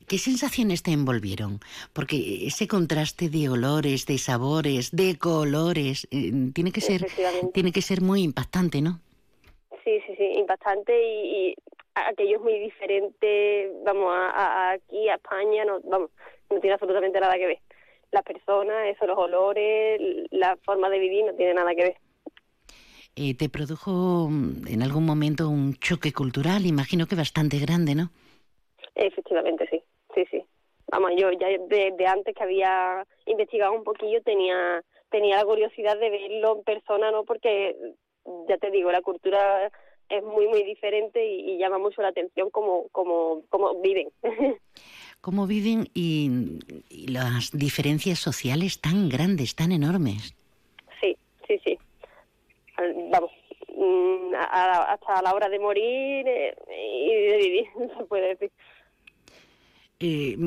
[0.08, 1.60] ¿Qué sensaciones te envolvieron?
[1.92, 7.02] Porque ese contraste de olores, de sabores, de colores, eh, tiene que ser
[7.54, 9.02] tiene que ser muy impactante, ¿no?
[9.84, 11.56] Sí, sí, sí, impactante y, y
[11.94, 16.10] aquello es muy diferente, vamos, a, aquí a España, no, vamos,
[16.50, 17.60] no tiene absolutamente nada que ver.
[18.14, 20.00] Las personas, eso, los olores,
[20.32, 21.98] la forma de vivir no tiene nada que ver.
[23.18, 26.66] Eh, ¿Te produjo mm, en algún momento un choque cultural?
[26.66, 28.10] Imagino que bastante grande, ¿no?
[28.96, 29.84] Efectivamente, sí
[30.18, 30.44] sí, sí.
[30.90, 36.10] Vamos, yo ya de, antes que había investigado un poquillo tenía tenía la curiosidad de
[36.10, 37.24] verlo en persona, ¿no?
[37.24, 37.76] Porque,
[38.50, 39.72] ya te digo, la cultura
[40.10, 44.10] es muy, muy diferente y, llama mucho la atención cómo, cómo, cómo viven.
[45.22, 46.60] cómo viven y,
[47.08, 50.36] las diferencias sociales tan grandes, tan enormes.
[51.02, 51.18] Sí,
[51.48, 51.78] sí, sí.
[53.12, 53.32] Vamos,
[53.76, 57.66] mm, hasta la hora de morir eh, y de vivir,
[57.98, 58.52] se puede decir.
[60.00, 60.38] Eh,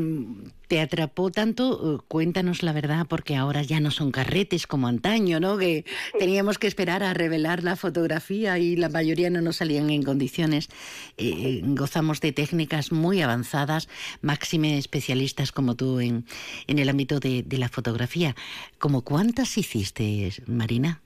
[0.68, 5.40] te atrapó tanto, eh, cuéntanos la verdad, porque ahora ya no son carretes como antaño,
[5.40, 5.58] ¿no?
[5.58, 5.84] Que
[6.20, 10.68] teníamos que esperar a revelar la fotografía y la mayoría no nos salían en condiciones.
[11.16, 13.88] Eh, gozamos de técnicas muy avanzadas,
[14.22, 16.26] máxime especialistas como tú en,
[16.68, 18.36] en el ámbito de, de la fotografía.
[18.78, 21.02] ¿Cómo cuántas hiciste, Marina?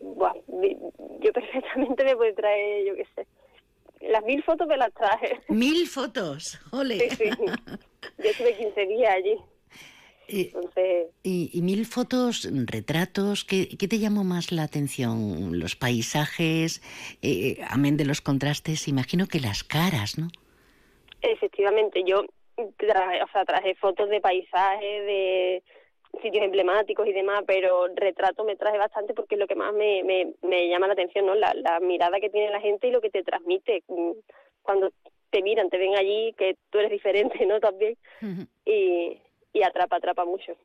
[0.00, 0.40] Bueno,
[1.20, 3.26] yo perfectamente me puedo traer, yo qué sé,
[4.08, 5.40] las mil fotos me las traje.
[5.48, 6.98] Mil fotos, ole.
[7.10, 7.30] Sí, sí.
[8.18, 9.36] Yo estuve 15 días allí.
[11.22, 15.58] y, mil fotos, retratos, ¿qué, te llamó más la atención?
[15.58, 16.82] Los paisajes,
[17.22, 20.28] eh, amén de los contrastes, imagino que las caras, ¿no?
[21.22, 22.24] Efectivamente, yo
[22.76, 25.62] traje, o sea, traje fotos de paisajes, de
[26.22, 30.02] sitios emblemáticos y demás, pero retrato me traje bastante porque es lo que más me,
[30.04, 31.34] me, me llama la atención, ¿no?
[31.34, 34.12] La, la mirada que tiene la gente y lo que te transmite mm,
[34.62, 34.90] cuando
[35.30, 37.60] te miran, te ven allí, que tú eres diferente, ¿no?
[37.60, 37.96] También.
[38.64, 39.18] y,
[39.52, 40.56] y atrapa, atrapa mucho.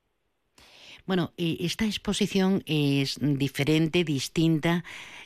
[1.05, 4.85] Bueno, esta exposición es diferente, distinta,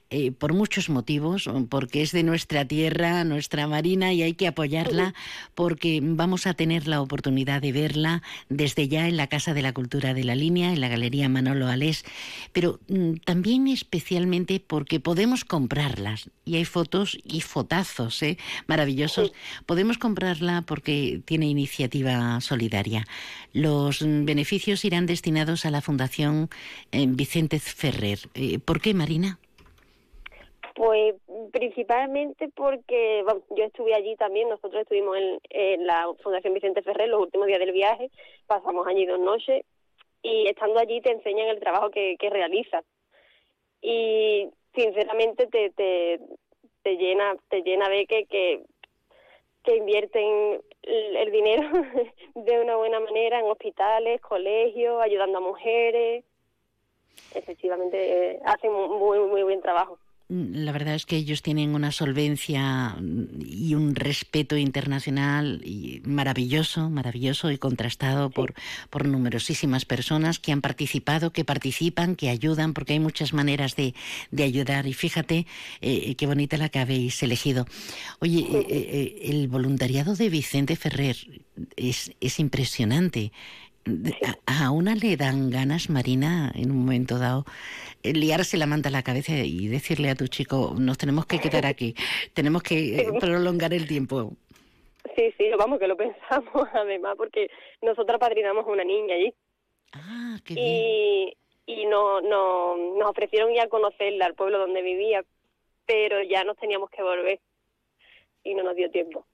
[0.09, 5.13] eh, por muchos motivos, porque es de nuestra tierra, nuestra marina, y hay que apoyarla,
[5.53, 9.73] porque vamos a tener la oportunidad de verla desde ya en la Casa de la
[9.73, 12.05] Cultura de la Línea, en la Galería Manolo Alés,
[12.53, 18.37] pero mm, también especialmente porque podemos comprarlas, y hay fotos y fotazos ¿eh?
[18.65, 19.33] maravillosos.
[19.65, 23.05] Podemos comprarla porque tiene iniciativa solidaria.
[23.51, 26.49] Los mm, beneficios irán destinados a la Fundación
[26.93, 28.19] eh, Vicente Ferrer.
[28.63, 29.37] ¿Por qué, Marina?
[30.77, 31.15] Pues
[31.51, 35.17] principalmente porque yo estuve allí también, nosotros estuvimos
[35.49, 38.11] en, la Fundación Vicente Ferrer los últimos días del viaje,
[38.45, 39.65] pasamos allí dos noches
[40.21, 42.85] y estando allí te enseñan el trabajo que, que realizas.
[43.81, 46.19] Y sinceramente te, te,
[46.83, 48.61] te llena te llena de que, que,
[49.63, 51.71] que invierten el, dinero
[52.35, 56.23] de una buena manera en hospitales, colegios, ayudando a mujeres.
[57.33, 59.97] Efectivamente, eh, hacen muy, muy buen trabajo.
[60.29, 65.63] La verdad es que ellos tienen una solvencia mm, y un respeto internacional
[66.03, 68.53] maravilloso, maravilloso y contrastado por,
[68.89, 73.95] por numerosísimas personas que han participado, que participan, que ayudan, porque hay muchas maneras de,
[74.31, 74.85] de ayudar.
[74.85, 75.47] Y fíjate
[75.79, 77.65] eh, qué bonita la que habéis elegido.
[78.19, 81.15] Oye, eh, eh, el voluntariado de Vicente Ferrer
[81.77, 83.31] es, es impresionante
[84.45, 87.45] a, una le dan ganas, Marina, en un momento dado,
[88.03, 91.39] eh, liarse la manta a la cabeza y decirle a tu chico, nos tenemos que
[91.39, 91.95] quedar aquí,
[92.33, 94.33] tenemos que eh, prolongar el tiempo.
[95.15, 97.49] Sí, sí, vamos, que lo pensamos además, porque
[97.81, 99.33] nosotros padrinamos a una niña allí.
[99.93, 100.67] Ah, qué bien.
[100.67, 105.23] Y, y no, no, nos ofrecieron ir a conocerla, al pueblo donde vivía,
[105.85, 107.39] pero ya nos teníamos que volver
[108.43, 109.25] y no nos dio tiempo.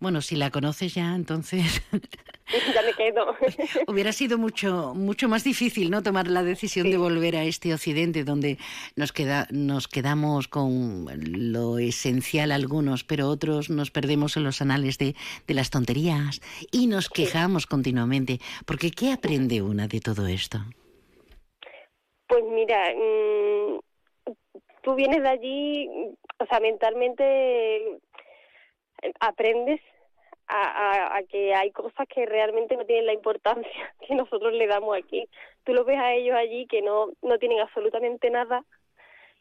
[0.00, 1.82] Bueno, si la conoces ya, entonces
[2.74, 3.34] ya me quedo.
[3.86, 6.02] hubiera sido mucho mucho más difícil, ¿no?
[6.02, 8.58] Tomar la decisión de volver a este occidente donde
[8.96, 11.06] nos queda nos quedamos con
[11.50, 15.14] lo esencial algunos, pero otros nos perdemos en los anales de,
[15.46, 16.40] de las tonterías
[16.70, 20.58] y nos quejamos continuamente, porque ¿qué aprende una de todo esto?
[22.26, 24.32] Pues mira, mm,
[24.82, 25.88] tú vienes de allí,
[26.38, 28.00] o sea, mentalmente
[29.20, 29.80] aprendes
[30.46, 34.96] a, a, que hay cosas que realmente no tienen la importancia que nosotros le damos
[34.96, 35.26] aquí.
[35.64, 38.64] Tú lo ves a ellos allí que no, no tienen absolutamente nada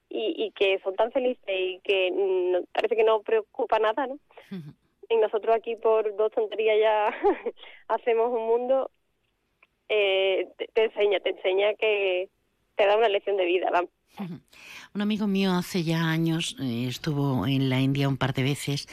[0.10, 4.20] y, y que son tan felices y que parece que no preocupa nada, ¿no?
[5.10, 7.08] Y nosotros aquí por dos tonterías ya
[7.88, 8.90] hacemos un mundo,
[9.90, 12.30] eh, te, te, enseña, te enseña que
[12.76, 13.92] te da una lección de vida, vamos.
[14.94, 18.88] Un amigo mío hace ya años eh, estuvo en la India un par de veces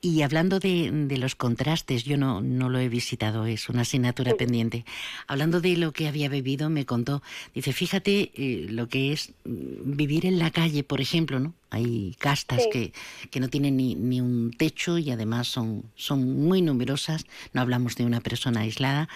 [0.00, 4.84] y hablando de, los contrastes, yo no, no lo he visitado, es una asignatura pendiente.
[5.26, 7.22] Hablando de lo que había vivido, me contó,
[7.54, 11.54] dice, fíjate eh, lo que es mm, vivir en la calle, por ejemplo, ¿no?
[11.70, 12.92] Hay castas que,
[13.30, 17.24] que, no tienen ni, ni, un techo y además son, son muy numerosas,
[17.54, 19.08] no hablamos de una persona aislada.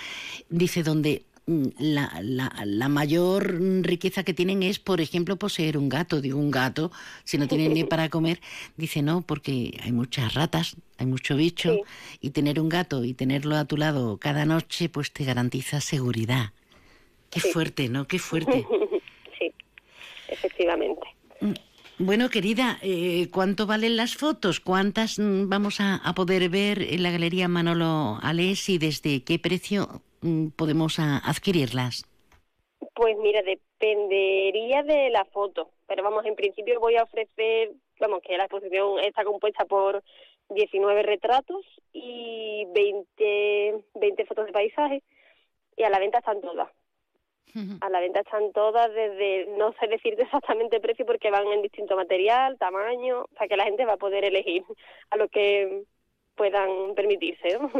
[0.48, 6.20] Dice, donde la, la, la, mayor riqueza que tienen es, por ejemplo, poseer un gato.
[6.20, 6.90] Digo, un gato,
[7.24, 8.40] si no tienen ni para comer,
[8.77, 11.77] dice no, porque hay muchas ratas, hay mucho bicho,
[12.20, 16.52] y tener un gato y tenerlo a tu lado cada noche, pues te garantiza seguridad.
[17.31, 18.09] Qué fuerte, ¿no?
[18.09, 18.66] Qué fuerte.
[19.39, 19.52] sí,
[20.28, 21.06] efectivamente.
[21.40, 21.52] Mm,
[21.98, 24.59] bueno, querida, eh, ¿cuánto valen las fotos?
[24.59, 29.39] ¿Cuántas mm, vamos a, a, poder ver en la Galería Manolo Alés y desde qué
[29.39, 32.05] precio Mm, podemos adquirirlas?
[32.94, 37.70] Pues mira, dependería de la foto, pero vamos, en principio voy a ofrecer,
[38.01, 40.03] vamos, que la exposición está compuesta por
[40.51, 45.03] 19 retratos y 20, 20 fotos de paisaje
[45.77, 46.69] y a la venta están todas.
[47.81, 51.62] A la venta están todas desde, no sé decirte exactamente el precio porque van en
[51.62, 54.65] distinto material, tamaño, o sea que la gente va a poder elegir
[55.11, 55.85] a lo que
[56.36, 57.58] puedan permitirse.
[57.58, 57.70] ¿no?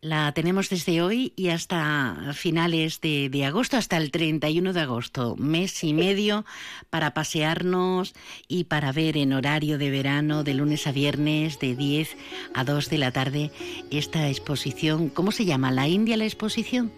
[0.00, 5.34] La tenemos desde hoy y hasta finales de, de, agosto, hasta el 31 de agosto,
[5.36, 6.44] mes y medio
[6.90, 8.14] para pasearnos
[8.46, 12.16] y para ver en horario de verano, de lunes a viernes, de 10
[12.52, 13.50] a 2 de la tarde,
[13.90, 15.08] esta exposición.
[15.08, 15.72] ¿Cómo se llama?
[15.72, 16.92] ¿La India la exposición?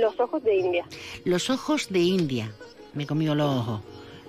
[0.00, 0.84] Los ojos de India.
[1.24, 2.52] Los ojos de India.
[2.94, 3.80] Me comió los ojos.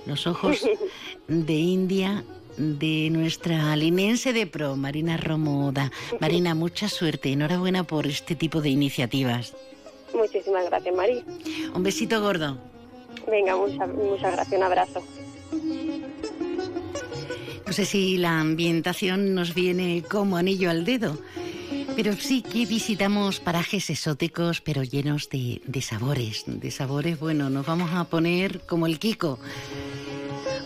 [0.05, 0.63] Los ojos
[1.27, 2.23] de India
[2.57, 5.91] de nuestra linense de pro, Marina Romoda.
[6.19, 7.31] Marina, mucha suerte.
[7.31, 9.55] Enhorabuena por este tipo de iniciativas.
[10.13, 11.23] Muchísimas gracias, María.
[11.73, 12.57] Un besito gordo.
[13.29, 14.57] Venga, muchas muchas gracias.
[14.57, 15.03] Un abrazo.
[17.65, 21.17] No sé si la ambientación nos viene como anillo al dedo,
[21.95, 26.43] pero sí que visitamos parajes exóticos, pero llenos de, sabores.
[26.47, 29.39] De sabores, bueno, nos vamos a poner como el Kiko.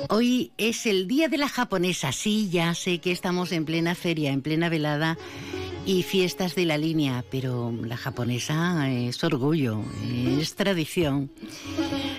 [0.10, 2.12] Hoy es el Día de la Japonesa.
[2.12, 5.18] Sí, ya sé que estamos en plena feria, en plena velada
[5.86, 9.84] y fiestas de la línea, pero la japonesa es orgullo,
[10.40, 11.32] es tradición.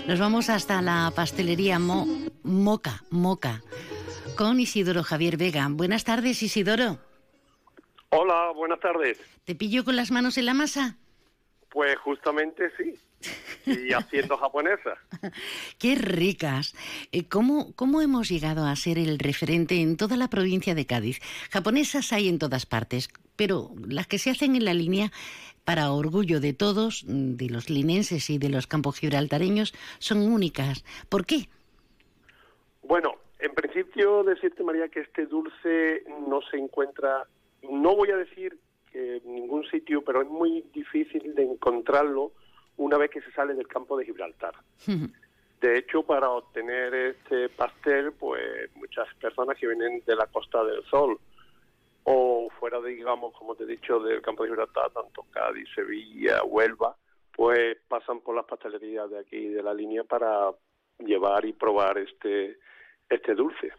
[0.07, 2.07] Nos vamos hasta la pastelería Mo
[2.43, 3.63] Moca, Moca,
[4.37, 5.67] con Isidoro Javier Vega.
[5.71, 7.08] Buenas tardes, Isidoro.
[8.11, 9.21] Hola, buenas tardes.
[9.45, 10.97] ¿Te pillo con las manos en la masa?
[11.71, 12.95] Pues justamente sí.
[13.67, 14.97] Y haciendo japonesa.
[15.79, 16.75] Qué ricas.
[17.13, 21.21] Eh, ¿Cómo, ¿Cómo hemos llegado a ser el referente en toda la provincia de Cádiz?
[21.51, 25.11] Japonesas hay en todas partes, pero las que se hacen en la línea,
[25.65, 30.83] para orgullo de todos, de los linenses y de los campos gibraltareños, son únicas.
[31.11, 31.51] ¿Por qué?
[32.83, 37.27] Bueno, en principio decirte, María, que este dulce no se encuentra,
[37.63, 38.59] no voy a decir
[38.93, 42.33] que en ningún sitio, pero es muy difícil de encontrarlo
[42.77, 44.55] una vez que se sale del campo de Gibraltar.
[45.61, 50.85] De hecho, para obtener este pastel, pues muchas personas que vienen de la Costa del
[50.85, 51.19] Sol
[52.05, 56.45] o fuera de, digamos, como te he dicho, del campo de Gibraltar, tanto Cádiz, Sevilla,
[56.45, 56.97] Huelva,
[57.35, 60.51] pues pasan por las pastelerías de aquí de la línea para
[60.99, 62.59] llevar y probar este
[63.09, 63.73] este dulce.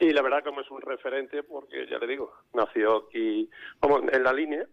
[0.00, 3.50] Y la verdad como es un referente porque, ya le digo, nació aquí,
[3.80, 4.66] vamos, en la línea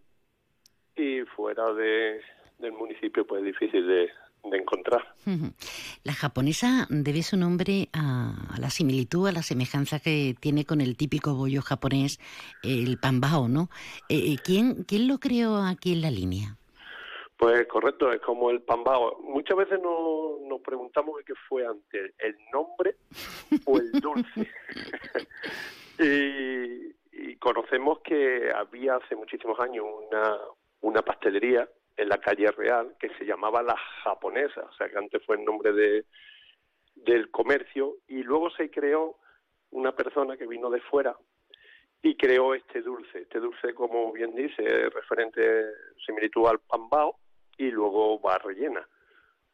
[0.94, 2.20] y fuera de,
[2.58, 4.10] del municipio pues difícil de,
[4.52, 5.02] encontrar.
[6.04, 10.96] La japonesa debe su nombre a, la similitud, a la semejanza que tiene con el
[10.96, 12.20] típico bollo japonés,
[12.62, 13.68] el pambao, ¿no?
[14.08, 16.56] Eh, ¿quién, ¿Quién lo creó aquí en la línea?
[17.36, 19.18] Pues correcto, es como el pambao.
[19.20, 22.96] Muchas veces nos, nos preguntamos qué fue antes, el nombre
[23.66, 24.50] o el dulce.
[25.98, 30.38] y, y, conocemos que había hace muchísimos años una,
[30.80, 35.24] una pastelería en la calle Real que se llamaba La Japonesa, o sea que antes
[35.26, 36.06] fue el nombre de,
[36.94, 39.18] del comercio y luego se creó
[39.70, 41.14] una persona que vino de fuera
[42.02, 43.22] y creó este dulce.
[43.22, 45.64] Este dulce, como bien dice, es referente
[46.06, 47.18] similitud al pambao
[47.58, 48.86] y luego va rellena.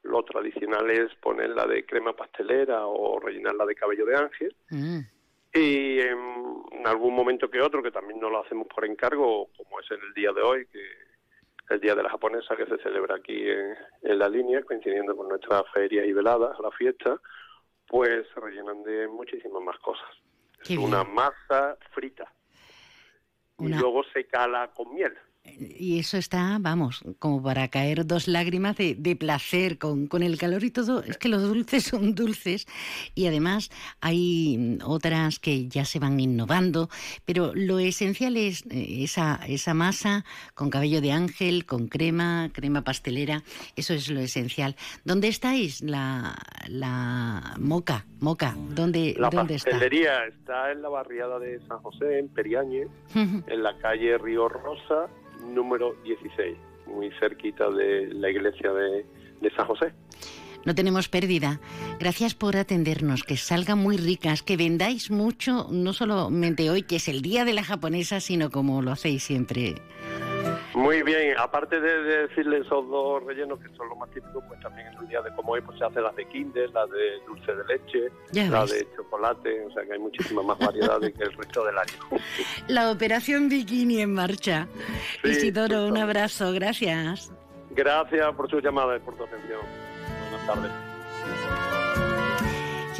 [0.03, 4.57] Lo tradicional es ponerla de crema pastelera o rellenarla de cabello de ángel.
[4.71, 4.99] Mm.
[5.55, 6.19] Y en,
[6.73, 10.01] en, algún momento que otro, que también no lo hacemos por encargo, como es en
[10.01, 10.81] el día de hoy, que
[11.69, 15.29] el Día de la Japonesa que se celebra aquí en, en la línea, coincidiendo con
[15.29, 17.21] nuestra feria y velada, la fiesta,
[17.87, 20.09] pues se rellenan de muchísimas más cosas.
[20.65, 20.89] Qué es bien.
[20.89, 22.33] una masa frita
[23.59, 25.17] Una- y luego se cala con miel.
[25.45, 30.39] Y eso está, vamos, como para caer dos lágrimas de, de placer con, con el
[30.39, 31.03] calor y todo.
[31.03, 32.67] Es que los dulces son dulces
[33.17, 33.71] y además
[34.01, 36.89] hay mm, otras que ya se van innovando,
[37.25, 40.25] pero lo esencial es eh, esa, esa masa
[40.55, 43.43] con cabello de ángel, con crema, crema pastelera,
[43.75, 44.77] eso es lo esencial.
[45.05, 45.81] ¿Dónde estáis?
[45.83, 46.37] La,
[46.69, 49.71] la moca, moca, ¿dónde, La ¿dónde está?
[49.71, 55.09] pastelería está en la barriada de San José, en Periañe, en la calle Río Rosa,
[55.43, 56.57] número 16,
[56.87, 59.05] muy cerquita de la iglesia de,
[59.41, 59.93] de San José.
[60.65, 61.61] No tenemos pérdida.
[61.99, 67.09] Gracias por atendernos, que salgan muy ricas, que vendáis mucho, no solamente hoy, que es
[67.09, 69.75] el Día de la Japonesa, sino como lo hacéis siempre.
[70.75, 74.59] Muy bien, aparte de, de decirle esos dos rellenos que son los más típicos, pues
[74.61, 77.21] también en un día de como hoy pues se hacen las de Kinder, las de
[77.27, 78.81] dulce de leche, Ya las ves.
[78.81, 81.93] de chocolate, o sea que hay muchísimas más variedades que el resto del año.
[82.69, 84.67] La operación Bikini en marcha.
[85.23, 87.31] Sí, Isidoro, un abrazo, gracias.
[87.71, 89.61] Gracias por su llamada y por tu atención.
[90.31, 90.92] Buenas tardes.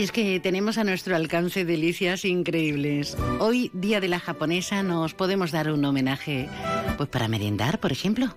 [0.03, 3.17] Es que tenemos a nuestro alcance delicias increíbles.
[3.39, 6.49] Hoy, Día de la Japonesa, nos podemos dar un homenaje,
[6.97, 8.37] pues para merendar, por ejemplo.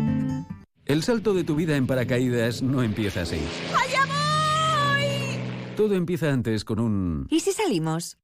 [0.91, 3.39] El salto de tu vida en paracaídas no empieza así.
[3.73, 5.75] ¡Allá voy!
[5.77, 7.27] Todo empieza antes con un...
[7.29, 8.17] ¿Y si salimos?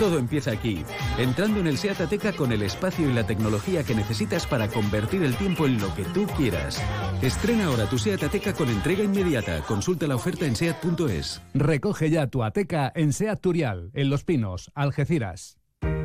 [0.00, 0.82] Todo empieza aquí,
[1.16, 5.22] entrando en el SEAT Ateca con el espacio y la tecnología que necesitas para convertir
[5.22, 6.82] el tiempo en lo que tú quieras.
[7.22, 9.60] Estrena ahora tu SEAT Ateca con entrega inmediata.
[9.62, 11.40] Consulta la oferta en SEAT.es.
[11.54, 15.57] Recoge ya tu Ateca en SEAT Turial, en Los Pinos, Algeciras.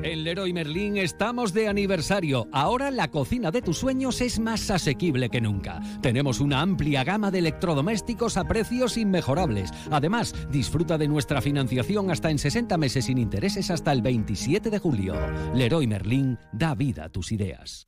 [0.04, 2.50] En Leroy Merlin estamos de aniversario.
[2.52, 5.80] Ahora la cocina de tus sueños es más asequible que nunca.
[6.02, 9.72] Tenemos una amplia gama de electrodomésticos a precios inmejorables.
[9.90, 14.78] Además, disfruta de nuestra financiación hasta en 60 meses sin intereses hasta el 27 de
[14.78, 15.16] julio.
[15.56, 17.88] Leroy Merlin da vida a tus ideas.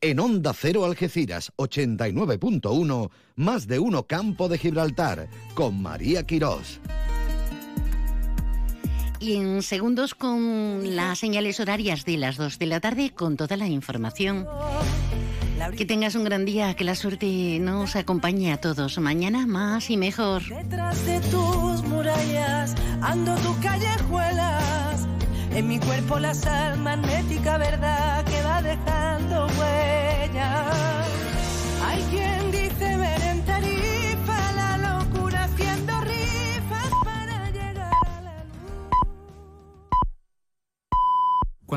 [0.00, 6.80] En Onda Cero Algeciras 89.1, más de uno Campo de Gibraltar, con María Quirós.
[9.20, 13.56] Y en segundos con las señales horarias de las 2 de la tarde con toda
[13.56, 14.46] la información.
[15.76, 18.98] Que tengas un gran día, que la suerte nos acompañe a todos.
[18.98, 20.42] Mañana más y mejor.
[20.44, 25.06] Detrás de tus murallas ando tus callejuelas.
[25.52, 31.08] En mi cuerpo la sal magnética verdad que va dejando huellas.
[31.84, 33.18] Hay quien dice me